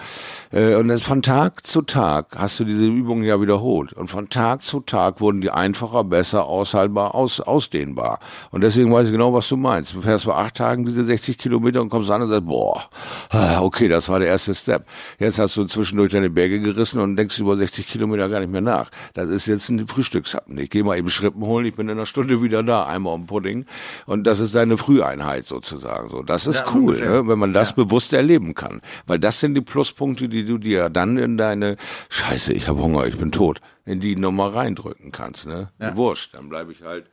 äh, 0.54 0.76
und 0.76 0.88
das 0.88 1.02
von 1.02 1.22
Tag 1.22 1.67
zu 1.67 1.82
Tag 1.82 2.38
hast 2.38 2.58
du 2.62 2.63
diese 2.63 2.88
Übungen 2.88 3.26
ja 3.26 3.41
wiederholt. 3.41 3.91
Und 3.91 4.08
von 4.10 4.30
Tag 4.30 4.62
zu 4.62 4.80
Tag 4.80 5.20
wurden 5.20 5.41
die 5.41 5.52
einfacher, 5.52 6.06
besser, 6.06 6.46
aushaltbar, 6.46 7.15
aus, 7.15 7.41
ausdehnbar. 7.41 8.20
Und 8.52 8.63
deswegen 8.63 8.93
weiß 8.93 9.08
ich 9.08 9.12
genau, 9.12 9.34
was 9.34 9.50
du 9.50 9.58
meinst. 9.58 9.93
Du 9.93 10.02
fährst 10.02 10.24
vor 10.24 10.38
acht 10.38 10.56
Tagen 10.56 10.86
diese 10.86 11.04
60 11.04 11.38
Kilometer 11.38 11.82
und 11.82 11.96
kommst 11.97 12.12
an 12.12 12.21
und 12.21 12.29
sagst, 12.29 12.45
boah, 12.45 12.89
ah, 13.31 13.62
okay, 13.62 13.88
das 13.88 14.07
war 14.07 14.19
der 14.19 14.27
erste 14.27 14.53
Step. 14.53 14.86
Jetzt 15.19 15.39
hast 15.39 15.57
du 15.57 15.65
zwischendurch 15.65 16.12
deine 16.12 16.29
Berge 16.29 16.60
gerissen 16.60 17.01
und 17.01 17.15
denkst 17.15 17.39
über 17.39 17.57
60 17.57 17.88
Kilometer 17.88 18.29
gar 18.29 18.39
nicht 18.39 18.51
mehr 18.51 18.62
nach. 18.62 18.91
Das 19.15 19.29
ist 19.29 19.47
jetzt 19.47 19.69
ein 19.69 19.88
Frühstückshappen. 19.88 20.57
Ich 20.60 20.69
gehe 20.69 20.83
mal 20.83 20.97
eben 20.97 21.10
Schrippen 21.10 21.41
holen, 21.41 21.65
ich 21.65 21.73
bin 21.73 21.88
in 21.88 21.97
einer 21.97 22.05
Stunde 22.05 22.41
wieder 22.43 22.62
da, 22.62 22.86
einmal 22.86 23.15
um 23.15 23.25
Pudding. 23.25 23.65
Und 24.05 24.25
das 24.27 24.39
ist 24.39 24.53
deine 24.53 24.77
Früheinheit 24.77 25.45
sozusagen. 25.45 26.10
So, 26.10 26.21
das 26.21 26.45
ist 26.45 26.60
ja, 26.60 26.65
cool, 26.75 26.99
ne, 26.99 27.27
wenn 27.27 27.39
man 27.39 27.53
das 27.53 27.69
ja. 27.69 27.75
bewusst 27.83 28.13
erleben 28.13 28.53
kann. 28.53 28.81
Weil 29.07 29.17
das 29.17 29.39
sind 29.39 29.55
die 29.55 29.62
Pluspunkte, 29.62 30.29
die 30.29 30.45
du 30.45 30.60
dir 30.60 30.89
dann 30.89 31.17
in 31.17 31.38
deine 31.38 31.77
Scheiße, 32.10 32.53
ich 32.53 32.67
habe 32.67 32.81
Hunger, 32.81 33.07
ich 33.07 33.17
bin 33.17 33.31
tot, 33.31 33.60
in 33.86 33.99
die 33.99 34.15
Nummer 34.15 34.53
reindrücken 34.53 35.12
kannst. 35.12 35.47
Ne? 35.47 35.69
Ja. 35.79 35.95
Wurscht, 35.95 36.36
dann 36.36 36.49
bleibe 36.49 36.71
ich 36.71 36.83
halt 36.83 37.10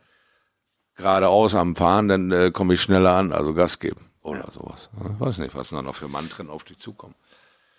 geradeaus 0.97 1.55
am 1.55 1.75
Fahren, 1.75 2.09
dann 2.09 2.31
äh, 2.31 2.51
komme 2.53 2.75
ich 2.75 2.83
schneller 2.83 3.13
an, 3.13 3.33
also 3.33 3.55
Gas 3.55 3.79
geben 3.79 4.14
oder 4.25 4.41
ja. 4.41 4.51
sowas. 4.51 4.91
Ich 5.15 5.21
weiß 5.21 5.39
nicht, 5.39 5.55
was 5.55 5.69
da 5.69 5.83
noch 5.83 5.95
für 5.95 6.09
Mantren 6.09 6.51
auf 6.51 6.65
dich 6.65 6.79
zukommen. 6.79 7.15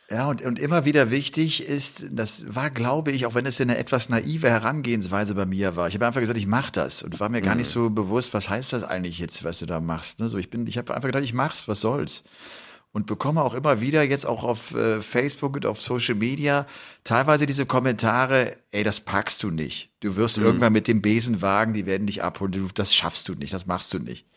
Ja, 0.09 0.27
und, 0.27 0.43
und 0.43 0.59
immer 0.59 0.85
wieder 0.85 1.09
wichtig 1.09 1.65
ist, 1.65 2.05
das 2.11 2.53
war, 2.53 2.69
glaube 2.69 3.11
ich, 3.11 3.25
auch 3.25 3.33
wenn 3.33 3.47
es 3.47 3.59
eine 3.59 3.77
etwas 3.77 4.07
naive 4.07 4.47
Herangehensweise 4.47 5.33
bei 5.33 5.47
mir 5.47 5.75
war. 5.75 5.87
Ich 5.87 5.95
habe 5.95 6.05
einfach 6.05 6.21
gesagt, 6.21 6.37
ich 6.37 6.45
mache 6.45 6.71
das 6.71 7.01
und 7.01 7.19
war 7.19 7.29
mir 7.29 7.41
gar 7.41 7.55
nicht 7.55 7.69
mhm. 7.69 7.81
so 7.81 7.89
bewusst, 7.89 8.35
was 8.35 8.47
heißt 8.47 8.71
das 8.71 8.83
eigentlich 8.83 9.17
jetzt, 9.17 9.43
was 9.43 9.57
du 9.57 9.65
da 9.65 9.79
machst. 9.79 10.19
Ne? 10.19 10.29
So, 10.29 10.37
ich 10.37 10.51
bin, 10.51 10.67
ich 10.67 10.77
habe 10.77 10.93
einfach 10.93 11.07
gedacht, 11.07 11.23
ich 11.23 11.33
mach's, 11.33 11.67
was 11.67 11.81
soll's. 11.81 12.23
Und 12.91 13.07
bekomme 13.07 13.41
auch 13.41 13.55
immer 13.55 13.81
wieder 13.81 14.03
jetzt 14.03 14.27
auch 14.27 14.43
auf 14.43 14.75
äh, 14.75 15.01
Facebook 15.01 15.55
und 15.55 15.65
auf 15.65 15.81
Social 15.81 16.15
Media 16.15 16.67
teilweise 17.03 17.47
diese 17.47 17.65
Kommentare, 17.65 18.57
ey, 18.71 18.83
das 18.83 19.01
packst 19.01 19.41
du 19.41 19.49
nicht. 19.49 19.89
Du 20.01 20.15
wirst 20.15 20.37
mhm. 20.37 20.45
irgendwann 20.45 20.71
mit 20.71 20.87
dem 20.87 21.01
Besenwagen, 21.01 21.73
die 21.73 21.87
werden 21.87 22.05
dich 22.05 22.23
abholen, 22.23 22.51
du, 22.51 22.67
das 22.73 22.93
schaffst 22.93 23.27
du 23.27 23.33
nicht, 23.33 23.53
das 23.53 23.65
machst 23.65 23.91
du 23.93 23.99
nicht. 23.99 24.27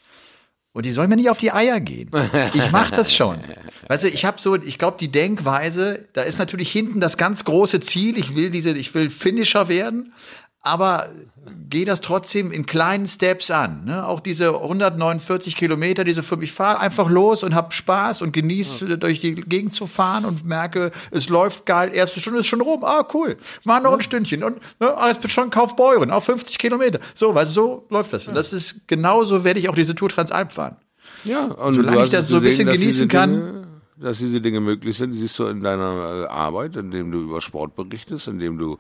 Und 0.72 0.87
die 0.87 0.92
sollen 0.92 1.09
mir 1.09 1.16
nicht 1.16 1.31
auf 1.31 1.38
die 1.38 1.50
Eier 1.50 1.81
gehen. 1.81 2.11
Ich 2.54 2.70
mach 2.70 2.90
das 2.90 3.14
schon. 3.14 3.38
Weißt 3.88 4.04
du, 4.04 4.09
ich 4.09 4.24
habe 4.24 4.40
so, 4.40 4.54
ich 4.54 4.78
glaube, 4.78 4.96
die 5.00 5.11
Denkweise, 5.11 6.09
da 6.12 6.22
ist 6.22 6.38
natürlich 6.38 6.70
hinten 6.70 7.00
das 7.00 7.16
ganz 7.16 7.44
große 7.44 7.81
Ziel. 7.81 8.18
Ich 8.18 8.37
will 8.37 8.50
diese, 8.50 8.70
ich 8.70 8.94
will 8.94 9.11
Finisher 9.11 9.68
werden 9.68 10.12
aber 10.68 11.09
gehe 11.70 11.85
das 11.85 12.00
trotzdem 12.00 12.50
in 12.50 12.66
kleinen 12.66 13.07
Steps 13.07 13.50
an. 13.50 13.85
Ne? 13.85 14.07
Auch 14.07 14.20
diese 14.20 14.54
149 14.54 15.57
Kilometer, 15.57 16.04
diese 16.04 16.22
für 16.22 16.37
mich 16.37 16.52
fahre 16.52 16.81
einfach 16.81 17.09
los 17.09 17.42
und 17.42 17.54
hab 17.54 17.72
Spaß 17.72 18.22
und 18.22 18.33
genieße 18.33 18.87
ja. 18.87 18.96
durch 18.96 19.20
die 19.20 19.35
Gegend 19.35 19.74
zu 19.74 19.87
fahren 19.87 20.24
und 20.24 20.44
merke, 20.44 20.92
es 21.11 21.28
läuft 21.28 21.66
geil. 21.66 21.90
Erste 21.92 22.20
Stunde 22.20 22.40
ist 22.40 22.46
schon 22.46 22.61
rum. 22.61 22.85
Ah, 22.85 23.07
cool. 23.14 23.37
Mach 23.64 23.83
noch 23.83 23.92
ein 23.92 24.00
Stündchen 24.00 24.42
und 24.42 24.57
ne, 24.81 24.96
ah, 24.96 25.09
jetzt 25.09 25.20
bin 25.20 25.31
schon 25.31 25.50
Kaufbeuren 25.50 26.11
auf 26.11 26.24
50 26.24 26.59
Kilometer. 26.59 27.00
So, 27.14 27.35
weißt 27.35 27.50
du, 27.50 27.54
so 27.54 27.87
läuft 27.90 28.12
das. 28.12 28.26
Ja. 28.26 28.31
Und 28.31 28.37
das 28.37 28.52
ist 28.52 28.87
genauso 28.88 29.44
werde 29.44 29.61
ich 29.61 29.68
auch 29.68 29.74
diese 29.74 29.94
Tour 29.94 30.09
Transalp 30.09 30.52
fahren. 30.52 30.76
Ja, 31.24 31.46
und 31.46 31.72
solange 31.72 32.04
ich 32.04 32.11
das 32.11 32.28
so 32.28 32.37
ein 32.37 32.42
bisschen 32.42 32.68
genießen 32.68 33.09
kann. 33.09 33.66
Dass 34.00 34.18
diese 34.18 34.40
Dinge 34.40 34.61
möglich 34.61 34.96
sind, 34.96 35.12
siehst 35.12 35.38
du 35.38 35.46
in 35.46 35.62
deiner 35.62 36.24
äh, 36.24 36.26
Arbeit, 36.26 36.76
indem 36.76 37.11
du 37.11 37.20
über 37.20 37.40
Sport 37.40 37.74
berichtest, 37.74 38.28
indem 38.28 38.58
du 38.58 38.78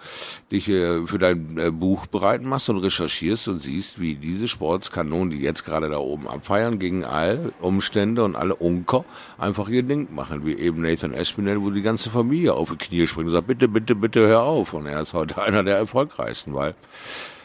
dich 0.52 0.68
äh, 0.68 1.06
für 1.06 1.18
dein 1.18 1.58
äh, 1.58 1.70
Buch 1.70 2.06
bereit 2.06 2.42
machst 2.42 2.68
und 2.70 2.78
recherchierst 2.78 3.48
und 3.48 3.58
siehst, 3.58 4.00
wie 4.00 4.14
diese 4.14 4.48
Sportskanonen, 4.48 5.30
die 5.30 5.38
jetzt 5.38 5.64
gerade 5.64 5.88
da 5.90 5.98
oben 5.98 6.28
abfeiern, 6.28 6.78
gegen 6.78 7.04
all 7.04 7.52
Umstände 7.60 8.24
und 8.24 8.36
alle 8.36 8.54
Unker 8.54 9.04
einfach 9.38 9.68
ihr 9.68 9.82
Ding 9.82 10.08
machen, 10.14 10.46
wie 10.46 10.54
eben 10.54 10.82
Nathan 10.82 11.12
Espinel, 11.12 11.60
wo 11.60 11.70
die 11.70 11.82
ganze 11.82 12.10
Familie 12.10 12.54
auf 12.54 12.70
die 12.70 12.76
Knie 12.76 13.06
springt 13.06 13.26
und 13.26 13.32
sagt, 13.32 13.48
bitte, 13.48 13.68
bitte, 13.68 13.94
bitte 13.94 14.20
hör 14.20 14.42
auf. 14.42 14.72
Und 14.72 14.86
er 14.86 15.02
ist 15.02 15.14
heute 15.14 15.42
einer 15.42 15.64
der 15.64 15.76
erfolgreichsten, 15.78 16.54
weil 16.54 16.74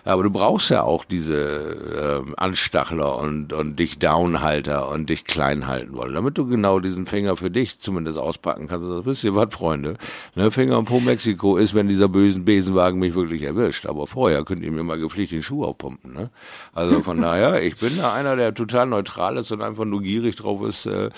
aber 0.06 0.24
du 0.24 0.30
brauchst 0.30 0.70
ja 0.70 0.84
auch 0.84 1.06
diese 1.06 2.24
äh, 2.28 2.34
Anstachler 2.36 3.18
und, 3.20 3.54
und 3.54 3.80
dich 3.80 4.00
Downhalter 4.00 4.90
und 4.90 5.10
dich 5.10 5.24
klein 5.24 5.68
halten 5.68 5.96
wollen, 5.96 6.14
damit 6.14 6.38
du 6.38 6.46
genau 6.46 6.80
diesen 6.80 7.06
Finger 7.06 7.38
für 7.38 7.50
dich 7.50 7.80
zumindest 7.80 8.18
auspacken 8.18 8.68
kannst. 8.68 8.90
Das 8.90 9.06
wisst 9.06 9.24
ihr 9.24 9.34
was, 9.36 9.54
Freunde? 9.54 9.96
Ne, 10.36 10.52
Finger 10.52 10.78
und 10.78 10.86
Po 10.86 11.00
Mexiko 11.00 11.58
ist, 11.58 11.74
wenn 11.74 11.88
dieser 11.88 12.10
bösen 12.10 12.44
Besenwagen 12.44 13.00
mich 13.00 13.16
wirklich 13.16 13.44
erwischt. 13.44 13.86
Aber 13.86 14.08
vorher 14.08 14.44
könnt 14.44 14.64
ihr 14.64 14.72
mir 14.72 14.84
mal 14.84 15.00
gepflegt 15.00 15.32
den 15.32 15.42
Schuh 15.42 15.64
aufpumpen. 15.64 16.14
Ne? 16.14 16.30
Also 16.74 17.02
von 17.02 17.22
daher, 17.22 17.64
ich 17.64 17.78
bin 17.78 17.98
da 17.98 18.14
einer, 18.14 18.36
der 18.36 18.54
total 18.54 18.88
neutral 18.88 19.38
ist 19.38 19.52
und 19.52 19.62
einfach 19.62 19.86
nur 19.86 20.02
gierig 20.02 20.36
drauf 20.36 20.64
ist, 20.64 20.86
äh, 20.86 21.10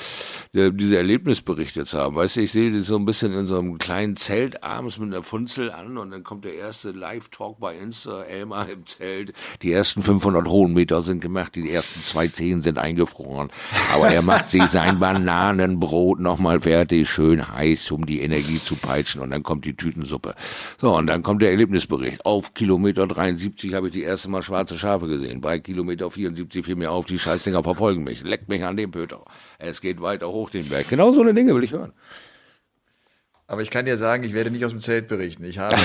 diese 0.53 0.97
Erlebnisberichte 0.97 1.85
zu 1.85 1.97
haben. 1.97 2.15
Weißt 2.15 2.35
du, 2.35 2.41
ich 2.41 2.51
sehe 2.51 2.71
das 2.71 2.85
so 2.85 2.97
ein 2.97 3.05
bisschen 3.05 3.33
in 3.33 3.47
so 3.47 3.57
einem 3.57 3.77
kleinen 3.79 4.15
Zelt 4.15 4.63
abends 4.63 4.99
mit 4.99 5.11
einer 5.11 5.23
Funzel 5.23 5.71
an 5.71 5.97
und 5.97 6.11
dann 6.11 6.23
kommt 6.23 6.45
der 6.45 6.53
erste 6.53 6.91
Live-Talk 6.91 7.59
bei 7.59 7.75
Insta, 7.75 8.23
Elmar 8.23 8.67
im 8.75 8.85
Zelt. 8.85 9.33
Die 9.61 9.71
ersten 9.71 10.01
500 10.01 10.47
Höhenmeter 10.47 11.01
sind 11.01 11.21
gemacht, 11.21 11.55
die 11.55 11.71
ersten 11.71 12.01
zwei 12.01 12.27
Zehen 12.27 12.61
sind 12.61 12.77
eingefroren. 12.77 13.49
Aber 13.93 14.09
er 14.09 14.21
macht 14.21 14.51
sich 14.51 14.65
sein 14.65 14.99
Bananenbrot 14.99 16.19
nochmal 16.19 16.61
fertig, 16.61 17.09
schön 17.09 17.51
heiß, 17.51 17.91
um 17.91 18.05
die 18.05 18.21
Energie 18.21 18.61
zu 18.61 18.75
peitschen. 18.75 19.21
Und 19.21 19.31
dann 19.31 19.43
kommt 19.43 19.65
die 19.65 19.75
Tütensuppe. 19.75 20.35
So, 20.79 20.95
und 20.95 21.07
dann 21.07 21.23
kommt 21.23 21.41
der 21.41 21.51
Erlebnisbericht. 21.51 22.25
Auf 22.25 22.53
Kilometer 22.53 23.07
73 23.07 23.73
habe 23.73 23.87
ich 23.87 23.93
die 23.93 24.03
erste 24.03 24.29
Mal 24.29 24.43
schwarze 24.43 24.77
Schafe 24.77 25.07
gesehen. 25.07 25.41
Bei 25.41 25.59
Kilometer 25.59 26.11
74 26.11 26.65
fiel 26.65 26.75
mir 26.75 26.91
auf, 26.91 27.05
die 27.05 27.19
Scheißdinger 27.19 27.63
verfolgen 27.63 28.03
mich. 28.03 28.23
Leckt 28.23 28.49
mich 28.49 28.63
an 28.63 28.77
dem 28.77 28.91
Pöter. 28.91 29.23
Es 29.57 29.81
geht 29.81 30.01
weiter 30.01 30.27
hoch 30.27 30.49
den 30.49 30.67
Berg. 30.67 30.89
Genau 30.89 31.11
so 31.13 31.21
eine 31.21 31.33
Dinge 31.33 31.55
will 31.55 31.63
ich 31.63 31.71
hören. 31.71 31.93
Aber 33.47 33.61
ich 33.61 33.69
kann 33.69 33.85
dir 33.85 33.97
sagen, 33.97 34.23
ich 34.23 34.33
werde 34.33 34.49
nicht 34.49 34.65
aus 34.65 34.71
dem 34.71 34.79
Zelt 34.79 35.07
berichten. 35.07 35.43
Ich 35.43 35.59
habe, 35.59 35.75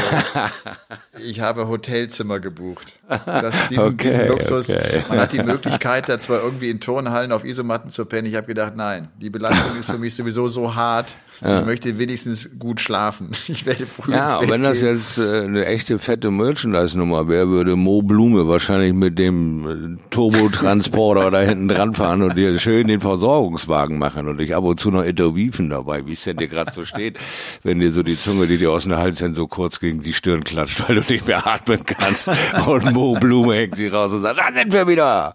ich 1.22 1.40
habe 1.40 1.68
Hotelzimmer 1.68 2.40
gebucht. 2.40 2.98
Das, 3.06 3.68
diesen, 3.68 3.88
okay, 3.88 4.08
diesen 4.08 4.28
Luxus. 4.28 4.70
Okay. 4.70 5.04
Man 5.10 5.18
hat 5.18 5.32
die 5.34 5.42
Möglichkeit, 5.42 6.08
da 6.08 6.18
zwar 6.18 6.42
irgendwie 6.42 6.70
in 6.70 6.80
Turnhallen 6.80 7.32
auf 7.32 7.44
Isomatten 7.44 7.90
zu 7.90 8.06
pennen. 8.06 8.26
Ich 8.26 8.34
habe 8.34 8.46
gedacht, 8.46 8.76
nein, 8.76 9.08
die 9.20 9.28
Belastung 9.28 9.78
ist 9.78 9.90
für 9.90 9.98
mich 9.98 10.14
sowieso 10.14 10.48
so 10.48 10.74
hart. 10.74 11.16
Ja. 11.42 11.60
Ich 11.60 11.66
möchte 11.66 11.98
wenigstens 11.98 12.58
gut 12.58 12.80
schlafen. 12.80 13.30
Ich 13.50 13.66
werde 13.66 13.84
früh 13.86 14.12
Ja, 14.12 14.38
aber 14.38 14.50
wenn 14.50 14.62
das 14.62 14.80
jetzt 14.80 15.18
äh, 15.18 15.42
eine 15.42 15.66
echte 15.66 15.98
fette 15.98 16.30
Merchandise-Nummer 16.30 17.26
wäre, 17.28 17.48
würde 17.48 17.74
Mo 17.74 18.00
Blume 18.00 18.46
wahrscheinlich 18.46 18.92
mit 18.92 19.18
dem 19.18 19.98
äh, 19.98 20.10
Turbotransporter 20.10 21.30
da 21.32 21.40
hinten 21.40 21.66
dran 21.68 21.94
fahren 21.94 22.22
und 22.22 22.36
dir 22.36 22.56
schön 22.58 22.86
den 22.86 23.00
Versorgungswagen 23.00 23.98
machen 23.98 24.28
und 24.28 24.40
ich 24.40 24.54
ab 24.54 24.64
und 24.64 24.78
zu 24.78 24.90
noch 24.90 25.02
interviewen 25.02 25.68
dabei, 25.68 26.06
wie 26.06 26.12
es 26.12 26.22
denn 26.22 26.36
dir 26.36 26.48
gerade 26.48 26.70
so 26.70 26.84
steht, 26.84 27.18
wenn 27.64 27.80
dir 27.80 27.90
so 27.90 28.02
die 28.02 28.16
Zunge, 28.16 28.46
die 28.46 28.56
dir 28.56 28.70
aus 28.70 28.84
dem 28.84 28.96
Hals 28.96 29.18
so 29.18 29.46
kurz 29.48 29.80
gegen 29.80 30.02
die 30.02 30.12
Stirn 30.12 30.44
klatscht, 30.44 30.88
weil 30.88 30.96
du 30.96 31.12
nicht 31.12 31.26
mehr 31.26 31.46
atmen 31.46 31.84
kannst 31.84 32.28
und 32.66 32.92
Mo 32.92 33.14
Blume 33.18 33.56
hängt 33.56 33.76
sie 33.76 33.88
raus 33.88 34.12
und 34.12 34.22
sagt, 34.22 34.38
da 34.38 34.52
sind 34.52 34.72
wir 34.72 34.86
wieder. 34.86 35.34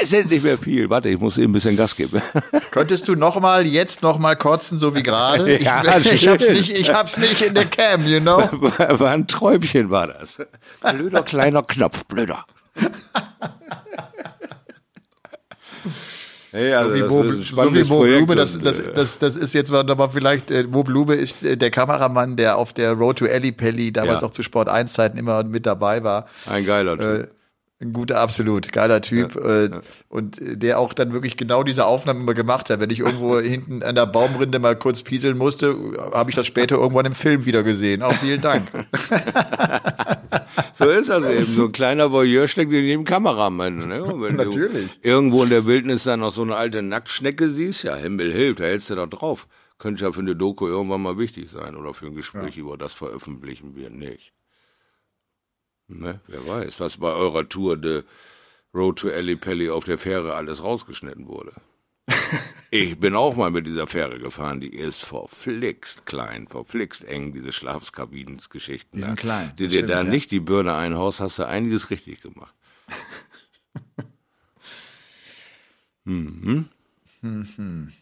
Es 0.00 0.10
sind 0.10 0.30
nicht 0.30 0.44
mehr 0.44 0.56
viel. 0.56 0.88
Warte, 0.88 1.08
ich 1.08 1.18
muss 1.18 1.36
eben 1.36 1.50
ein 1.50 1.52
bisschen 1.52 1.76
Gas 1.76 1.96
geben. 1.96 2.22
Könntest 2.70 3.08
du 3.08 3.14
noch 3.14 3.40
mal 3.40 3.66
jetzt 3.66 4.02
noch 4.02 4.18
mal 4.18 4.36
kotzen, 4.36 4.78
so 4.78 4.94
wie 4.94 5.02
gerade? 5.02 5.45
Ich, 5.46 5.62
ja, 5.64 5.98
ich, 5.98 6.28
hab's 6.28 6.48
nicht, 6.48 6.78
ich 6.78 6.92
hab's 6.92 7.16
nicht 7.16 7.40
in 7.42 7.54
der 7.54 7.66
Cam, 7.66 8.06
you 8.06 8.20
know? 8.20 8.38
War, 8.52 9.00
war 9.00 9.10
ein 9.12 9.26
Träumchen, 9.26 9.90
war 9.90 10.08
das. 10.08 10.38
Blöder 10.80 11.22
kleiner 11.22 11.62
Knopf, 11.62 12.04
blöder. 12.04 12.44
Hey, 16.52 16.72
also 16.72 16.90
so 16.90 16.96
wie 16.96 17.08
Bo, 17.08 17.42
so 17.42 17.74
wie 17.74 17.84
Bo 17.84 18.00
Blume, 18.00 18.34
das, 18.34 18.58
das, 18.58 18.78
äh, 18.78 18.94
das, 18.94 19.18
das 19.18 19.36
ist 19.36 19.52
jetzt 19.52 19.70
mal 19.70 19.84
vielleicht, 20.10 20.50
äh, 20.50 20.62
Bo 20.62 20.84
Blume 20.84 21.14
ist 21.14 21.42
äh, 21.42 21.56
der 21.56 21.70
Kameramann, 21.70 22.36
der 22.36 22.56
auf 22.56 22.72
der 22.72 22.92
Road 22.92 23.18
to 23.18 23.26
Ellie 23.26 23.52
Pelli 23.52 23.92
damals 23.92 24.22
ja. 24.22 24.28
auch 24.28 24.32
zu 24.32 24.42
Sport 24.42 24.70
1 24.70 24.92
Zeiten 24.92 25.18
immer 25.18 25.44
mit 25.44 25.66
dabei 25.66 26.02
war. 26.02 26.26
Ein 26.48 26.64
geiler 26.64 26.96
Typ. 26.96 27.04
Äh, 27.04 27.35
ein 27.78 27.92
guter, 27.92 28.20
absolut 28.20 28.72
geiler 28.72 29.02
Typ 29.02 29.34
ja, 29.34 29.40
äh, 29.42 29.70
ja. 29.70 29.80
und 30.08 30.38
der 30.40 30.78
auch 30.78 30.94
dann 30.94 31.12
wirklich 31.12 31.36
genau 31.36 31.62
diese 31.62 31.84
Aufnahmen 31.84 32.22
immer 32.22 32.32
gemacht 32.32 32.70
hat. 32.70 32.80
Wenn 32.80 32.88
ich 32.88 33.00
irgendwo 33.00 33.38
hinten 33.40 33.82
an 33.82 33.94
der 33.94 34.06
Baumrinde 34.06 34.58
mal 34.58 34.76
kurz 34.76 35.02
pieseln 35.02 35.36
musste, 35.36 35.76
habe 36.12 36.30
ich 36.30 36.36
das 36.36 36.46
später 36.46 36.76
irgendwann 36.76 37.06
im 37.06 37.14
Film 37.14 37.44
wieder 37.44 37.62
gesehen. 37.62 38.02
Auch 38.02 38.14
vielen 38.14 38.40
Dank. 38.40 38.68
so 40.72 40.86
ist 40.86 41.10
das 41.10 41.28
eben. 41.28 41.44
So 41.44 41.66
ein 41.66 41.72
kleiner 41.72 42.12
Voyeur 42.12 42.48
steckt 42.48 42.72
in 42.72 42.84
jedem 42.84 43.04
Kameramann. 43.04 43.88
Ne? 43.88 44.04
wenn 44.20 44.36
Natürlich. 44.36 44.88
Du 45.02 45.08
irgendwo 45.08 45.42
in 45.42 45.50
der 45.50 45.66
Wildnis 45.66 46.04
dann 46.04 46.20
noch 46.20 46.32
so 46.32 46.42
eine 46.42 46.56
alte 46.56 46.80
Nacktschnecke 46.80 47.50
siehst, 47.50 47.84
ja, 47.84 47.94
Himmel 47.94 48.32
hilft, 48.32 48.60
da 48.60 48.64
hältst 48.64 48.88
du 48.88 48.94
da 48.94 49.06
drauf. 49.06 49.46
Könnte 49.78 50.04
ja 50.04 50.12
für 50.12 50.20
eine 50.20 50.34
Doku 50.34 50.66
irgendwann 50.66 51.02
mal 51.02 51.18
wichtig 51.18 51.50
sein 51.50 51.76
oder 51.76 51.92
für 51.92 52.06
ein 52.06 52.14
Gespräch 52.14 52.56
ja. 52.56 52.62
über 52.62 52.78
das 52.78 52.94
veröffentlichen 52.94 53.76
wir 53.76 53.90
nicht. 53.90 54.32
Ne? 55.88 56.20
Wer 56.26 56.46
weiß, 56.46 56.80
was 56.80 56.96
bei 56.96 57.12
eurer 57.12 57.48
Tour 57.48 57.76
de 57.76 58.02
Road 58.74 58.98
to 58.98 59.08
Ellie 59.08 59.36
Pelli 59.36 59.70
auf 59.70 59.84
der 59.84 59.98
Fähre 59.98 60.34
alles 60.34 60.62
rausgeschnitten 60.62 61.28
wurde. 61.28 61.52
ich 62.70 62.98
bin 62.98 63.16
auch 63.16 63.36
mal 63.36 63.50
mit 63.50 63.66
dieser 63.66 63.86
Fähre 63.86 64.18
gefahren, 64.18 64.60
die 64.60 64.74
ist 64.74 65.02
verflixt 65.02 66.06
klein, 66.06 66.46
verflixt 66.46 67.04
eng, 67.04 67.32
diese 67.32 67.52
Schlafskabinensgeschichten. 67.52 68.98
Die 68.98 69.04
sind 69.04 69.16
klein. 69.16 69.52
Die 69.58 69.68
dir 69.68 69.86
da 69.86 70.02
ja. 70.02 70.04
nicht 70.04 70.30
die 70.30 70.40
Birne 70.40 70.74
einhaust, 70.74 71.20
hast 71.20 71.38
du 71.38 71.46
einiges 71.46 71.90
richtig 71.90 72.20
gemacht. 72.20 72.54
mhm. 76.04 76.68
Mhm. 77.22 77.92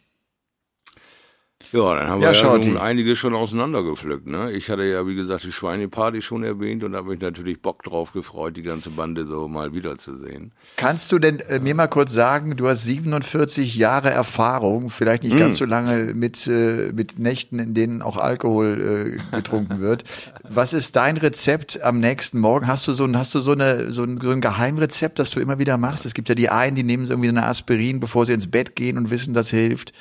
Ja, 1.75 1.93
dann 1.93 2.07
haben 2.07 2.21
ja, 2.21 2.31
wir 2.31 2.39
ja 2.39 2.57
nun 2.57 2.77
einige 2.77 3.17
schon 3.17 3.35
auseinandergepflückt. 3.35 4.27
Ne? 4.27 4.49
Ich 4.53 4.69
hatte 4.69 4.85
ja, 4.85 5.05
wie 5.07 5.15
gesagt, 5.15 5.43
die 5.43 5.51
Schweineparty 5.51 6.21
schon 6.21 6.45
erwähnt 6.45 6.85
und 6.85 6.95
habe 6.95 7.09
mich 7.09 7.19
natürlich 7.19 7.61
Bock 7.61 7.83
drauf 7.83 8.13
gefreut, 8.13 8.55
die 8.55 8.61
ganze 8.61 8.91
Bande 8.91 9.25
so 9.25 9.49
mal 9.49 9.73
wiederzusehen. 9.73 10.53
Kannst 10.77 11.11
du 11.11 11.19
denn 11.19 11.41
äh, 11.41 11.59
mir 11.59 11.75
mal 11.75 11.87
kurz 11.87 12.13
sagen, 12.13 12.55
du 12.55 12.69
hast 12.69 12.85
47 12.85 13.75
Jahre 13.75 14.09
Erfahrung, 14.09 14.89
vielleicht 14.89 15.23
nicht 15.23 15.35
mm. 15.35 15.39
ganz 15.39 15.57
so 15.57 15.65
lange 15.65 16.13
mit, 16.13 16.47
äh, 16.47 16.93
mit 16.93 17.19
Nächten, 17.19 17.59
in 17.59 17.73
denen 17.73 18.01
auch 18.01 18.15
Alkohol 18.15 19.19
äh, 19.33 19.35
getrunken 19.35 19.81
wird. 19.81 20.05
Was 20.47 20.71
ist 20.71 20.95
dein 20.95 21.17
Rezept 21.17 21.81
am 21.81 21.99
nächsten 21.99 22.39
Morgen? 22.39 22.67
Hast 22.67 22.87
du 22.87 22.93
so 22.93 23.03
ein, 23.03 23.17
hast 23.17 23.35
du 23.35 23.41
so, 23.41 23.51
eine, 23.51 23.91
so, 23.91 24.03
ein, 24.03 24.21
so 24.21 24.31
ein 24.31 24.39
Geheimrezept, 24.39 25.19
das 25.19 25.29
du 25.29 25.41
immer 25.41 25.59
wieder 25.59 25.77
machst? 25.77 26.05
Es 26.05 26.13
gibt 26.13 26.29
ja 26.29 26.35
die 26.35 26.47
einen, 26.47 26.77
die 26.77 26.83
nehmen 26.83 27.05
so 27.05 27.11
irgendwie 27.11 27.29
eine 27.29 27.45
Aspirin, 27.45 27.99
bevor 27.99 28.25
sie 28.25 28.31
ins 28.31 28.47
Bett 28.47 28.77
gehen 28.77 28.97
und 28.97 29.09
wissen, 29.09 29.33
das 29.33 29.49
hilft. 29.49 29.91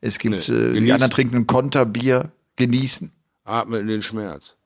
Es 0.00 0.18
gibt 0.18 0.48
nee, 0.48 0.54
äh, 0.54 0.80
die 0.80 0.92
anderen 0.92 1.10
trinken 1.20 1.36
ein 1.36 1.46
Konterbier, 1.46 2.32
genießen. 2.56 3.12
Atme 3.44 3.78
in 3.80 3.88
den 3.88 4.00
Schmerz. 4.00 4.56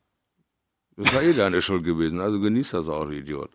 Das 0.97 1.13
war 1.13 1.21
eh 1.21 1.33
deine 1.33 1.61
Schuld 1.61 1.83
gewesen, 1.83 2.21
also 2.21 2.39
genieß 2.39 2.71
das 2.71 2.89
auch, 2.89 3.11
Idiot. 3.11 3.51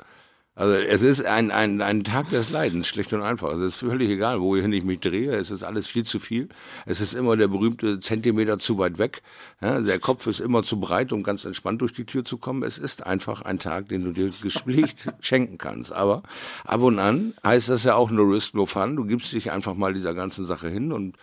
Also 0.60 0.74
es 0.74 1.02
ist 1.02 1.26
ein, 1.26 1.52
ein, 1.52 1.82
ein 1.82 2.04
Tag 2.04 2.30
des 2.32 2.50
Leidens, 2.50 2.90
schlicht 2.90 3.14
und 3.14 3.22
einfach. 3.22 3.48
Also 3.48 3.64
es 3.64 3.76
ist 3.76 3.80
völlig 3.80 4.10
egal, 4.10 4.42
wohin 4.42 4.74
ich 4.74 4.84
mich 4.84 5.00
drehe. 5.00 5.32
Es 5.32 5.52
ist 5.52 5.64
alles 5.64 5.88
viel 5.88 6.04
zu 6.04 6.20
viel. 6.20 6.50
Es 6.86 7.00
ist 7.00 7.14
immer 7.14 7.38
der 7.38 7.48
berühmte 7.48 8.02
Zentimeter 8.02 8.60
zu 8.60 8.78
weit 8.78 8.98
weg. 8.98 9.22
Ja, 9.62 9.80
der 9.80 10.00
Kopf 10.00 10.28
ist 10.28 10.42
immer 10.42 10.62
zu 10.64 10.78
breit, 10.78 11.14
um 11.14 11.24
ganz 11.24 11.46
entspannt 11.46 11.80
durch 11.80 11.94
die 11.94 12.04
Tür 12.04 12.26
zu 12.26 12.38
kommen. 12.38 12.64
Es 12.64 12.78
ist 12.78 13.06
einfach 13.06 13.44
ein 13.44 13.60
Tag, 13.60 13.88
den 13.88 14.04
du 14.04 14.12
dir 14.12 14.32
gesprächt 14.42 14.98
schenken 15.22 15.58
kannst. 15.58 15.94
Aber 15.94 16.24
ab 16.66 16.82
und 16.82 17.00
an 17.00 17.34
heißt 17.46 17.70
das 17.70 17.86
ja 17.86 17.96
auch 17.96 18.12
no 18.12 18.24
risk, 18.24 18.54
no 18.54 18.66
fun. 18.66 18.98
Du 18.98 19.06
gibst 19.06 19.32
dich 19.32 19.52
einfach 19.52 19.76
mal 19.76 19.94
dieser 19.94 20.14
ganzen 20.14 20.46
Sache 20.46 20.68
hin 20.68 20.92
und 20.92 21.16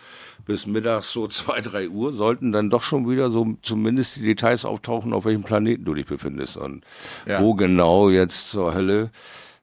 bis 0.47 0.65
mittags 0.65 1.11
so 1.11 1.27
zwei, 1.27 1.61
drei 1.61 1.89
Uhr 1.89 2.13
sollten 2.13 2.51
dann 2.51 2.69
doch 2.69 2.81
schon 2.81 3.07
wieder 3.09 3.29
so 3.29 3.55
zumindest 3.61 4.15
die 4.15 4.23
Details 4.23 4.65
auftauchen, 4.65 5.13
auf 5.13 5.25
welchem 5.25 5.43
Planeten 5.43 5.85
du 5.85 5.93
dich 5.93 6.07
befindest 6.07 6.57
und 6.57 6.83
ja. 7.25 7.41
wo 7.41 7.53
genau 7.53 8.09
jetzt 8.09 8.49
zur 8.49 8.73
Hölle 8.73 9.11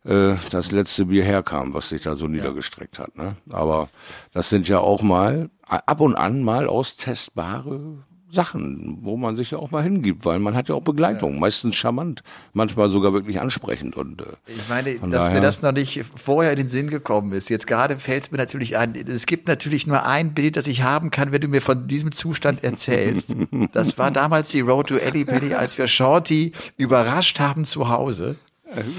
äh, 0.05 0.35
das 0.51 0.71
letzte 0.71 1.07
Bier 1.07 1.25
herkam, 1.25 1.75
was 1.75 1.89
sich 1.89 2.03
da 2.03 2.15
so 2.15 2.29
niedergestreckt 2.29 2.99
hat. 2.99 3.17
Ne? 3.17 3.37
Aber 3.51 3.89
das 4.33 4.51
sind 4.51 4.69
ja 4.69 4.79
auch 4.79 5.03
mal 5.03 5.51
ab 5.67 6.01
und 6.01 6.15
an 6.15 6.43
mal 6.43 6.69
austestbare 6.69 8.05
Sachen, 8.35 8.99
wo 9.03 9.17
man 9.17 9.37
sich 9.37 9.53
ja 9.53 9.59
auch 9.59 9.71
mal 9.71 9.83
hingibt, 9.83 10.25
weil 10.25 10.39
man 10.39 10.55
hat 10.55 10.69
ja 10.69 10.75
auch 10.75 10.83
Begleitung, 10.83 11.35
ja. 11.35 11.41
meistens 11.41 11.77
charmant, 11.77 12.23
manchmal 12.53 12.91
sogar 12.91 13.13
wirklich 13.13 13.41
ansprechend. 13.41 13.97
Und, 13.97 14.21
äh, 14.21 14.25
ich 14.47 14.69
meine, 14.69 14.95
dass 14.99 15.27
daher, 15.27 15.35
mir 15.35 15.41
das 15.41 15.63
noch 15.63 15.73
nicht 15.73 16.05
vorher 16.17 16.53
in 16.53 16.59
den 16.59 16.69
Sinn 16.69 16.91
gekommen 16.91 17.33
ist. 17.33 17.49
Jetzt 17.49 17.67
gerade 17.67 17.99
fällt 17.99 18.25
es 18.25 18.31
mir 18.31 18.39
natürlich 18.39 18.77
ein, 18.77 18.95
es 18.95 19.27
gibt 19.27 19.49
natürlich 19.49 19.87
nur 19.87 20.05
ein 20.05 20.35
Bild, 20.35 20.57
das 20.57 20.67
ich 20.67 20.83
haben 20.83 21.11
kann, 21.11 21.33
wenn 21.33 21.41
du 21.41 21.49
mir 21.49 21.63
von 21.63 21.87
diesem 21.87 22.13
Zustand 22.13 22.65
erzählst. 22.65 23.35
das 23.73 23.97
war 23.99 24.11
damals 24.11 24.51
die 24.51 24.61
Road 24.61 24.89
to 24.89 24.97
Eddie 24.97 25.25
Belly, 25.25 25.55
als 25.55 25.79
wir 25.79 25.87
Shorty 25.87 26.53
überrascht 26.77 27.41
haben 27.41 27.65
zu 27.65 27.89
Hause. 27.89 28.37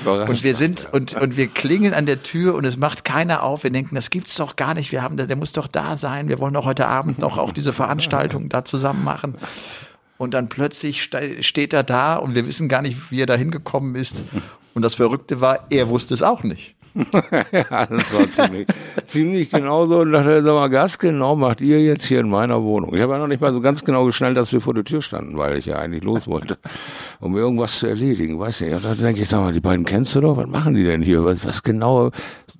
Und 0.05 0.43
wir 0.43 0.55
sind, 0.55 0.88
und, 0.91 1.15
und 1.15 1.38
wir 1.38 1.47
klingeln 1.47 1.93
an 1.93 2.05
der 2.05 2.23
Tür 2.23 2.55
und 2.55 2.65
es 2.65 2.77
macht 2.77 3.03
keiner 3.03 3.43
auf. 3.43 3.63
Wir 3.63 3.71
denken, 3.71 3.95
das 3.95 4.09
gibt's 4.09 4.35
doch 4.35 4.55
gar 4.55 4.73
nicht. 4.73 4.91
Wir 4.91 5.01
haben, 5.01 5.17
der 5.17 5.35
muss 5.35 5.51
doch 5.51 5.67
da 5.67 5.97
sein. 5.97 6.29
Wir 6.29 6.39
wollen 6.39 6.53
doch 6.53 6.65
heute 6.65 6.88
Abend 6.88 7.19
noch 7.19 7.38
auch 7.38 7.51
diese 7.51 7.73
Veranstaltung 7.73 8.49
da 8.49 8.65
zusammen 8.65 9.03
machen. 9.03 9.35
Und 10.17 10.33
dann 10.33 10.47
plötzlich 10.47 11.03
steht 11.41 11.73
er 11.73 11.83
da 11.83 12.15
und 12.15 12.35
wir 12.35 12.47
wissen 12.47 12.69
gar 12.69 12.81
nicht, 12.81 13.11
wie 13.11 13.21
er 13.21 13.25
da 13.25 13.35
hingekommen 13.35 13.95
ist. 13.95 14.23
Und 14.73 14.81
das 14.81 14.95
Verrückte 14.95 15.41
war, 15.41 15.67
er 15.69 15.89
wusste 15.89 16.13
es 16.13 16.23
auch 16.23 16.43
nicht. 16.43 16.74
ja, 17.51 17.86
das 17.88 18.13
war 18.13 18.31
ziemlich, 18.31 18.67
ziemlich 19.05 19.51
genau 19.51 19.86
so. 19.86 19.99
Und 19.99 20.13
dachte, 20.13 20.41
sag 20.41 20.53
mal, 20.53 20.69
Gas 20.69 20.97
genau 20.97 21.36
macht 21.36 21.60
ihr 21.60 21.81
jetzt 21.81 22.05
hier 22.05 22.21
in 22.21 22.29
meiner 22.29 22.63
Wohnung. 22.63 22.95
Ich 22.95 23.01
habe 23.01 23.13
ja 23.13 23.19
noch 23.19 23.27
nicht 23.27 23.41
mal 23.41 23.51
so 23.51 23.60
ganz 23.60 23.84
genau 23.84 24.05
geschnallt, 24.05 24.38
dass 24.38 24.53
wir 24.53 24.62
vor 24.62 24.73
der 24.73 24.86
Tür 24.86 25.01
standen, 25.01 25.38
weil 25.38 25.58
ich 25.58 25.65
ja 25.65 25.77
eigentlich 25.77 26.03
los 26.03 26.25
wollte, 26.25 26.58
um 27.19 27.36
irgendwas 27.36 27.79
zu 27.79 27.88
erledigen. 27.88 28.39
Weiß 28.39 28.62
nicht. 28.62 28.73
Und 28.73 28.86
dann 28.86 28.97
denke 28.97 29.21
ich, 29.21 29.27
sag 29.27 29.41
mal, 29.41 29.51
die 29.51 29.60
beiden 29.60 29.86
kennst 29.86 30.15
du 30.15 30.21
doch? 30.21 30.38
Was 30.38 30.47
machen 30.47 30.73
die 30.73 30.86
denn 30.86 31.01
hier? 31.01 31.25
Was, 31.25 31.45
was 31.45 31.63
genau? 31.63 32.12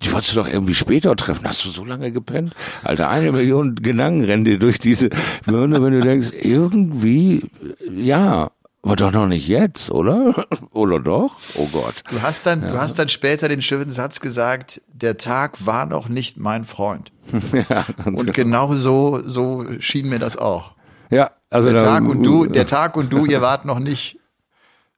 Die 0.04 0.12
wolltest 0.12 0.36
du 0.36 0.41
doch 0.41 0.50
irgendwie 0.50 0.74
später 0.74 1.15
treffen. 1.15 1.48
Hast 1.48 1.63
du 1.63 1.69
so 1.69 1.86
lange 1.86 2.12
gepennt? 2.12 2.54
Alter, 2.84 3.10
eine 3.10 3.32
Million 3.32 3.76
Gedanken 3.76 4.26
rennen 4.26 4.43
dir 4.43 4.60
durch 4.60 4.80
diese 4.80 5.10
Birne, 5.45 5.82
wenn 5.82 5.93
du 5.93 6.02
denkst, 6.02 6.32
irgendwie, 6.41 7.50
ja, 7.95 8.52
aber 8.86 8.95
doch 8.95 9.12
noch 9.12 9.26
nicht 9.26 9.48
jetzt, 9.48 9.89
oder? 9.89 10.45
Oder 10.72 10.99
doch? 10.99 11.38
Oh 11.55 11.68
Gott. 11.72 12.03
Du 12.09 12.22
hast 12.22 12.45
dann, 12.45 12.62
ja. 12.62 12.72
du 12.72 12.78
hast 12.78 12.99
dann 12.99 13.09
später 13.09 13.49
den 13.49 13.64
schönen 13.64 13.89
Satz 13.89 14.20
gesagt, 14.20 14.80
der 14.88 15.18
Tag 15.18 15.66
war 15.66 15.88
noch 15.88 16.07
nicht 16.07 16.38
mein 16.38 16.66
Freund. 16.66 17.12
ja, 17.70 17.86
und 18.05 18.18
genau. 18.18 18.68
genau 18.68 18.76
so, 18.76 19.28
so 19.28 19.66
schien 19.80 20.07
mir 20.07 20.20
das 20.20 20.38
auch. 20.38 20.76
Ja, 21.09 21.32
also 21.49 21.72
der 21.72 21.82
Tag 21.82 22.03
und 22.03 22.22
du, 22.22 22.45
der 22.45 22.68
Tag 22.68 22.95
und 22.95 23.12
du, 23.12 23.26
ihr 23.26 23.41
wart 23.41 23.66
noch 23.66 23.80
nicht, 23.80 24.20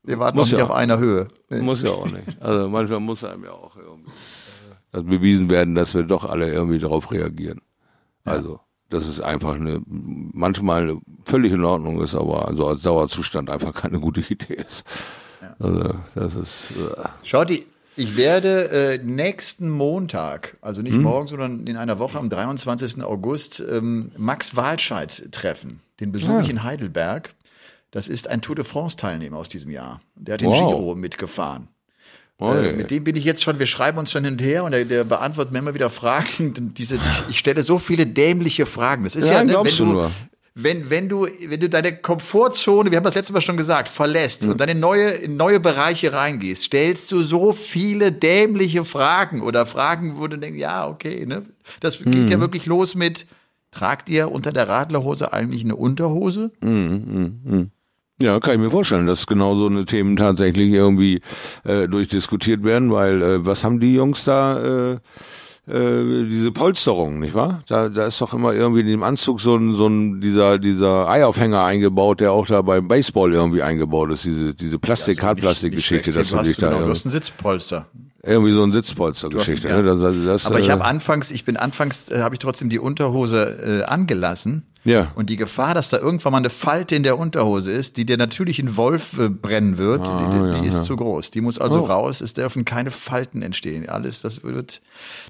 ihr 0.05 0.19
wart 0.19 0.35
noch 0.35 0.43
nicht 0.43 0.57
ja. 0.57 0.63
auf 0.65 0.71
einer 0.71 0.99
Höhe. 0.99 1.29
Muss 1.49 1.81
ja 1.81 1.91
auch 1.91 2.11
nicht. 2.11 2.37
Also 2.41 2.67
manchmal 2.67 2.99
muss 2.99 3.23
einem 3.23 3.45
ja 3.45 3.51
auch 3.51 3.77
irgendwie 3.77 4.11
das 4.91 5.03
bewiesen 5.03 5.49
werden, 5.49 5.75
dass 5.75 5.93
wir 5.93 6.03
doch 6.03 6.25
alle 6.25 6.51
irgendwie 6.51 6.79
darauf 6.79 7.09
reagieren. 7.11 7.61
Also 8.25 8.59
dass 8.89 9.07
es 9.07 9.21
einfach 9.21 9.55
eine, 9.55 9.81
manchmal 9.85 10.97
völlig 11.25 11.51
in 11.51 11.63
Ordnung 11.63 12.01
ist, 12.01 12.15
aber 12.15 12.47
also 12.47 12.67
als 12.67 12.81
Dauerzustand 12.81 13.49
einfach 13.49 13.73
keine 13.73 13.99
gute 13.99 14.21
Idee 14.21 14.55
ist. 14.55 14.85
Ja. 15.41 15.55
Also, 15.59 15.95
das 16.15 16.35
ist. 16.35 16.71
Äh. 16.71 17.07
Schaut, 17.23 17.49
die, 17.49 17.65
ich 17.95 18.15
werde 18.15 18.69
äh, 18.69 18.97
nächsten 19.03 19.69
Montag, 19.69 20.57
also 20.61 20.81
nicht 20.81 20.93
hm? 20.93 21.01
morgen, 21.01 21.27
sondern 21.27 21.65
in 21.65 21.77
einer 21.77 21.99
Woche 21.99 22.19
am 22.19 22.29
23. 22.29 23.03
August, 23.03 23.59
ähm, 23.59 24.11
Max 24.17 24.55
Walscheid 24.55 25.29
treffen. 25.31 25.81
Den 25.99 26.11
besuche 26.11 26.33
ja. 26.33 26.41
ich 26.41 26.49
in 26.49 26.63
Heidelberg. 26.63 27.33
Das 27.91 28.07
ist 28.07 28.29
ein 28.29 28.41
Tour 28.41 28.55
de 28.55 28.65
France-Teilnehmer 28.65 29.37
aus 29.37 29.49
diesem 29.49 29.71
Jahr. 29.71 30.01
Der 30.15 30.35
hat 30.35 30.41
den 30.41 30.49
wow. 30.49 30.75
Giro 30.75 30.95
mitgefahren. 30.95 31.69
Äh, 32.39 32.73
mit 32.73 32.91
dem 32.91 33.03
bin 33.03 33.15
ich 33.15 33.23
jetzt 33.23 33.41
schon, 33.41 33.57
wir 33.57 33.65
schreiben 33.65 33.97
uns 33.97 34.11
schon 34.11 34.23
hin 34.23 34.33
und 34.33 34.41
her 34.41 34.63
und 34.63 34.71
der, 34.71 34.85
der 34.85 35.03
beantwortet 35.03 35.51
mir 35.51 35.59
immer 35.59 35.73
wieder 35.73 35.89
Fragen. 35.89 36.73
Diese, 36.77 36.95
ich, 36.95 37.29
ich 37.29 37.39
stelle 37.39 37.63
so 37.63 37.79
viele 37.79 38.05
dämliche 38.05 38.65
Fragen. 38.65 39.05
Das 39.05 39.15
ist 39.15 39.29
ja, 39.29 39.37
ja 39.37 39.43
ne, 39.43 39.59
wenn 39.63 39.75
du, 39.75 39.85
nur. 39.85 40.11
Wenn, 40.59 40.89
wenn 40.89 41.07
du, 41.07 41.27
wenn 41.47 41.59
du 41.59 41.69
deine 41.69 41.95
Komfortzone, 41.95 42.89
wir 42.89 42.97
haben 42.97 43.03
das 43.03 43.13
letzte 43.13 43.33
Mal 43.33 43.41
schon 43.41 43.57
gesagt, 43.57 43.89
verlässt 43.89 44.43
mhm. 44.43 44.51
und 44.51 44.61
dann 44.61 44.69
in 44.69 44.79
neue, 44.79 45.09
in 45.09 45.37
neue 45.37 45.59
Bereiche 45.59 46.13
reingehst, 46.13 46.63
stellst 46.63 47.11
du 47.11 47.21
so 47.21 47.53
viele 47.53 48.11
dämliche 48.11 48.83
Fragen 48.83 49.41
oder 49.41 49.67
Fragen, 49.67 50.19
wo 50.19 50.27
du 50.27 50.37
denkst, 50.37 50.59
ja, 50.59 50.87
okay, 50.87 51.25
ne? 51.27 51.43
Das 51.79 51.99
geht 51.99 52.07
mhm. 52.07 52.27
ja 52.27 52.39
wirklich 52.39 52.65
los 52.65 52.95
mit, 52.95 53.27
tragt 53.71 54.09
ihr 54.09 54.31
unter 54.31 54.51
der 54.51 54.67
Radlerhose 54.67 55.31
eigentlich 55.31 55.63
eine 55.63 55.75
Unterhose? 55.75 56.51
Mhm, 56.61 57.39
mh, 57.43 57.55
mh. 57.55 57.65
Ja, 58.19 58.39
kann 58.39 58.55
ich 58.55 58.59
mir 58.59 58.71
vorstellen, 58.71 59.05
dass 59.05 59.27
genau 59.27 59.55
so 59.55 59.67
eine 59.67 59.85
Themen 59.85 60.15
tatsächlich 60.15 60.71
irgendwie 60.71 61.21
äh, 61.63 61.87
durchdiskutiert 61.87 62.63
werden, 62.63 62.91
weil 62.91 63.21
äh, 63.21 63.45
was 63.45 63.63
haben 63.63 63.79
die 63.79 63.93
Jungs 63.93 64.23
da? 64.23 64.93
Äh, 64.93 64.97
äh, 65.67 66.25
diese 66.29 66.51
Polsterung, 66.51 67.19
nicht 67.19 67.35
wahr? 67.35 67.61
Da, 67.67 67.89
da 67.89 68.07
ist 68.07 68.21
doch 68.21 68.33
immer 68.33 68.53
irgendwie 68.53 68.79
in 68.79 68.87
dem 68.87 69.03
Anzug 69.03 69.41
so 69.41 69.55
ein, 69.55 69.75
so 69.75 69.87
ein 69.87 70.21
dieser, 70.21 70.57
dieser 70.57 71.09
Eiaufhänger 71.09 71.63
eingebaut, 71.63 72.21
der 72.21 72.31
auch 72.31 72.47
da 72.47 72.61
beim 72.61 72.87
Baseball 72.87 73.33
irgendwie 73.33 73.61
eingebaut 73.61 74.11
ist, 74.11 74.23
diese, 74.23 74.53
diese 74.53 74.79
Plastik, 74.79 75.17
ja, 75.17 75.23
Hartplastikgeschichte, 75.23 76.13
dass 76.13 76.29
du 76.29 76.37
dich 76.41 76.57
da. 76.57 76.69
Genau, 76.69 76.85
du 76.85 76.89
hast 76.89 77.05
ein 77.05 77.09
Sitzpolster. 77.09 77.87
Irgendwie 78.23 78.51
so 78.51 78.63
ein 78.63 78.73
Sitzpolster-Geschichte. 78.73 79.67
Ja. 79.67 79.81
Ne? 79.81 79.97
Das, 79.97 80.15
das, 80.25 80.45
Aber 80.45 80.59
ich 80.59 80.69
habe 80.69 80.83
äh, 80.83 80.87
anfangs, 80.87 81.31
ich 81.31 81.45
bin 81.45 81.57
anfangs, 81.57 82.09
äh, 82.09 82.21
habe 82.21 82.35
ich 82.35 82.39
trotzdem 82.39 82.69
die 82.69 82.79
Unterhose 82.79 83.83
äh, 83.83 83.83
angelassen 83.83 84.63
ja. 84.87 85.11
Und 85.15 85.29
die 85.29 85.35
Gefahr, 85.35 85.73
dass 85.73 85.89
da 85.89 85.97
irgendwann 85.97 86.31
mal 86.31 86.37
eine 86.37 86.49
Falte 86.49 86.95
in 86.95 87.03
der 87.03 87.17
Unterhose 87.19 87.71
ist, 87.71 87.97
die 87.97 88.05
der 88.05 88.17
natürlichen 88.17 88.77
Wolf 88.77 89.19
äh, 89.19 89.29
brennen 89.29 89.77
wird, 89.77 90.07
ah, 90.07 90.19
die, 90.19 90.39
die 90.39 90.57
ja, 90.57 90.63
ist 90.63 90.75
ja. 90.75 90.81
zu 90.81 90.95
groß. 90.95 91.31
Die 91.31 91.41
muss 91.41 91.59
also 91.59 91.83
oh. 91.83 91.85
raus. 91.85 92.21
Es 92.21 92.33
dürfen 92.33 92.65
keine 92.65 92.89
Falten 92.91 93.41
entstehen. 93.41 93.89
Alles, 93.89 94.21
das 94.21 94.43
wird, 94.43 94.81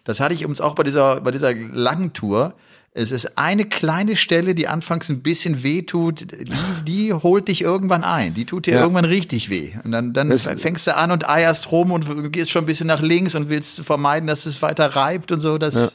das 0.04 0.20
hatte 0.20 0.36
ich 0.36 0.46
uns 0.46 0.62
auch 0.62 0.76
bei 0.76 0.84
dieser, 0.84 1.22
bei 1.22 1.32
dieser 1.32 1.54
langen 1.54 2.14
Tour. 2.14 2.54
Es 2.94 3.12
ist 3.12 3.38
eine 3.38 3.66
kleine 3.66 4.16
Stelle, 4.16 4.56
die 4.56 4.68
anfangs 4.68 5.10
ein 5.10 5.22
bisschen 5.22 5.62
weh 5.62 5.84
tut, 5.84 6.22
die, 6.32 6.48
die 6.84 7.14
holt 7.14 7.48
dich 7.48 7.62
irgendwann 7.62 8.04
ein. 8.04 8.34
Die 8.34 8.46
tut 8.46 8.66
dir 8.66 8.76
ja. 8.76 8.82
irgendwann 8.82 9.06
richtig 9.06 9.52
weh. 9.52 9.74
Und 9.84 9.92
dann, 9.92 10.14
dann 10.14 10.30
das, 10.30 10.44
fängst 10.44 10.88
du 10.88 10.96
an 10.96 11.12
und 11.12 11.30
eierst 11.30 11.72
rum 11.72 11.92
und 11.92 12.32
gehst 12.32 12.50
schon 12.50 12.64
ein 12.64 12.66
bisschen 12.66 12.88
nach 12.88 13.02
links 13.02 13.36
und 13.36 13.50
willst 13.50 13.82
vermeiden, 13.82 14.26
dass 14.26 14.48
es 14.48 14.62
weiter 14.64 14.96
reibt 14.96 15.32
und 15.32 15.42
so. 15.42 15.60
Das, 15.60 15.76
ja. 15.76 15.90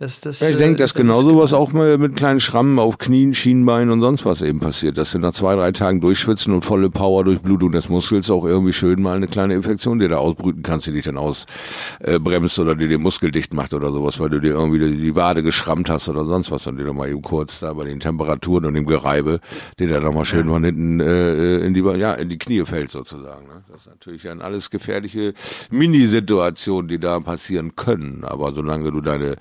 Das, 0.00 0.22
das, 0.22 0.40
ja, 0.40 0.48
ich 0.48 0.56
denke, 0.56 0.78
dass 0.78 0.94
das 0.94 1.02
genau 1.02 1.20
sowas 1.20 1.52
auch 1.52 1.74
mal 1.74 1.98
mit 1.98 2.16
kleinen 2.16 2.40
Schrammen 2.40 2.78
auf 2.78 2.96
Knien, 2.96 3.34
Schienbeinen 3.34 3.90
und 3.90 4.00
sonst 4.00 4.24
was 4.24 4.40
eben 4.40 4.58
passiert, 4.58 4.96
dass 4.96 5.12
du 5.12 5.18
nach 5.18 5.34
zwei, 5.34 5.54
drei 5.56 5.72
Tagen 5.72 6.00
durchschwitzen 6.00 6.54
und 6.54 6.64
volle 6.64 6.88
Power 6.88 7.22
durch 7.22 7.40
Blutung 7.40 7.72
des 7.72 7.90
Muskels 7.90 8.30
auch 8.30 8.46
irgendwie 8.46 8.72
schön 8.72 9.02
mal 9.02 9.16
eine 9.16 9.26
kleine 9.26 9.52
Infektion 9.52 9.98
dir 9.98 10.08
da 10.08 10.16
ausbrüten 10.16 10.62
kannst, 10.62 10.86
die 10.86 10.92
dich 10.92 11.04
dann 11.04 11.18
ausbremst 11.18 12.58
äh, 12.58 12.62
oder 12.62 12.76
die 12.76 12.88
den 12.88 13.02
Muskel 13.02 13.30
dicht 13.30 13.52
macht 13.52 13.74
oder 13.74 13.92
sowas, 13.92 14.18
weil 14.18 14.30
du 14.30 14.40
dir 14.40 14.52
irgendwie 14.52 14.78
die, 14.78 14.96
die 14.96 15.14
Wade 15.14 15.42
geschrammt 15.42 15.90
hast 15.90 16.08
oder 16.08 16.24
sonst 16.24 16.50
was 16.50 16.66
und 16.66 16.78
dir 16.78 16.90
mal 16.94 17.10
eben 17.10 17.20
kurz 17.20 17.60
da 17.60 17.74
bei 17.74 17.84
den 17.84 18.00
Temperaturen 18.00 18.64
und 18.64 18.72
dem 18.72 18.86
Gereibe, 18.86 19.40
dir 19.78 19.88
dann 19.88 20.02
nochmal 20.02 20.24
schön 20.24 20.48
von 20.48 20.64
hinten 20.64 21.00
äh, 21.00 21.58
in 21.58 21.74
die 21.74 21.80
ja 21.80 22.14
in 22.14 22.30
die 22.30 22.38
Knie 22.38 22.64
fällt 22.64 22.90
sozusagen. 22.90 23.48
Ne? 23.48 23.64
Das 23.70 23.82
ist 23.82 23.88
natürlich 23.88 24.22
dann 24.22 24.40
alles 24.40 24.70
gefährliche 24.70 25.34
Minisituationen, 25.70 26.88
die 26.88 26.98
da 26.98 27.20
passieren 27.20 27.76
können. 27.76 28.24
Aber 28.24 28.54
solange 28.54 28.90
du 28.92 29.02
deine 29.02 29.36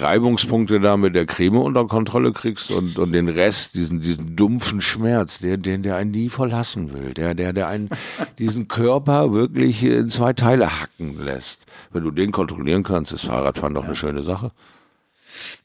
Reibungspunkte 0.00 0.80
da 0.80 0.96
mit 0.96 1.14
der 1.14 1.26
Creme 1.26 1.58
unter 1.58 1.86
Kontrolle 1.86 2.32
kriegst 2.32 2.70
und, 2.70 2.98
und 2.98 3.12
den 3.12 3.28
Rest, 3.28 3.74
diesen, 3.74 4.00
diesen 4.00 4.36
dumpfen 4.36 4.80
Schmerz, 4.80 5.38
der, 5.38 5.56
den, 5.56 5.82
der 5.82 5.96
einen 5.96 6.10
nie 6.10 6.28
verlassen 6.28 6.92
will, 6.92 7.14
der, 7.14 7.34
der, 7.34 7.52
der 7.52 7.68
einen, 7.68 7.90
diesen 8.38 8.68
Körper 8.68 9.32
wirklich 9.32 9.82
in 9.82 10.10
zwei 10.10 10.32
Teile 10.32 10.80
hacken 10.80 11.24
lässt. 11.24 11.66
Wenn 11.92 12.04
du 12.04 12.10
den 12.10 12.32
kontrollieren 12.32 12.82
kannst, 12.82 13.12
ist 13.12 13.24
Fahrradfahren 13.24 13.74
doch 13.74 13.84
eine 13.84 13.96
schöne 13.96 14.22
Sache. 14.22 14.52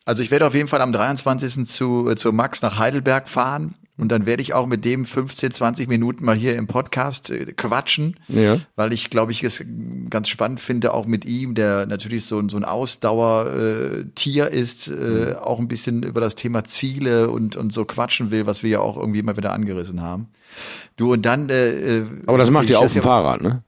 Also 0.05 0.23
ich 0.23 0.31
werde 0.31 0.47
auf 0.47 0.53
jeden 0.53 0.67
Fall 0.67 0.81
am 0.81 0.91
23. 0.91 1.65
zu, 1.65 2.09
äh, 2.09 2.15
zu 2.15 2.31
Max 2.31 2.61
nach 2.61 2.77
Heidelberg 2.77 3.29
fahren. 3.29 3.75
Und 3.95 4.11
dann 4.11 4.25
werde 4.25 4.41
ich 4.41 4.55
auch 4.55 4.65
mit 4.65 4.85
dem 4.85 5.05
15, 5.05 5.51
20 5.51 5.87
Minuten 5.87 6.25
mal 6.25 6.35
hier 6.35 6.55
im 6.55 6.65
Podcast 6.65 7.29
äh, 7.29 7.53
quatschen, 7.53 8.19
ja. 8.27 8.57
weil 8.75 8.91
ich, 8.91 9.11
glaube 9.11 9.31
ich, 9.31 9.43
es 9.43 9.63
ganz 10.09 10.29
spannend 10.29 10.59
finde, 10.59 10.93
auch 10.93 11.05
mit 11.05 11.25
ihm, 11.25 11.53
der 11.53 11.85
natürlich 11.85 12.25
so, 12.25 12.41
so 12.49 12.57
ein 12.57 12.65
Ausdauertier 12.65 14.51
äh, 14.51 14.59
ist, 14.59 14.87
äh, 14.87 14.91
mhm. 14.91 15.35
auch 15.35 15.59
ein 15.59 15.67
bisschen 15.67 16.01
über 16.01 16.21
das 16.21 16.33
Thema 16.33 16.63
Ziele 16.63 17.29
und, 17.29 17.55
und 17.55 17.71
so 17.71 17.85
quatschen 17.85 18.31
will, 18.31 18.47
was 18.47 18.63
wir 18.63 18.71
ja 18.71 18.79
auch 18.79 18.97
irgendwie 18.97 19.19
immer 19.19 19.37
wieder 19.37 19.53
angerissen 19.53 20.01
haben. 20.01 20.29
Du 20.95 21.13
und 21.13 21.23
dann. 21.23 21.49
Äh, 21.49 21.99
äh 21.99 22.05
Aber 22.25 22.39
das 22.39 22.49
macht 22.49 22.69
ihr 22.69 22.79
auf 22.79 22.91
dem 22.91 23.03
Fahrrad, 23.03 23.41
ne? 23.41 23.63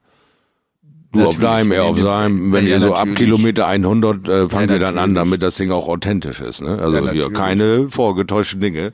Du 1.15 1.21
natürlich, 1.21 1.37
auf 1.37 1.51
deinem, 1.51 1.71
er 1.71 1.83
auf 1.85 1.99
seinem, 1.99 2.51
wenn 2.51 2.67
ja, 2.67 2.75
ihr 2.75 2.79
so 2.81 2.89
natürlich. 2.89 3.11
ab 3.11 3.17
Kilometer 3.17 3.67
100 3.67 4.27
äh, 4.27 4.49
fangt 4.49 4.69
ja, 4.69 4.75
ihr 4.75 4.79
dann 4.79 4.97
an, 4.97 5.15
damit 5.15 5.41
das 5.41 5.55
Ding 5.55 5.71
auch 5.71 5.87
authentisch 5.87 6.41
ist. 6.41 6.61
Ne? 6.61 6.77
Also 6.79 7.09
hier 7.09 7.31
keine 7.31 7.89
vorgetäuschten 7.89 8.59
Dinge. 8.59 8.91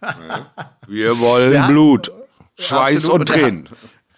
Wir 0.86 1.18
wollen 1.18 1.66
Blut, 1.68 2.12
Schweiß 2.58 3.06
und 3.06 3.26
Tränen. 3.26 3.68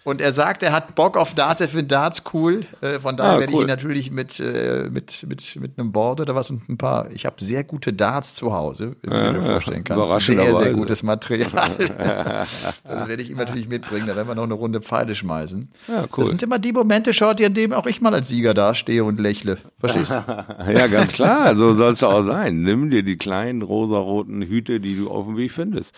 Und 0.06 0.22
er 0.22 0.32
sagt, 0.32 0.62
er 0.62 0.70
hat 0.70 0.94
Bock 0.94 1.16
auf 1.16 1.34
Darts, 1.34 1.60
er 1.60 1.66
findet 1.66 1.90
Darts 1.90 2.22
cool. 2.32 2.64
Äh, 2.80 3.00
von 3.00 3.16
daher 3.16 3.32
ah, 3.32 3.40
werde 3.40 3.52
ich 3.52 3.58
ihn 3.58 3.66
natürlich 3.66 4.12
mit, 4.12 4.38
äh, 4.38 4.88
mit, 4.88 5.26
mit, 5.28 5.56
mit 5.56 5.76
einem 5.76 5.90
Board 5.90 6.20
oder 6.20 6.36
was 6.36 6.48
und 6.48 6.68
ein 6.68 6.78
paar. 6.78 7.10
Ich 7.10 7.26
habe 7.26 7.34
sehr 7.42 7.64
gute 7.64 7.92
Darts 7.92 8.36
zu 8.36 8.54
Hause, 8.54 8.94
wenn 9.02 9.34
du 9.34 9.40
dir 9.40 9.42
vorstellen 9.42 9.82
kannst. 9.82 10.26
Sehr, 10.26 10.54
sehr 10.54 10.74
gutes 10.74 11.02
Material. 11.02 11.72
das 12.84 13.08
werde 13.08 13.20
ich 13.20 13.30
ihm 13.30 13.36
natürlich 13.36 13.66
mitbringen. 13.68 14.06
Da 14.06 14.14
werden 14.14 14.28
wir 14.28 14.36
noch 14.36 14.44
eine 14.44 14.54
Runde 14.54 14.80
Pfeile 14.80 15.16
schmeißen. 15.16 15.72
Ja, 15.88 16.02
cool. 16.02 16.08
Das 16.18 16.28
sind 16.28 16.40
immer 16.40 16.60
die 16.60 16.72
Momente, 16.72 17.12
schaut 17.12 17.40
ihr, 17.40 17.48
in 17.48 17.54
denen 17.54 17.72
auch 17.72 17.86
ich 17.86 18.00
mal 18.00 18.14
als 18.14 18.28
Sieger 18.28 18.54
dastehe 18.54 19.02
und 19.02 19.18
lächle. 19.18 19.58
Verstehst 19.88 20.10
du? 20.10 20.72
ja, 20.72 20.86
ganz 20.86 21.12
klar. 21.12 21.54
So 21.54 21.72
soll 21.72 21.92
es 21.92 22.02
auch 22.02 22.22
sein. 22.22 22.62
Nimm 22.62 22.90
dir 22.90 23.02
die 23.02 23.16
kleinen 23.16 23.62
rosaroten 23.62 24.42
Hüte, 24.42 24.80
die 24.80 24.96
du 24.96 25.10
auf 25.10 25.26
dem 25.26 25.36
Weg 25.36 25.52
findest. 25.52 25.94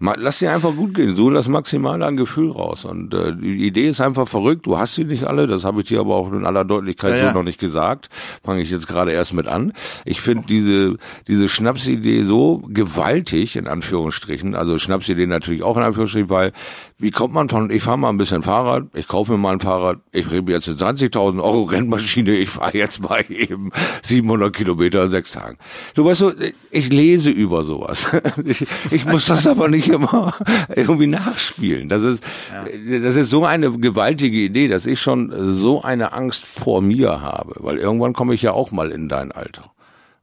Ja. 0.00 0.14
Lass 0.18 0.38
dir 0.38 0.52
einfach 0.52 0.74
gut 0.74 0.94
gehen. 0.94 1.16
So 1.16 1.30
lass 1.30 1.48
maximal 1.48 2.02
ein 2.02 2.16
Gefühl 2.16 2.50
raus. 2.50 2.84
Und 2.84 3.14
äh, 3.14 3.34
die 3.34 3.66
Idee 3.66 3.88
ist 3.88 4.00
einfach 4.00 4.28
verrückt. 4.28 4.66
Du 4.66 4.78
hast 4.78 4.94
sie 4.94 5.04
nicht 5.04 5.24
alle. 5.24 5.46
Das 5.46 5.64
habe 5.64 5.80
ich 5.80 5.88
dir 5.88 6.00
aber 6.00 6.14
auch 6.14 6.32
in 6.32 6.44
aller 6.46 6.64
Deutlichkeit 6.64 7.12
ja, 7.12 7.16
ja. 7.16 7.28
so 7.28 7.38
noch 7.38 7.44
nicht 7.44 7.58
gesagt. 7.58 8.08
Fange 8.44 8.62
ich 8.62 8.70
jetzt 8.70 8.88
gerade 8.88 9.12
erst 9.12 9.32
mit 9.32 9.48
an. 9.48 9.72
Ich 10.04 10.20
finde 10.20 10.46
diese, 10.48 10.96
diese 11.28 11.48
Schnapsidee 11.48 12.22
so 12.22 12.62
gewaltig, 12.68 13.56
in 13.56 13.66
Anführungsstrichen. 13.66 14.54
Also 14.54 14.78
Schnapsidee 14.78 15.26
natürlich 15.26 15.62
auch 15.62 15.76
in 15.76 15.82
Anführungsstrichen, 15.82 16.30
weil 16.30 16.52
wie 16.98 17.10
kommt 17.10 17.34
man 17.34 17.48
von, 17.48 17.70
ich 17.70 17.82
fahre 17.82 17.98
mal 17.98 18.08
ein 18.08 18.16
bisschen 18.16 18.42
Fahrrad, 18.42 18.84
ich 18.94 19.06
kaufe 19.06 19.32
mir 19.32 19.38
mal 19.38 19.52
ein 19.52 19.60
Fahrrad, 19.60 19.98
ich 20.12 20.30
rede 20.30 20.50
jetzt 20.52 20.68
eine 20.68 20.78
20.000 20.78 21.42
Euro 21.42 21.64
Rennmaschine, 21.64 22.32
ich 22.32 22.48
fahre 22.48 22.76
jetzt 22.76 23.02
mal 23.02 23.05
eben 23.30 23.70
700 24.02 24.54
Kilometer 24.54 25.04
in 25.04 25.10
sechs 25.10 25.32
Tagen. 25.32 25.58
Du 25.94 26.04
weißt 26.04 26.20
so, 26.20 26.32
ich 26.70 26.90
lese 26.90 27.30
über 27.30 27.62
sowas. 27.62 28.06
Ich, 28.44 28.66
ich 28.90 29.04
muss 29.04 29.26
das 29.26 29.46
aber 29.46 29.68
nicht 29.68 29.88
immer 29.88 30.34
irgendwie 30.74 31.06
nachspielen. 31.06 31.88
Das 31.88 32.02
ist, 32.02 32.22
ja. 32.52 33.00
das 33.00 33.16
ist 33.16 33.30
so 33.30 33.44
eine 33.44 33.70
gewaltige 33.70 34.38
Idee, 34.38 34.68
dass 34.68 34.86
ich 34.86 35.00
schon 35.00 35.56
so 35.56 35.82
eine 35.82 36.12
Angst 36.12 36.46
vor 36.46 36.80
mir 36.80 37.20
habe, 37.20 37.54
weil 37.58 37.78
irgendwann 37.78 38.12
komme 38.12 38.34
ich 38.34 38.42
ja 38.42 38.52
auch 38.52 38.70
mal 38.70 38.90
in 38.92 39.08
dein 39.08 39.32
Alter. 39.32 39.72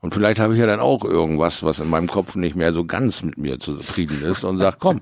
Und 0.04 0.14
vielleicht 0.14 0.42
habe 0.42 0.54
ich 0.54 0.60
ja 0.60 0.66
dann 0.66 0.82
auch 0.82 1.06
irgendwas, 1.06 1.64
was 1.64 1.80
in 1.80 1.90
meinem 1.90 2.08
Kopf 2.08 2.36
nicht 2.36 2.58
mehr 2.58 2.74
so 2.74 2.84
ganz 2.84 3.24
mit 3.24 3.38
mir 3.38 3.60
zufrieden 3.60 4.22
ist 4.24 4.44
und 4.44 4.58
sagt, 4.58 4.80
komm, 4.80 5.00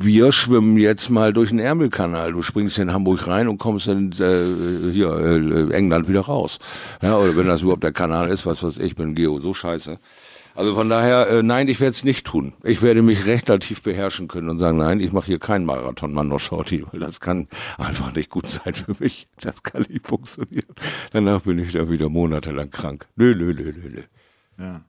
wir 0.00 0.30
schwimmen 0.30 0.76
jetzt 0.78 1.10
mal 1.10 1.32
durch 1.32 1.50
den 1.50 1.58
Ärmelkanal. 1.58 2.32
Du 2.32 2.42
springst 2.42 2.78
in 2.78 2.92
Hamburg 2.92 3.26
rein 3.26 3.48
und 3.48 3.58
kommst 3.58 3.88
in 3.88 4.12
äh, 4.12 4.92
hier 4.92 5.10
äh, 5.10 5.72
England 5.72 6.08
wieder 6.08 6.20
raus. 6.20 6.60
Ja, 7.02 7.16
oder 7.16 7.36
wenn 7.36 7.48
das 7.48 7.62
überhaupt 7.62 7.82
der 7.82 7.92
Kanal 7.92 8.28
ist, 8.28 8.46
was 8.46 8.62
weiß 8.62 8.78
ich, 8.78 8.94
bin 8.94 9.16
Geo 9.16 9.40
so 9.40 9.52
scheiße. 9.52 9.98
Also 10.54 10.74
von 10.74 10.88
daher, 10.88 11.28
äh, 11.28 11.42
nein, 11.42 11.68
ich 11.68 11.80
werde 11.80 11.92
es 11.92 12.04
nicht 12.04 12.26
tun. 12.26 12.52
Ich 12.62 12.80
werde 12.80 13.02
mich 13.02 13.26
relativ 13.26 13.82
beherrschen 13.82 14.28
können 14.28 14.48
und 14.48 14.58
sagen, 14.58 14.78
nein, 14.78 15.00
ich 15.00 15.12
mache 15.12 15.26
hier 15.26 15.38
keinen 15.40 15.64
Marathon 15.64 16.12
Mando 16.12 16.38
Shorty, 16.38 16.84
weil 16.90 17.00
das 17.00 17.18
kann 17.18 17.48
einfach 17.76 18.14
nicht 18.14 18.30
gut 18.30 18.46
sein 18.46 18.74
für 18.74 18.94
mich. 19.00 19.26
Das 19.40 19.62
kann 19.64 19.84
nicht 19.88 20.06
funktionieren. 20.06 20.74
Danach 21.12 21.42
bin 21.42 21.58
ich 21.58 21.72
dann 21.72 21.90
wieder 21.90 22.08
monatelang 22.08 22.70
krank. 22.70 23.06
Nö, 23.16 23.34
nö, 23.34 23.52
nö, 23.52 23.72
nö, 23.72 23.88
nö. 23.88 24.02
Ja. 24.58 24.80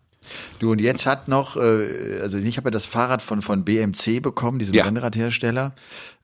Du, 0.59 0.71
und 0.71 0.81
jetzt 0.81 1.05
hat 1.05 1.27
noch, 1.27 1.55
äh, 1.55 2.19
also 2.21 2.37
ich 2.37 2.57
habe 2.57 2.67
ja 2.67 2.71
das 2.71 2.85
Fahrrad 2.85 3.21
von, 3.21 3.41
von 3.41 3.63
BMC 3.63 4.21
bekommen, 4.21 4.59
diesem 4.59 4.75
ja. 4.75 4.85
Rennradhersteller. 4.85 5.73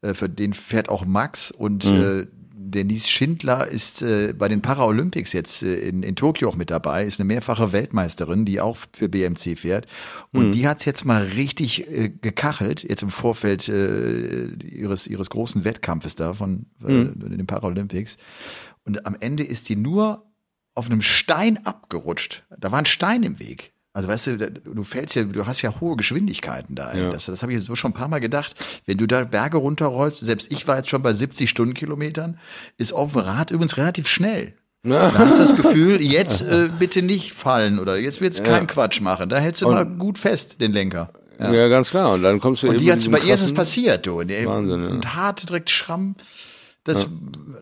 Äh, 0.01 0.13
für 0.13 0.29
den 0.29 0.53
fährt 0.53 0.89
auch 0.89 1.05
Max 1.05 1.51
und 1.51 1.85
mhm. 1.85 2.21
äh, 2.21 2.27
Denise 2.67 3.07
Schindler 3.07 3.67
ist 3.67 4.03
bei 4.03 4.49
den 4.49 4.61
Paralympics 4.61 5.33
jetzt 5.33 5.61
in, 5.61 6.01
in 6.01 6.15
Tokio 6.15 6.49
auch 6.49 6.55
mit 6.55 6.71
dabei, 6.71 7.05
ist 7.05 7.19
eine 7.19 7.27
mehrfache 7.27 7.71
Weltmeisterin, 7.71 8.43
die 8.43 8.59
auch 8.59 8.75
für 8.91 9.07
BMC 9.07 9.55
fährt. 9.55 9.85
Und 10.33 10.47
mhm. 10.47 10.51
die 10.51 10.67
hat's 10.67 10.83
jetzt 10.83 11.05
mal 11.05 11.23
richtig 11.23 11.85
gekachelt, 12.21 12.83
jetzt 12.83 13.03
im 13.03 13.11
Vorfeld 13.11 13.67
ihres, 13.69 15.05
ihres 15.05 15.29
großen 15.29 15.63
Wettkampfes 15.63 16.15
da 16.15 16.33
von 16.33 16.65
mhm. 16.79 17.13
den 17.17 17.45
Paralympics. 17.45 18.17
Und 18.83 19.05
am 19.05 19.15
Ende 19.19 19.43
ist 19.43 19.69
die 19.69 19.75
nur 19.75 20.25
auf 20.73 20.87
einem 20.87 21.01
Stein 21.01 21.65
abgerutscht. 21.65 22.43
Da 22.57 22.71
war 22.71 22.79
ein 22.79 22.85
Stein 22.85 23.23
im 23.23 23.39
Weg. 23.39 23.74
Also 23.95 24.09
weißt 24.09 24.27
du, 24.27 24.37
du 24.51 24.83
fällst 24.83 25.15
ja, 25.15 25.23
du 25.23 25.47
hast 25.47 25.61
ja 25.61 25.73
hohe 25.79 25.95
Geschwindigkeiten 25.95 26.75
da. 26.75 26.93
Ja. 26.93 27.11
Das, 27.11 27.27
das 27.27 27.41
habe 27.41 27.53
ich 27.53 27.63
so 27.63 27.75
schon 27.75 27.91
ein 27.91 27.93
paar 27.93 28.09
Mal 28.09 28.19
gedacht. 28.19 28.53
Wenn 28.85 28.97
du 28.97 29.07
da 29.07 29.23
Berge 29.23 29.55
runterrollst, 29.55 30.19
selbst 30.19 30.51
ich 30.51 30.67
war 30.67 30.75
jetzt 30.75 30.89
schon 30.89 31.01
bei 31.01 31.13
70 31.13 31.49
Stundenkilometern, 31.49 32.37
ist 32.77 32.91
auf 32.91 33.13
dem 33.13 33.21
Rad 33.21 33.51
übrigens 33.51 33.77
relativ 33.77 34.07
schnell. 34.07 34.53
Da 34.83 35.11
hast 35.17 35.39
du 35.39 35.43
das 35.43 35.55
Gefühl, 35.55 36.03
jetzt 36.03 36.41
äh, 36.41 36.69
bitte 36.77 37.01
nicht 37.01 37.33
fallen 37.33 37.79
oder 37.79 37.97
jetzt 37.97 38.21
wird's 38.21 38.37
ja. 38.37 38.43
keinen 38.43 38.67
Quatsch 38.67 39.01
machen. 39.01 39.29
Da 39.29 39.37
hältst 39.37 39.63
du 39.63 39.67
und, 39.69 39.73
mal 39.73 39.85
gut 39.85 40.19
fest, 40.19 40.61
den 40.61 40.73
Lenker. 40.73 41.11
Ja. 41.39 41.51
ja. 41.51 41.67
ganz 41.69 41.89
klar. 41.89 42.13
Und 42.13 42.21
dann 42.21 42.39
kommst 42.39 42.61
du 42.61 42.69
Und 42.69 42.81
die 42.81 42.91
hat's, 42.91 43.09
bei 43.09 43.17
ihr 43.19 43.33
ist 43.33 43.41
es 43.41 43.53
passiert, 43.53 44.05
du. 44.05 44.17
Wahnsinn, 44.17 44.83
ja. 44.83 44.89
Und 44.89 45.15
hart 45.15 45.49
direkt 45.49 45.71
Schramm. 45.71 46.15
Das, 46.83 47.07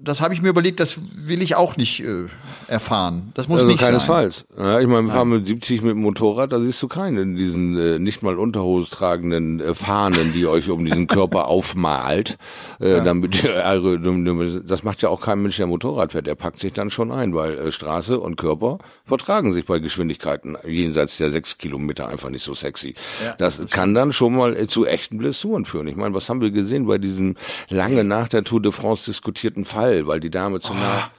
das 0.01 0.19
habe 0.19 0.33
ich 0.33 0.41
mir 0.41 0.49
überlegt, 0.49 0.81
das 0.81 0.97
will 1.15 1.41
ich 1.41 1.55
auch 1.55 1.77
nicht 1.77 2.01
äh, 2.01 2.25
erfahren. 2.73 3.31
Das 3.35 3.47
muss 3.47 3.61
also 3.61 3.67
nicht 3.67 3.79
keinesfalls. 3.79 4.45
sein. 4.55 4.65
Ja, 4.65 4.79
ich 4.79 4.87
meine, 4.87 5.07
wir 5.07 5.13
fahren 5.13 5.29
mit 5.29 5.45
70 5.45 5.83
mit 5.83 5.91
dem 5.91 6.01
Motorrad, 6.01 6.51
da 6.51 6.59
siehst 6.59 6.81
du 6.81 6.87
keinen 6.87 7.17
in 7.17 7.35
diesen 7.35 7.77
äh, 7.77 7.99
nicht 7.99 8.23
mal 8.23 8.37
Unterhose 8.37 8.89
tragenden 8.89 9.61
äh, 9.61 9.75
Fahnen, 9.75 10.33
die 10.33 10.47
euch 10.47 10.69
um 10.69 10.83
diesen 10.83 11.07
Körper 11.07 11.47
aufmalt. 11.53 12.37
Äh, 12.81 12.97
ja. 12.97 13.03
damit, 13.03 13.43
äh, 13.45 14.61
das 14.65 14.83
macht 14.83 15.01
ja 15.03 15.09
auch 15.09 15.21
kein 15.21 15.41
Mensch, 15.41 15.57
der 15.57 15.67
Motorrad 15.67 16.11
fährt. 16.11 16.27
Der 16.27 16.35
packt 16.35 16.59
sich 16.59 16.73
dann 16.73 16.89
schon 16.89 17.11
ein, 17.11 17.35
weil 17.35 17.57
äh, 17.57 17.71
Straße 17.71 18.19
und 18.19 18.35
Körper 18.35 18.79
vertragen 19.05 19.53
sich 19.53 19.65
bei 19.65 19.79
Geschwindigkeiten 19.79 20.57
jenseits 20.67 21.17
der 21.17 21.31
sechs 21.31 21.57
Kilometer 21.57 22.07
einfach 22.07 22.29
nicht 22.29 22.43
so 22.43 22.55
sexy. 22.55 22.95
Ja, 23.23 23.35
das, 23.37 23.57
das 23.57 23.71
kann 23.71 23.93
dann 23.93 24.11
schon 24.11 24.35
mal 24.35 24.57
äh, 24.57 24.67
zu 24.67 24.85
echten 24.85 25.19
Blessuren 25.19 25.65
führen. 25.65 25.87
Ich 25.87 25.95
meine, 25.95 26.15
was 26.15 26.27
haben 26.27 26.41
wir 26.41 26.51
gesehen 26.51 26.87
bei 26.87 26.97
diesem 26.97 27.35
lange 27.69 28.03
nach 28.03 28.27
der 28.27 28.43
Tour 28.43 28.61
de 28.61 28.71
France 28.71 29.05
diskutierten 29.05 29.63
Fall, 29.63 30.07
weil 30.07 30.19
die 30.19 30.31
Dame 30.31 30.59
zu 30.59 30.73
nah 30.73 31.11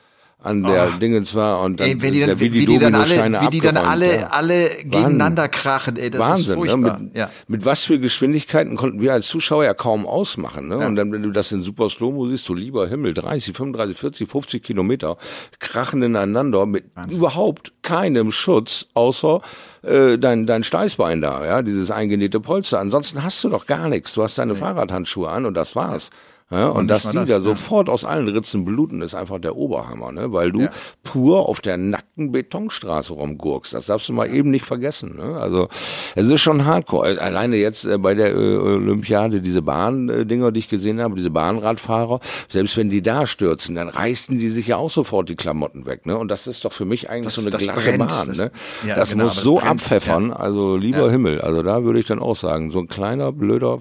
an 0.45 0.63
der 0.63 0.93
oh. 0.95 0.99
Dingens 0.99 1.35
war 1.35 1.61
und 1.63 1.81
dann, 1.81 1.89
ey, 1.89 2.03
wenn 2.03 2.13
die 2.13 2.21
dann, 2.21 2.29
der, 2.29 2.41
wie, 2.41 2.53
wie 2.53 2.67
die 2.67 2.79
dann 2.79 2.95
alle, 2.95 3.41
wie 3.41 3.49
die 3.49 3.61
dann 3.61 3.79
alle, 3.79 4.21
ja. 4.21 4.27
alle 4.29 4.69
gegeneinander 4.69 5.49
krachen, 5.49 5.97
ey, 5.97 6.11
das 6.11 6.21
Wahnsinn, 6.21 6.51
ist 6.51 6.55
furchtbar. 6.55 6.99
Ne? 6.99 7.05
Mit, 7.05 7.17
ja. 7.17 7.31
mit 7.49 7.65
was 7.65 7.85
für 7.85 7.99
Geschwindigkeiten 7.99 8.77
konnten 8.77 9.01
wir 9.01 9.15
als 9.15 9.27
Zuschauer 9.27 9.65
ja 9.65 9.73
kaum 9.73 10.07
ausmachen, 10.07 10.69
ne? 10.69 10.81
Ja. 10.81 10.87
Und 10.87 10.97
dann, 10.97 11.11
wenn 11.13 11.23
du 11.23 11.31
das 11.31 11.51
in 11.51 11.63
Super 11.63 11.89
Slow-Mo 11.89 12.29
siehst, 12.29 12.47
du 12.49 12.55
lieber 12.55 12.87
Himmel, 12.87 13.15
30, 13.15 13.57
35, 13.57 13.97
40, 13.97 14.31
50 14.31 14.63
Kilometer 14.63 15.17
krachen 15.61 16.03
ineinander 16.03 16.67
mit 16.67 16.85
Wahnsinn. 16.95 17.19
überhaupt 17.19 17.73
keinem 17.81 18.31
Schutz, 18.31 18.87
außer 18.93 19.41
äh, 19.83 20.19
dein, 20.19 20.47
dein 20.47 20.63
Steißbein 20.63 21.23
da, 21.23 21.45
ja, 21.47 21.63
dieses 21.63 21.91
eingenähte 21.91 22.41
Polster. 22.41 22.81
Ansonsten 22.81 23.23
hast 23.23 23.43
du 23.45 23.49
doch 23.49 23.67
gar 23.67 23.89
nichts. 23.89 24.13
Du 24.13 24.23
hast 24.23 24.37
deine 24.37 24.55
Fahrradhandschuhe 24.55 25.31
an 25.31 25.47
und 25.47 25.55
das 25.55 25.75
war's. 25.75 26.11
Ja. 26.13 26.34
Ja, 26.51 26.69
und, 26.69 26.77
und 26.77 26.89
dass 26.89 27.05
die 27.05 27.13
das, 27.13 27.29
da 27.29 27.37
ja. 27.37 27.41
sofort 27.41 27.89
aus 27.89 28.05
allen 28.05 28.29
Ritzen 28.29 28.67
bluten, 28.67 29.01
ist 29.01 29.15
einfach 29.15 29.41
der 29.41 29.57
Oberhammer, 29.57 30.13
ne? 30.13 30.31
weil 30.33 30.53
du 30.53 30.63
ja. 30.63 30.71
pur 31.03 31.49
auf 31.49 31.61
der 31.61 31.79
nackten 31.79 32.33
Betonstraße 32.33 33.15
rumgurkst. 33.15 33.73
Das 33.73 33.87
darfst 33.87 34.11
du 34.11 34.13
mal 34.13 34.33
eben 34.33 34.51
nicht 34.51 34.67
vergessen. 34.67 35.17
Ne? 35.17 35.39
Also 35.41 35.69
es 36.15 36.27
ist 36.27 36.43
schon 36.43 36.67
hardcore. 36.67 37.19
Alleine 37.19 37.57
jetzt 37.57 37.87
äh, 37.87 37.97
bei 37.97 38.15
der 38.15 38.35
äh, 38.35 38.57
Olympiade, 38.57 39.41
diese 39.41 39.63
Bahndinger, 39.63 40.53
die 40.53 40.59
ich 40.59 40.69
gesehen 40.69 41.01
habe, 41.01 41.15
diese 41.17 41.31
Bahnradfahrer, 41.31 42.21
selbst 42.51 42.77
wenn 42.77 42.91
die 42.91 43.01
da 43.01 43.25
stürzen, 43.25 43.75
dann 43.75 43.89
reißen 43.89 44.39
die 44.39 44.49
sich 44.51 44.67
ja 44.67 44.77
auch 44.77 44.91
sofort 44.91 45.31
die 45.31 45.37
Klamotten 45.37 45.87
weg. 45.87 46.05
Ne? 46.05 46.19
Und 46.19 46.29
das 46.29 46.47
ist 46.47 46.67
doch 46.67 46.75
für 46.75 46.85
mich 46.85 47.09
eigentlich 47.09 47.35
das, 47.35 47.37
so 47.37 47.51
eine 47.51 47.57
glatte. 47.57 47.99
Bahn. 47.99 48.29
Das, 48.29 48.39
ne? 48.39 48.51
das 48.87 49.11
genau, 49.11 49.25
muss 49.25 49.37
so 49.37 49.57
brennt. 49.57 49.71
abpfeffern, 49.71 50.33
also 50.33 50.77
lieber 50.77 51.11
Himmel. 51.11 51.41
Also 51.41 51.63
da 51.63 51.85
würde 51.85 52.01
ich 52.01 52.07
dann 52.07 52.19
auch 52.19 52.37
sagen, 52.37 52.71
so 52.71 52.81
ein 52.81 52.89
kleiner, 52.89 53.33
blöder, 53.33 53.79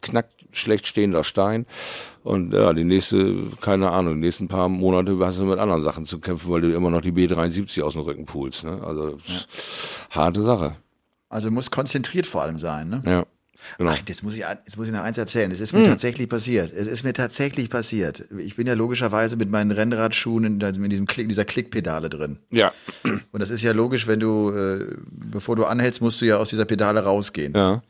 knackt 0.00 0.32
schlecht 0.52 0.86
stehender 0.86 1.24
Stein. 1.24 1.66
Und 2.24 2.52
ja, 2.52 2.72
die 2.72 2.84
nächste, 2.84 3.48
keine 3.60 3.90
Ahnung, 3.90 4.14
die 4.14 4.20
nächsten 4.20 4.48
paar 4.48 4.68
Monate 4.68 5.18
hast 5.20 5.40
du 5.40 5.44
mit 5.44 5.58
anderen 5.58 5.82
Sachen 5.82 6.06
zu 6.06 6.20
kämpfen, 6.20 6.50
weil 6.50 6.60
du 6.60 6.74
immer 6.74 6.90
noch 6.90 7.00
die 7.00 7.12
B73 7.12 7.82
aus 7.82 7.94
dem 7.94 8.02
Rücken 8.02 8.26
pulst. 8.26 8.64
Ne? 8.64 8.80
Also 8.84 9.18
ja. 9.26 9.40
harte 10.10 10.42
Sache. 10.42 10.76
Also 11.28 11.50
muss 11.50 11.70
konzentriert 11.70 12.26
vor 12.26 12.42
allem 12.42 12.58
sein, 12.58 12.90
ne? 12.90 13.02
Ja. 13.06 13.26
Genau. 13.78 13.92
Ach, 13.92 13.98
jetzt 14.06 14.22
muss 14.22 14.34
ich, 14.34 14.40
jetzt 14.40 14.76
muss 14.76 14.86
ich 14.86 14.92
noch 14.92 15.02
eins 15.02 15.18
erzählen. 15.18 15.50
Es 15.50 15.60
ist 15.60 15.72
mir 15.72 15.80
hm. 15.80 15.86
tatsächlich 15.86 16.28
passiert. 16.28 16.72
Es 16.72 16.86
ist 16.86 17.04
mir 17.04 17.12
tatsächlich 17.12 17.70
passiert. 17.70 18.28
Ich 18.36 18.56
bin 18.56 18.66
ja 18.66 18.74
logischerweise 18.74 19.36
mit 19.36 19.50
meinen 19.50 19.70
Rennradschuhen 19.70 20.44
in, 20.44 20.60
in 20.60 20.90
diesem 20.90 21.06
Klick, 21.06 21.24
in 21.24 21.28
dieser 21.28 21.44
Klickpedale 21.44 22.10
drin. 22.10 22.38
Ja. 22.50 22.72
Und 23.04 23.40
das 23.40 23.50
ist 23.50 23.62
ja 23.62 23.72
logisch, 23.72 24.06
wenn 24.06 24.20
du, 24.20 24.50
äh, 24.50 24.96
bevor 25.10 25.56
du 25.56 25.64
anhältst, 25.64 26.00
musst 26.00 26.20
du 26.20 26.26
ja 26.26 26.38
aus 26.38 26.50
dieser 26.50 26.64
Pedale 26.64 27.04
rausgehen. 27.04 27.52
Ja. 27.54 27.82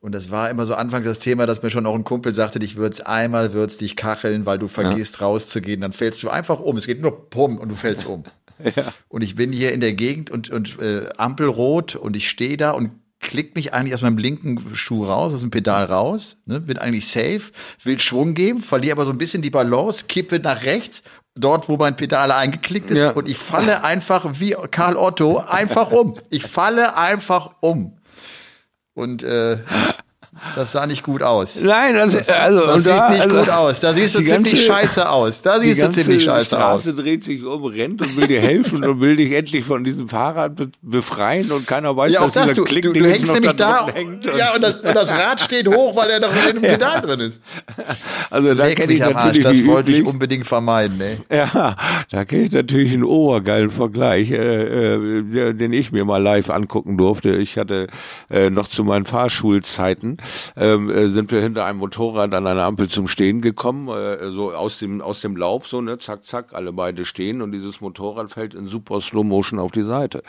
Und 0.00 0.14
das 0.14 0.30
war 0.30 0.48
immer 0.48 0.64
so 0.64 0.74
anfangs 0.74 1.04
das 1.04 1.18
Thema, 1.18 1.46
dass 1.46 1.62
mir 1.62 1.68
schon 1.68 1.84
auch 1.84 1.94
ein 1.94 2.04
Kumpel 2.04 2.32
sagte, 2.32 2.58
dich 2.58 2.76
würd's 2.76 3.02
einmal 3.02 3.52
würd's 3.52 3.76
dich 3.76 3.96
kacheln, 3.96 4.46
weil 4.46 4.58
du 4.58 4.66
vergisst 4.66 5.20
ja. 5.20 5.26
rauszugehen, 5.26 5.82
dann 5.82 5.92
fällst 5.92 6.22
du 6.22 6.30
einfach 6.30 6.58
um. 6.58 6.76
Es 6.78 6.86
geht 6.86 7.02
nur 7.02 7.28
pum 7.28 7.58
und 7.58 7.68
du 7.68 7.74
fällst 7.74 8.06
um. 8.06 8.24
ja. 8.76 8.94
Und 9.08 9.22
ich 9.22 9.34
bin 9.34 9.52
hier 9.52 9.72
in 9.72 9.80
der 9.80 9.92
Gegend 9.92 10.30
und, 10.30 10.48
und 10.48 10.80
äh, 10.80 11.10
Ampelrot 11.18 11.96
und 11.96 12.16
ich 12.16 12.30
stehe 12.30 12.56
da 12.56 12.70
und 12.70 12.92
klick 13.20 13.54
mich 13.54 13.74
eigentlich 13.74 13.94
aus 13.94 14.00
meinem 14.00 14.16
linken 14.16 14.74
Schuh 14.74 15.04
raus, 15.04 15.34
aus 15.34 15.42
dem 15.42 15.50
Pedal 15.50 15.84
raus, 15.84 16.38
ne, 16.46 16.60
bin 16.60 16.78
eigentlich 16.78 17.06
safe, 17.06 17.52
will 17.84 17.98
Schwung 17.98 18.32
geben, 18.32 18.60
verliere 18.60 18.92
aber 18.92 19.04
so 19.04 19.10
ein 19.10 19.18
bisschen 19.18 19.42
die 19.42 19.50
Balance, 19.50 20.06
kippe 20.08 20.38
nach 20.38 20.62
rechts, 20.62 21.02
dort, 21.34 21.68
wo 21.68 21.76
mein 21.76 21.96
Pedal 21.96 22.32
eingeklickt 22.32 22.90
ist 22.90 22.98
ja. 22.98 23.10
und 23.10 23.28
ich 23.28 23.36
falle 23.36 23.84
einfach 23.84 24.40
wie 24.40 24.56
Karl 24.70 24.96
Otto 24.96 25.38
einfach 25.38 25.90
um. 25.90 26.16
Ich 26.30 26.44
falle 26.44 26.96
einfach 26.96 27.50
um. 27.60 27.99
Und 28.94 29.22
äh, 29.22 29.58
das 30.56 30.72
sah 30.72 30.86
nicht 30.86 31.02
gut 31.02 31.22
aus. 31.22 31.60
Nein, 31.60 31.94
das, 31.94 32.12
das 32.12 32.28
also 32.28 32.60
das 32.60 32.82
sieht 32.82 32.88
da, 32.88 33.10
nicht 33.10 33.20
also, 33.20 33.36
gut 33.36 33.48
aus. 33.50 33.80
Da 33.80 33.94
siehst 33.94 34.14
du 34.14 34.22
ziemlich 34.22 34.52
ganze, 34.52 34.56
scheiße 34.56 35.08
aus. 35.08 35.42
Da 35.42 35.60
siehst 35.60 35.82
du 35.82 35.90
ziemlich 35.90 36.24
scheiße 36.24 36.46
Straße 36.46 36.64
aus. 36.64 36.82
Die 36.82 36.88
Straße 36.88 37.02
dreht 37.02 37.24
sich 37.24 37.44
um, 37.44 37.64
rennt 37.64 38.00
und 38.02 38.16
will 38.16 38.26
dir 38.26 38.40
helfen 38.40 38.84
und 38.84 39.00
will 39.00 39.16
dich 39.16 39.32
endlich 39.32 39.64
von 39.64 39.84
diesem 39.84 40.08
Fahrrad 40.08 40.52
befreien 40.82 41.50
und 41.52 41.66
keiner 41.66 41.96
weiß, 41.96 42.12
ja, 42.12 42.20
auch 42.20 42.30
dass 42.30 42.48
das, 42.48 42.54
du, 42.54 42.64
Klick, 42.64 42.84
du, 42.84 42.92
du 42.92 43.06
hängst 43.06 43.32
nämlich 43.32 43.52
da, 43.52 43.80
und 43.80 44.26
ja, 44.36 44.54
und 44.54 44.62
das, 44.62 44.76
und 44.76 44.94
das 44.94 45.12
Rad 45.12 45.40
steht 45.40 45.68
hoch, 45.68 45.94
weil 45.94 46.10
er 46.10 46.20
noch 46.20 46.32
in 46.32 46.38
einem 46.38 46.62
Pedal 46.62 46.94
ja. 46.94 47.00
drin 47.00 47.20
ist. 47.20 47.40
Also 48.30 48.54
da 48.54 48.70
kenne 48.74 48.92
ich 48.92 49.00
natürlich 49.00 49.42
Das 49.42 49.64
wollte 49.66 49.90
ich 49.90 50.04
unbedingt 50.04 50.46
vermeiden. 50.46 50.98
Ne? 50.98 51.18
Ja, 51.30 51.76
da 52.10 52.24
kenne 52.24 52.44
ich 52.44 52.52
natürlich 52.52 52.92
einen 52.92 53.04
obergeilen 53.04 53.70
Vergleich, 53.70 54.30
äh, 54.30 54.94
äh, 54.94 55.52
den 55.52 55.72
ich 55.72 55.90
mir 55.90 56.04
mal 56.04 56.22
live 56.22 56.48
angucken 56.50 56.96
durfte. 56.96 57.30
Ich 57.30 57.58
hatte 57.58 57.88
äh, 58.30 58.48
noch 58.50 58.68
zu 58.68 58.84
meinen 58.84 59.04
Fahrschulzeiten 59.04 60.18
ähm, 60.56 60.90
äh, 60.90 61.08
sind 61.08 61.30
wir 61.30 61.40
hinter 61.40 61.64
einem 61.64 61.78
Motorrad 61.78 62.34
an 62.34 62.46
einer 62.46 62.64
Ampel 62.64 62.88
zum 62.88 63.08
Stehen 63.08 63.40
gekommen, 63.40 63.88
äh, 63.88 64.30
so 64.30 64.52
aus 64.52 64.78
dem, 64.78 65.00
aus 65.00 65.20
dem 65.20 65.36
Lauf, 65.36 65.66
so, 65.66 65.80
ne, 65.80 65.98
zack, 65.98 66.24
zack, 66.26 66.52
alle 66.52 66.72
beide 66.72 67.04
stehen 67.04 67.42
und 67.42 67.52
dieses 67.52 67.80
Motorrad 67.80 68.30
fällt 68.30 68.54
in 68.54 68.66
super 68.66 69.00
Slow 69.00 69.24
Motion 69.24 69.58
auf 69.58 69.72
die 69.72 69.82
Seite. 69.82 70.22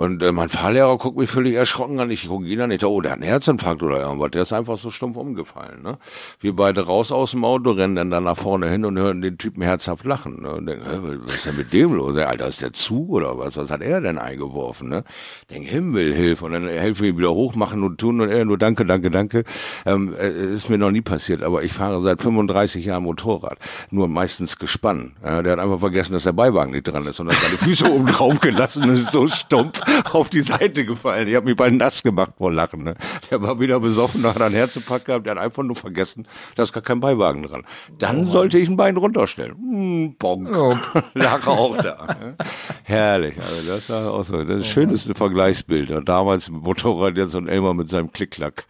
Und 0.00 0.22
äh, 0.22 0.32
mein 0.32 0.48
Fahrlehrer 0.48 0.96
guckt 0.96 1.18
mich 1.18 1.28
völlig 1.28 1.56
erschrocken 1.56 2.00
an. 2.00 2.10
Ich 2.10 2.26
gucke 2.26 2.46
ihn 2.46 2.58
an, 2.62 2.70
ich 2.70 2.78
dachte, 2.78 2.90
oh, 2.90 3.02
der 3.02 3.12
hat 3.12 3.18
einen 3.18 3.28
Herzinfarkt 3.28 3.82
oder 3.82 4.00
irgendwas. 4.00 4.30
Der 4.30 4.42
ist 4.42 4.52
einfach 4.54 4.78
so 4.78 4.88
stumpf 4.88 5.18
umgefallen. 5.18 5.82
Ne? 5.82 5.98
Wir 6.40 6.56
beide 6.56 6.86
raus 6.86 7.12
aus 7.12 7.32
dem 7.32 7.44
Auto, 7.44 7.72
rennen 7.72 7.96
dann, 7.96 8.10
dann 8.10 8.24
nach 8.24 8.38
vorne 8.38 8.70
hin 8.70 8.86
und 8.86 8.98
hören 8.98 9.20
den 9.20 9.36
Typen 9.36 9.62
herzhaft 9.62 10.06
lachen. 10.06 10.40
Ne? 10.40 10.54
Und 10.54 10.64
denken, 10.64 11.20
was 11.22 11.34
ist 11.34 11.44
denn 11.44 11.58
mit 11.58 11.74
dem 11.74 11.92
los? 11.92 12.16
Alter, 12.16 12.46
ist 12.48 12.62
der 12.62 12.72
zu 12.72 13.10
oder 13.10 13.36
was? 13.36 13.58
Was 13.58 13.70
hat 13.70 13.82
er 13.82 14.00
denn 14.00 14.16
eingeworfen? 14.16 14.88
Ne? 14.88 15.04
Denk, 15.50 15.68
Himmel, 15.68 16.14
hilf. 16.14 16.40
Und 16.40 16.52
dann 16.52 16.66
helfen 16.66 17.02
wir 17.02 17.10
ihm 17.10 17.18
wieder 17.18 17.34
hoch, 17.34 17.54
machen 17.54 17.84
und 17.84 18.00
tun 18.00 18.22
und 18.22 18.30
er 18.30 18.46
nur 18.46 18.56
danke, 18.56 18.86
danke, 18.86 19.10
danke. 19.10 19.44
Ähm, 19.84 20.14
äh, 20.18 20.30
ist 20.30 20.70
mir 20.70 20.78
noch 20.78 20.92
nie 20.92 21.02
passiert, 21.02 21.42
aber 21.42 21.62
ich 21.62 21.74
fahre 21.74 22.00
seit 22.00 22.22
35 22.22 22.86
Jahren 22.86 23.02
Motorrad. 23.02 23.58
Nur 23.90 24.08
meistens 24.08 24.58
gespannt. 24.58 25.12
Ja, 25.22 25.42
der 25.42 25.52
hat 25.52 25.58
einfach 25.58 25.80
vergessen, 25.80 26.14
dass 26.14 26.22
der 26.22 26.32
Beiwagen 26.32 26.72
nicht 26.72 26.84
dran 26.84 27.06
ist 27.06 27.20
und 27.20 27.28
hat 27.28 27.36
seine 27.36 27.58
Füße 27.58 27.84
oben 27.92 28.06
drauf 28.06 28.40
gelassen 28.40 28.84
und 28.84 28.94
ist 28.94 29.10
so 29.10 29.28
stumpf 29.28 29.78
auf 30.12 30.28
die 30.28 30.40
Seite 30.40 30.84
gefallen. 30.84 31.28
Ich 31.28 31.34
habe 31.34 31.46
mich 31.46 31.56
bald 31.56 31.74
nass 31.74 32.02
gemacht 32.02 32.32
vor 32.38 32.52
Lachen. 32.52 32.84
Ne? 32.84 32.94
Der 33.30 33.42
war 33.42 33.58
wieder 33.60 33.80
besoffen, 33.80 34.24
hat 34.24 34.40
einen 34.40 34.54
Herzinfarkt 34.54 35.06
gehabt, 35.06 35.26
der 35.26 35.36
hat 35.36 35.42
einfach 35.42 35.62
nur 35.62 35.76
vergessen, 35.76 36.26
da 36.56 36.62
ist 36.62 36.72
gar 36.72 36.82
kein 36.82 37.00
Beiwagen 37.00 37.42
dran. 37.42 37.64
Dann 37.98 38.26
oh 38.26 38.30
sollte 38.30 38.58
ich 38.58 38.68
ein 38.68 38.76
Bein 38.76 38.96
runterstellen. 38.96 39.56
Hm, 39.56 40.16
bonk. 40.18 40.48
Oh. 40.54 40.76
Lag 41.14 41.46
auch 41.46 41.76
da. 41.76 42.06
Ne? 42.20 42.36
Herrlich. 42.84 43.36
Also 43.38 43.72
das 43.72 43.90
war 43.90 44.12
auch 44.12 44.24
so. 44.24 44.42
Das 44.44 44.48
ist 44.48 44.64
ein 44.64 44.64
schönes 44.64 45.08
Vergleichsbild. 45.14 46.08
Damals 46.08 46.50
mit 46.50 46.62
Motorrad 46.62 47.16
jetzt 47.16 47.34
und 47.34 47.48
Elmer 47.48 47.74
mit 47.74 47.88
seinem 47.88 48.12
Klick-Klack. 48.12 48.66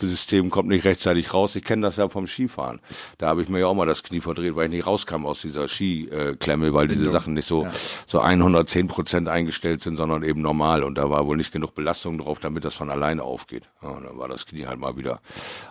System 0.00 0.50
kommt 0.50 0.68
nicht 0.68 0.84
rechtzeitig 0.84 1.32
raus. 1.32 1.56
Ich 1.56 1.64
kenne 1.64 1.82
das 1.82 1.96
ja 1.96 2.08
vom 2.08 2.26
Skifahren. 2.26 2.80
Da 3.18 3.28
habe 3.28 3.42
ich 3.42 3.48
mir 3.48 3.60
ja 3.60 3.66
auch 3.66 3.74
mal 3.74 3.86
das 3.86 4.02
Knie 4.02 4.20
verdreht, 4.20 4.56
weil 4.56 4.66
ich 4.66 4.72
nicht 4.72 4.86
rauskam 4.86 5.26
aus 5.26 5.40
dieser 5.40 5.68
Skiklemme, 5.68 6.74
weil 6.74 6.88
diese 6.88 7.10
Sachen 7.10 7.34
nicht 7.34 7.46
so, 7.46 7.64
ja. 7.64 7.72
so 8.06 8.20
110 8.20 8.88
Prozent 8.88 9.28
eingestellt 9.28 9.82
sind, 9.82 9.96
sondern 9.96 10.22
eben 10.22 10.40
normal. 10.42 10.84
Und 10.84 10.96
da 10.96 11.10
war 11.10 11.26
wohl 11.26 11.36
nicht 11.36 11.52
genug 11.52 11.74
Belastung 11.74 12.18
drauf, 12.18 12.38
damit 12.40 12.64
das 12.64 12.74
von 12.74 12.90
alleine 12.90 13.22
aufgeht. 13.22 13.68
Ja, 13.82 13.90
und 13.90 14.04
dann 14.04 14.18
war 14.18 14.28
das 14.28 14.46
Knie 14.46 14.66
halt 14.66 14.78
mal 14.78 14.96
wieder 14.96 15.20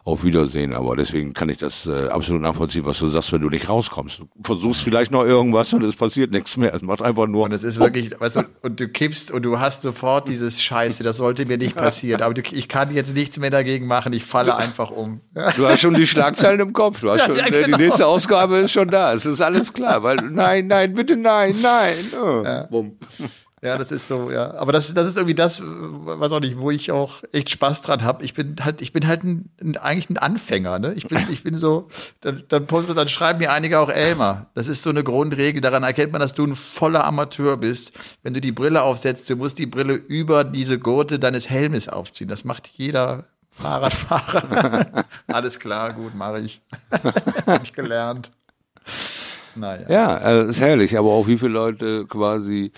auf 0.04 0.24
Wiedersehen. 0.24 0.74
Aber 0.74 0.96
deswegen 0.96 1.34
kann 1.34 1.50
ich 1.50 1.58
das 1.58 1.86
äh, 1.88 2.08
absolut 2.08 2.42
nachvollziehen, 2.42 2.86
was 2.86 3.00
du 3.00 3.08
sagst, 3.08 3.32
wenn 3.32 3.42
du 3.42 3.50
nicht 3.50 3.70
rauskommst. 3.70 4.20
Du 4.20 4.28
versuchst 4.44 4.82
vielleicht 4.82 5.12
noch 5.12 5.24
irgendwas 5.24 5.74
und 5.74 5.84
es 5.84 5.96
passiert 5.96 6.32
nichts 6.32 6.58
mehr. 6.58 6.74
Es 6.74 6.82
macht 6.82 7.02
einfach 7.02 7.28
nur. 7.28 7.46
Und 7.46 7.52
es 7.52 7.64
ist 7.64 7.80
wirklich, 7.80 8.20
weißt 8.20 8.38
du, 8.38 8.44
und 8.62 8.80
du 8.80 8.88
kippst 8.88 9.32
und 9.32 9.44
du 9.44 9.60
hast 9.60 9.82
sofort 9.82 10.28
dieses 10.28 10.62
Scheiße, 10.62 11.04
das 11.04 11.18
sollte 11.18 11.46
mir 11.46 11.58
nicht 11.58 11.76
passieren. 11.82 12.22
Aber 12.22 12.34
du, 12.34 12.42
ich 12.42 12.68
kann 12.68 12.94
jetzt 12.94 13.14
nichts 13.14 13.38
mehr 13.40 13.50
dagegen 13.50 13.88
machen. 13.88 14.11
Ich 14.14 14.22
ich 14.22 14.26
falle 14.26 14.56
einfach 14.56 14.92
um. 14.92 15.22
Du 15.56 15.68
hast 15.68 15.82
schon 15.82 15.94
die 15.94 16.08
Schlagzeilen 16.08 16.60
im 16.60 16.74
Kopf. 16.74 17.02
Du 17.02 17.12
hast 17.12 17.26
schon, 17.26 17.36
ja, 17.36 17.46
äh, 17.46 17.52
genau. 17.52 17.78
Die 17.78 17.84
nächste 17.84 18.06
Ausgabe 18.06 18.58
ist 18.60 18.72
schon 18.72 18.88
da. 18.88 19.14
Es 19.14 19.26
ist 19.26 19.42
alles 19.42 19.74
klar. 19.74 20.04
Weil, 20.04 20.18
nein, 20.18 20.68
nein, 20.68 20.94
bitte 20.94 21.16
nein, 21.16 21.56
nein. 21.62 21.96
Oh, 22.22 22.44
ja. 22.44 22.68
Ja, 23.64 23.78
das 23.78 23.92
ist 23.92 24.08
so, 24.08 24.32
ja. 24.32 24.56
Aber 24.56 24.72
das, 24.72 24.92
das 24.96 25.06
ist 25.06 25.18
irgendwie 25.18 25.36
das, 25.36 25.62
was 25.64 26.32
auch 26.32 26.40
nicht, 26.40 26.58
wo 26.58 26.72
ich 26.72 26.92
auch 26.92 27.22
echt 27.32 27.52
Spaß 27.52 27.84
dran 27.84 28.02
habe. 28.02 28.24
Ich 28.26 28.34
bin 28.34 28.56
halt, 28.64 28.82
ich 28.82 28.92
bin 28.92 29.06
halt 29.06 29.24
ein, 29.24 29.52
ein, 29.62 29.78
eigentlich 29.78 30.10
ein 30.10 30.18
Anfänger, 30.18 30.80
ne? 30.80 30.94
Ich 30.96 31.08
bin, 31.08 31.20
ich 31.30 31.44
bin 31.44 31.56
so, 31.56 31.88
dann, 32.22 32.44
dann, 32.50 32.66
postet, 32.66 32.98
dann 32.98 33.08
schreiben 33.08 33.38
mir 33.38 33.52
einige 33.52 33.80
auch 33.80 33.90
Elmer. 33.90 34.48
Das 34.56 34.68
ist 34.68 34.82
so 34.82 34.90
eine 34.90 35.04
Grundregel. 35.04 35.62
Daran 35.62 35.84
erkennt 35.84 36.12
man, 36.12 36.22
dass 36.22 36.34
du 36.34 36.44
ein 36.44 36.56
voller 36.56 37.06
Amateur 37.06 37.56
bist. 37.58 37.94
Wenn 38.24 38.34
du 38.34 38.42
die 38.42 38.52
Brille 38.52 38.82
aufsetzt, 38.82 39.30
du 39.30 39.36
musst 39.36 39.60
die 39.60 39.68
Brille 39.68 39.94
über 39.94 40.44
diese 40.44 40.80
Gurte 40.80 41.20
deines 41.20 41.48
Helmes 41.48 41.88
aufziehen. 41.88 42.30
Das 42.30 42.44
macht 42.44 42.68
jeder 42.68 43.28
Fahrradfahrer. 43.52 45.06
Alles 45.28 45.60
klar, 45.60 45.94
gut, 45.94 46.16
mache 46.16 46.40
ich. 46.40 46.62
Habe 47.46 47.64
ich 47.64 47.74
gelernt. 47.74 48.32
Naja. 49.56 49.90
Ja, 49.90 50.18
äh, 50.18 50.50
ist 50.50 50.60
herrlich, 50.60 50.98
aber 50.98 51.10
auch 51.10 51.28
wie 51.28 51.38
viele 51.38 51.52
Leute 51.52 52.06
quasi 52.08 52.72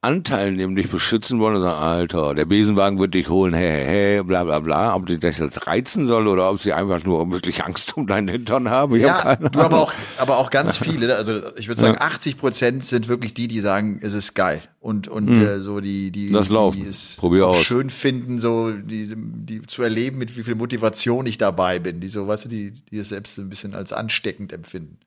Anteil 0.00 0.52
nehmen, 0.52 0.76
dich 0.76 0.88
beschützen 0.88 1.40
wollen 1.40 1.56
und 1.56 1.62
sagen, 1.62 1.82
Alter, 1.82 2.32
der 2.32 2.44
Besenwagen 2.44 3.00
wird 3.00 3.14
dich 3.14 3.28
holen, 3.28 3.52
hey, 3.52 3.68
hey, 3.68 3.84
hey, 3.84 4.22
bla 4.22 4.44
bla 4.44 4.60
bla, 4.60 4.94
ob 4.94 5.06
die 5.06 5.18
das 5.18 5.38
jetzt 5.38 5.66
reizen 5.66 6.06
soll 6.06 6.28
oder 6.28 6.48
ob 6.50 6.60
sie 6.60 6.72
einfach 6.72 7.02
nur 7.02 7.28
wirklich 7.32 7.64
Angst 7.64 7.96
um 7.96 8.06
deinen 8.06 8.28
Hintern 8.28 8.70
haben. 8.70 8.94
Ich 8.94 9.02
ja, 9.02 9.24
hab 9.24 9.52
du 9.52 9.60
aber 9.60 9.80
auch, 9.80 9.92
aber 10.18 10.38
auch 10.38 10.50
ganz 10.50 10.78
viele, 10.84 11.16
also 11.16 11.40
ich 11.56 11.66
würde 11.66 11.80
sagen, 11.80 11.94
ja. 11.94 12.06
80 12.06 12.36
Prozent 12.36 12.86
sind 12.86 13.08
wirklich 13.08 13.34
die, 13.34 13.48
die 13.48 13.58
sagen, 13.58 13.98
es 14.00 14.14
ist 14.14 14.34
geil 14.34 14.62
und 14.78 15.08
und 15.08 15.30
hm. 15.30 15.42
äh, 15.42 15.58
so 15.58 15.80
die 15.80 16.12
die 16.12 16.30
das 16.30 16.46
die, 16.46 16.70
die 16.74 16.86
es 16.86 17.16
Probier 17.16 17.48
aus. 17.48 17.56
schön 17.56 17.90
finden, 17.90 18.38
so 18.38 18.70
die 18.70 19.12
die 19.16 19.62
zu 19.62 19.82
erleben, 19.82 20.18
mit 20.18 20.36
wie 20.36 20.44
viel 20.44 20.54
Motivation 20.54 21.26
ich 21.26 21.38
dabei 21.38 21.80
bin, 21.80 21.98
die 21.98 22.08
so, 22.08 22.28
weißt 22.28 22.44
du, 22.44 22.48
die 22.48 22.70
die 22.88 22.98
es 22.98 23.08
selbst 23.08 23.36
ein 23.38 23.48
bisschen 23.48 23.74
als 23.74 23.92
ansteckend 23.92 24.52
empfinden. 24.52 24.98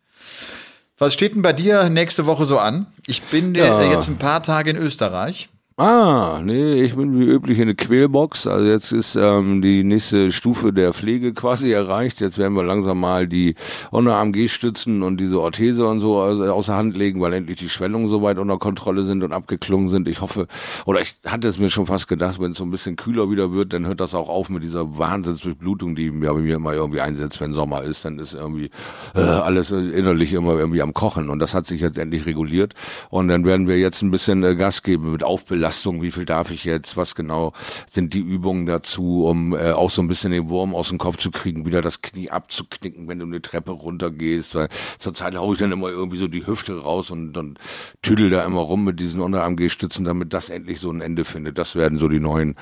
Was 1.02 1.16
steht 1.16 1.34
denn 1.34 1.42
bei 1.42 1.52
dir 1.52 1.90
nächste 1.90 2.28
Woche 2.28 2.46
so 2.46 2.60
an? 2.60 2.86
Ich 3.08 3.24
bin 3.24 3.56
ja. 3.56 3.82
jetzt 3.92 4.08
ein 4.08 4.20
paar 4.20 4.44
Tage 4.44 4.70
in 4.70 4.78
Österreich. 4.78 5.50
Ah, 5.84 6.42
nee, 6.44 6.74
ich 6.84 6.94
bin 6.94 7.20
wie 7.20 7.24
üblich 7.24 7.58
in 7.58 7.66
der 7.66 7.76
Quälbox. 7.76 8.46
Also 8.46 8.68
jetzt 8.68 8.92
ist 8.92 9.16
ähm, 9.16 9.64
die 9.64 9.84
nächste 9.84 10.32
Stufe 10.32 10.72
der 10.72 10.94
Pflege 10.94 11.34
quasi 11.34 11.72
erreicht. 11.72 12.22
Jetzt 12.22 12.38
werden 12.38 12.54
wir 12.54 12.62
langsam 12.62 13.00
mal 13.00 13.28
die 13.28 13.56
Unterarm-G-Stützen 13.90 15.02
und 15.02 15.20
diese 15.20 15.42
Orthese 15.42 15.88
und 15.88 16.00
so 16.00 16.22
außer 16.22 16.76
Hand 16.76 16.96
legen, 16.96 17.20
weil 17.20 17.34
endlich 17.34 17.58
die 17.58 17.70
Schwellungen 17.70 18.10
soweit 18.10 18.38
unter 18.38 18.60
Kontrolle 18.60 19.06
sind 19.06 19.24
und 19.24 19.34
abgeklungen 19.34 19.90
sind. 19.90 20.08
Ich 20.08 20.22
hoffe, 20.22 20.46
oder 20.86 21.02
ich 21.02 21.16
hatte 21.26 21.48
es 21.48 21.58
mir 21.58 21.72
schon 21.72 21.88
fast 21.88 22.08
gedacht, 22.08 22.40
wenn 22.40 22.52
es 22.52 22.60
so 22.60 22.64
ein 22.64 22.70
bisschen 22.70 22.96
kühler 22.96 23.32
wieder 23.32 23.52
wird, 23.52 23.74
dann 23.74 23.88
hört 23.88 24.02
das 24.02 24.14
auch 24.14 24.30
auf 24.30 24.50
mit 24.50 24.62
dieser 24.62 25.00
Wahnsinnsdurchblutung, 25.00 25.96
die 25.96 26.12
mir 26.12 26.32
bei 26.32 26.42
mir 26.42 26.58
immer 26.58 26.74
irgendwie 26.74 27.02
einsetzt, 27.02 27.42
wenn 27.42 27.56
Sommer 27.56 27.82
ist. 27.82 28.06
Dann 28.06 28.20
ist 28.20 28.36
irgendwie 28.36 28.70
äh, 29.16 29.22
alles 29.22 29.72
innerlich 29.72 30.34
immer 30.34 30.60
irgendwie 30.60 30.84
am 30.84 30.94
Kochen. 30.94 31.32
Und 31.32 31.40
das 31.40 31.56
hat 31.56 31.66
sich 31.66 31.82
jetzt 31.82 31.98
endlich 31.98 32.28
reguliert. 32.28 32.76
Und 33.10 33.30
dann 33.30 33.46
werden 33.46 33.68
wir 33.68 33.80
jetzt 33.80 34.04
ein 34.04 34.12
bisschen 34.12 34.44
äh, 34.44 34.56
Gas 34.56 34.84
geben 34.84 35.12
mit 35.12 35.24
Aufbelastung 35.24 35.71
Belastung, 35.72 36.02
wie 36.02 36.12
viel 36.12 36.26
darf 36.26 36.52
ich 36.52 36.66
jetzt, 36.66 36.98
was 36.98 37.16
genau 37.16 37.54
sind 37.90 38.14
die 38.14 38.20
Übungen 38.20 38.66
dazu, 38.66 39.26
um 39.26 39.56
äh, 39.56 39.72
auch 39.72 39.90
so 39.90 40.02
ein 40.02 40.10
bisschen 40.10 40.34
den 40.34 40.50
Wurm 40.50 40.76
aus 40.76 40.90
dem 40.90 40.98
Kopf 40.98 41.18
zu 41.18 41.32
kriegen, 41.32 41.66
wieder 41.66 41.82
das 41.82 42.02
Knie 42.02 42.30
abzuknicken, 42.30 43.08
wenn 43.08 43.20
du 43.20 43.26
eine 43.26 43.42
Treppe 43.42 43.72
runtergehst, 43.72 44.54
weil 44.54 44.68
zurzeit 44.98 45.38
haue 45.38 45.54
ich 45.54 45.60
dann 45.60 45.72
immer 45.72 45.88
irgendwie 45.88 46.18
so 46.18 46.28
die 46.28 46.46
Hüfte 46.46 46.78
raus 46.78 47.10
und, 47.10 47.38
und 47.38 47.58
tüdel 48.02 48.30
da 48.30 48.44
immer 48.44 48.60
rum 48.60 48.84
mit 48.84 49.00
diesen 49.00 49.22
Unterarm-G-Stützen, 49.22 50.04
damit 50.04 50.34
das 50.34 50.50
endlich 50.50 50.82
so 50.82 50.92
ein 50.92 51.00
Ende 51.00 51.24
findet. 51.24 51.58
Das 51.58 51.76
werden 51.76 52.00
so 52.00 52.10
die 52.10 52.20
neuen 52.20 52.56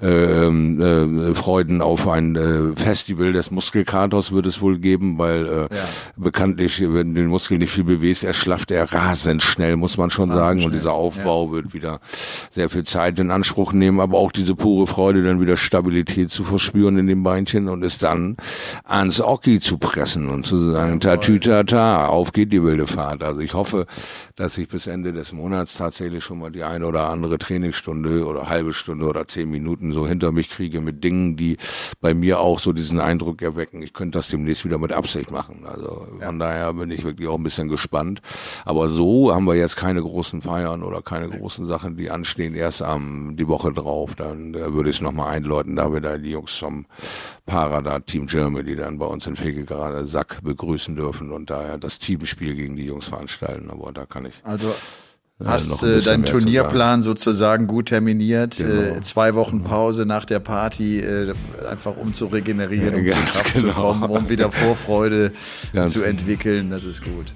äh, 0.00 0.46
äh, 0.46 1.34
Freuden 1.34 1.82
auf 1.82 2.08
ein 2.08 2.34
äh, 2.34 2.76
Festival 2.76 3.34
des 3.34 3.50
Muskelkaters 3.50 4.32
wird 4.32 4.46
es 4.46 4.62
wohl 4.62 4.78
geben, 4.78 5.18
weil 5.18 5.46
äh, 5.46 5.74
ja. 5.74 5.84
bekanntlich, 6.16 6.80
wenn 6.80 7.14
du 7.14 7.20
den 7.20 7.28
Muskel 7.28 7.58
nicht 7.58 7.72
viel 7.72 7.84
bewegst, 7.84 8.24
er 8.24 8.32
schlafft 8.32 8.70
er 8.70 8.90
rasend 8.90 9.42
schnell, 9.42 9.76
muss 9.76 9.98
man 9.98 10.08
schon 10.08 10.30
rasend 10.30 10.44
sagen. 10.46 10.60
Schnell. 10.60 10.72
Und 10.72 10.74
dieser 10.78 10.94
Aufbau 10.94 11.46
ja. 11.46 11.52
wird 11.52 11.74
wieder 11.74 12.00
sehr 12.54 12.70
viel 12.70 12.84
Zeit 12.84 13.18
in 13.18 13.30
Anspruch 13.32 13.72
nehmen, 13.72 14.00
aber 14.00 14.18
auch 14.18 14.30
diese 14.30 14.54
pure 14.54 14.86
Freude, 14.86 15.24
dann 15.24 15.40
wieder 15.40 15.56
Stabilität 15.56 16.30
zu 16.30 16.44
verspüren 16.44 16.96
in 16.98 17.08
den 17.08 17.22
Beinchen 17.24 17.68
und 17.68 17.82
es 17.82 17.98
dann 17.98 18.36
ans 18.84 19.20
Oki 19.20 19.58
zu 19.58 19.76
pressen 19.76 20.28
und 20.28 20.46
zu 20.46 20.70
sagen, 20.70 21.00
tatütata, 21.00 22.06
auf 22.06 22.32
geht 22.32 22.52
die 22.52 22.62
wilde 22.62 22.86
Fahrt. 22.86 23.24
Also 23.24 23.40
ich 23.40 23.54
hoffe, 23.54 23.86
dass 24.36 24.56
ich 24.58 24.68
bis 24.68 24.86
Ende 24.86 25.12
des 25.12 25.32
Monats 25.32 25.74
tatsächlich 25.74 26.22
schon 26.22 26.38
mal 26.38 26.50
die 26.50 26.62
eine 26.62 26.86
oder 26.86 27.08
andere 27.08 27.38
Trainingsstunde 27.38 28.24
oder 28.24 28.48
halbe 28.48 28.72
Stunde 28.72 29.06
oder 29.06 29.26
zehn 29.26 29.50
Minuten 29.50 29.92
so 29.92 30.06
hinter 30.06 30.30
mich 30.30 30.50
kriege 30.50 30.80
mit 30.80 31.02
Dingen, 31.02 31.36
die 31.36 31.56
bei 32.00 32.14
mir 32.14 32.40
auch 32.40 32.58
so 32.58 32.72
diesen 32.72 33.00
Eindruck 33.00 33.42
erwecken, 33.42 33.82
ich 33.82 33.92
könnte 33.92 34.18
das 34.18 34.28
demnächst 34.28 34.64
wieder 34.64 34.78
mit 34.78 34.92
Absicht 34.92 35.30
machen. 35.30 35.64
Also 35.66 36.06
von 36.20 36.38
daher 36.38 36.72
bin 36.74 36.90
ich 36.90 37.04
wirklich 37.04 37.28
auch 37.28 37.36
ein 37.36 37.42
bisschen 37.42 37.68
gespannt. 37.68 38.22
Aber 38.64 38.88
so 38.88 39.34
haben 39.34 39.46
wir 39.46 39.54
jetzt 39.54 39.76
keine 39.76 40.02
großen 40.02 40.42
Feiern 40.42 40.82
oder 40.82 41.02
keine 41.02 41.28
großen 41.28 41.66
Sachen, 41.66 41.96
die 41.96 42.10
anstehen 42.10 42.34
stehen 42.34 42.54
erst 42.54 42.82
am 42.82 43.36
die 43.36 43.48
Woche 43.48 43.72
drauf. 43.72 44.14
Dann 44.14 44.54
äh, 44.54 44.72
würde 44.72 44.90
ich 44.90 44.96
es 44.96 45.02
nochmal 45.02 45.34
einläuten, 45.34 45.76
da 45.76 45.92
wir 45.92 46.00
da 46.00 46.18
die 46.18 46.30
Jungs 46.30 46.56
vom 46.56 46.86
Parada 47.46 48.00
Team 48.00 48.26
Germany 48.26 48.76
dann 48.76 48.98
bei 48.98 49.06
uns 49.06 49.26
in 49.26 49.36
Fege 49.36 49.64
gerade 49.64 50.04
Sack 50.04 50.42
begrüßen 50.42 50.96
dürfen 50.96 51.30
und 51.30 51.50
daher 51.50 51.78
das 51.78 51.98
Teamspiel 51.98 52.54
gegen 52.54 52.76
die 52.76 52.86
Jungs 52.86 53.08
veranstalten. 53.08 53.70
Aber 53.70 53.92
da 53.92 54.04
kann 54.04 54.23
ich. 54.28 54.34
Also 54.42 54.74
Hast 55.44 55.82
äh, 55.82 56.00
deinen 56.00 56.24
Turnierplan 56.24 57.02
sozusagen 57.02 57.66
gut 57.66 57.86
terminiert, 57.86 58.60
äh, 58.60 58.62
genau. 58.62 58.80
äh, 58.98 59.00
zwei 59.00 59.34
Wochen 59.34 59.58
genau. 59.58 59.68
Pause 59.68 60.06
nach 60.06 60.24
der 60.24 60.38
Party, 60.38 61.00
äh, 61.00 61.34
einfach 61.68 61.96
um 61.96 62.12
zu 62.12 62.26
regenerieren, 62.26 62.94
um 62.94 63.04
ja, 63.04 63.14
zu 63.14 63.20
Kraft 63.20 63.54
genau. 63.54 63.68
zu 63.68 63.74
kommen, 63.74 64.02
um 64.04 64.28
wieder 64.28 64.52
Vorfreude 64.52 65.32
ganz 65.72 65.92
zu 65.92 66.00
genau. 66.00 66.10
entwickeln, 66.10 66.70
das 66.70 66.84
ist 66.84 67.02
gut. 67.02 67.34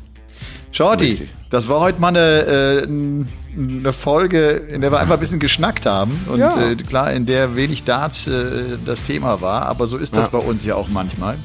Shorty, 0.70 1.28
das 1.50 1.68
war 1.68 1.80
heute 1.80 2.00
mal 2.00 2.08
eine, 2.08 2.20
äh, 2.20 2.82
eine 2.84 3.92
Folge, 3.92 4.50
in 4.50 4.80
der 4.80 4.92
wir 4.92 5.00
einfach 5.00 5.14
ein 5.14 5.20
bisschen 5.20 5.40
geschnackt 5.40 5.84
haben 5.84 6.20
und 6.30 6.38
ja. 6.38 6.70
äh, 6.70 6.76
klar, 6.76 7.12
in 7.12 7.26
der 7.26 7.56
wenig 7.56 7.82
Darts 7.82 8.30
das 8.86 9.02
Thema 9.02 9.40
war, 9.40 9.66
aber 9.66 9.88
so 9.88 9.96
ist 9.96 10.16
das 10.16 10.26
ja. 10.26 10.30
bei 10.30 10.38
uns 10.38 10.64
ja 10.64 10.76
auch 10.76 10.88
manchmal. 10.88 11.36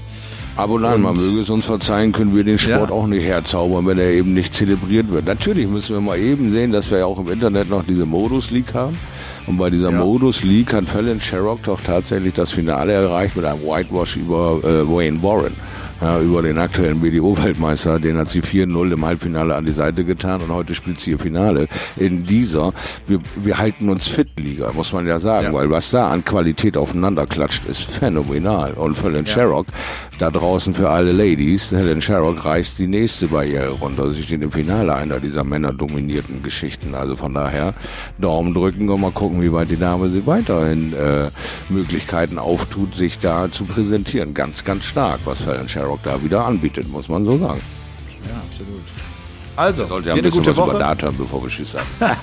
Aber 0.56 0.80
nein, 0.80 1.02
man 1.02 1.16
möge 1.16 1.42
es 1.42 1.50
uns 1.50 1.66
verzeihen, 1.66 2.12
können 2.12 2.36
wir 2.36 2.44
den 2.44 2.60
Sport 2.60 2.90
ja. 2.90 2.96
auch 2.96 3.08
nicht 3.08 3.24
herzaubern, 3.24 3.88
wenn 3.88 3.98
er 3.98 4.10
eben 4.10 4.34
nicht 4.34 4.54
zelebriert 4.54 5.12
wird. 5.12 5.26
Natürlich 5.26 5.68
müssen 5.68 5.96
wir 5.96 6.02
mal 6.02 6.20
eben 6.20 6.54
sehen, 6.54 6.72
dass 6.72 6.92
wir 6.92 7.00
ja 7.00 7.06
auch 7.06 7.18
im 7.18 7.30
Internet 7.32 7.70
noch 7.70 7.84
diese 7.84 8.06
Modus 8.06 8.52
League 8.52 8.74
haben. 8.74 8.98
Und 9.48 9.58
bei 9.58 9.70
dieser 9.70 9.92
ja. 9.92 9.98
Modus 9.98 10.44
League 10.44 10.72
hat 10.74 10.86
Fallon 10.86 11.20
Sherrock 11.20 11.64
doch 11.64 11.82
tatsächlich 11.82 12.34
das 12.36 12.52
Finale 12.52 12.94
erreicht 12.94 13.36
mit 13.36 13.46
einem 13.46 13.62
Whitewash 13.62 14.18
über 14.18 14.60
äh, 14.64 14.88
Wayne 14.88 15.22
Warren. 15.22 15.54
Ja, 16.04 16.20
über 16.20 16.42
den 16.42 16.58
aktuellen 16.58 17.00
BDO-Weltmeister. 17.00 17.98
Den 17.98 18.18
hat 18.18 18.28
sie 18.28 18.42
4-0 18.42 18.92
im 18.92 19.06
Halbfinale 19.06 19.56
an 19.56 19.66
die 19.66 19.72
Seite 19.72 20.04
getan 20.04 20.42
und 20.42 20.52
heute 20.52 20.76
spielt 20.76 21.00
sie 21.00 21.12
ihr 21.12 21.20
Finale. 21.20 21.68
In 21.96 22.26
dieser, 22.26 22.74
wir, 23.08 23.20
wir 23.36 23.58
halten 23.58 23.88
uns 23.88 24.08
fit 24.08 24.28
Liga, 24.38 24.72
muss 24.74 24.92
man 24.92 25.08
ja 25.08 25.20
sagen, 25.20 25.48
ja. 25.48 25.54
weil 25.54 25.70
was 25.70 25.92
da 25.92 26.10
an 26.10 26.26
Qualität 26.26 26.76
aufeinander 26.76 27.26
klatscht, 27.26 27.66
ist 27.70 27.84
phänomenal. 27.84 28.74
Und 28.74 28.98
für 28.98 29.12
den 29.12 29.26
ja. 29.26 29.32
Sherrock, 29.32 29.68
da 30.20 30.30
draußen 30.30 30.74
für 30.74 30.90
alle 30.90 31.14
Ladies, 31.14 31.72
Helen 31.72 32.02
Sherrock 32.02 32.44
reißt 32.44 32.78
die 32.80 32.88
nächste 32.88 33.28
Barriere 33.28 33.70
runter. 33.70 34.12
Sie 34.12 34.24
steht 34.24 34.42
im 34.42 34.52
Finale 34.52 34.94
einer 34.94 35.22
dieser 35.22 35.46
männerdominierten 35.46 36.44
Geschichten. 36.44 36.96
Also 36.96 37.16
von 37.16 37.34
daher 37.34 37.74
Daumen 38.18 38.54
drücken 38.54 38.90
und 38.90 39.00
mal 39.00 39.12
gucken, 39.12 39.42
wie 39.42 39.54
weit 39.54 39.70
die 39.70 39.80
Dame 39.80 40.10
sie 40.10 40.28
weiterhin 40.28 40.92
äh, 40.94 41.30
Möglichkeiten 41.70 42.40
auftut, 42.40 42.94
sich 42.96 43.20
da 43.20 43.50
zu 43.50 43.64
präsentieren. 43.64 44.34
Ganz, 44.34 44.66
ganz 44.66 44.84
stark, 44.84 45.22
was 45.24 45.46
Helen 45.46 45.70
Sherrock 45.70 45.93
da 46.04 46.22
wieder 46.24 46.46
anbietet, 46.46 46.90
muss 46.90 47.10
man 47.10 47.26
so 47.26 47.38
sagen. 47.38 47.62
Ja, 48.28 48.42
absolut. 48.48 48.82
Also, 49.56 49.86
sollte 49.86 50.10
ja 50.10 50.16
ein 50.16 50.22
bisschen 50.22 50.46
was 50.46 50.58
Woche. 50.58 50.70
über 50.72 50.80
Data, 50.80 51.12
bevor 51.12 51.44
wir 51.44 51.50
Tschüss 51.50 51.72
sagen. 51.72 51.86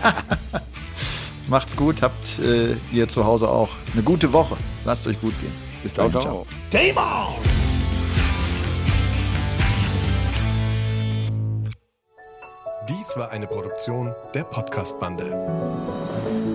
Macht's 1.48 1.76
gut, 1.76 2.02
habt 2.02 2.38
äh, 2.38 2.76
ihr 2.92 3.08
zu 3.08 3.24
Hause 3.24 3.48
auch 3.48 3.70
eine 3.92 4.02
gute 4.02 4.32
Woche. 4.32 4.56
Lasst 4.84 5.06
euch 5.06 5.20
gut 5.20 5.34
gehen. 5.40 5.52
Bis 5.82 5.94
dann. 5.94 6.10
Ciao. 6.10 6.22
ciao. 6.22 6.46
Game 6.70 6.96
on! 6.96 7.34
Dies 12.88 13.16
war 13.16 13.30
eine 13.30 13.46
Produktion 13.46 14.12
der 14.34 14.44
Podcast-Bande. 14.44 16.49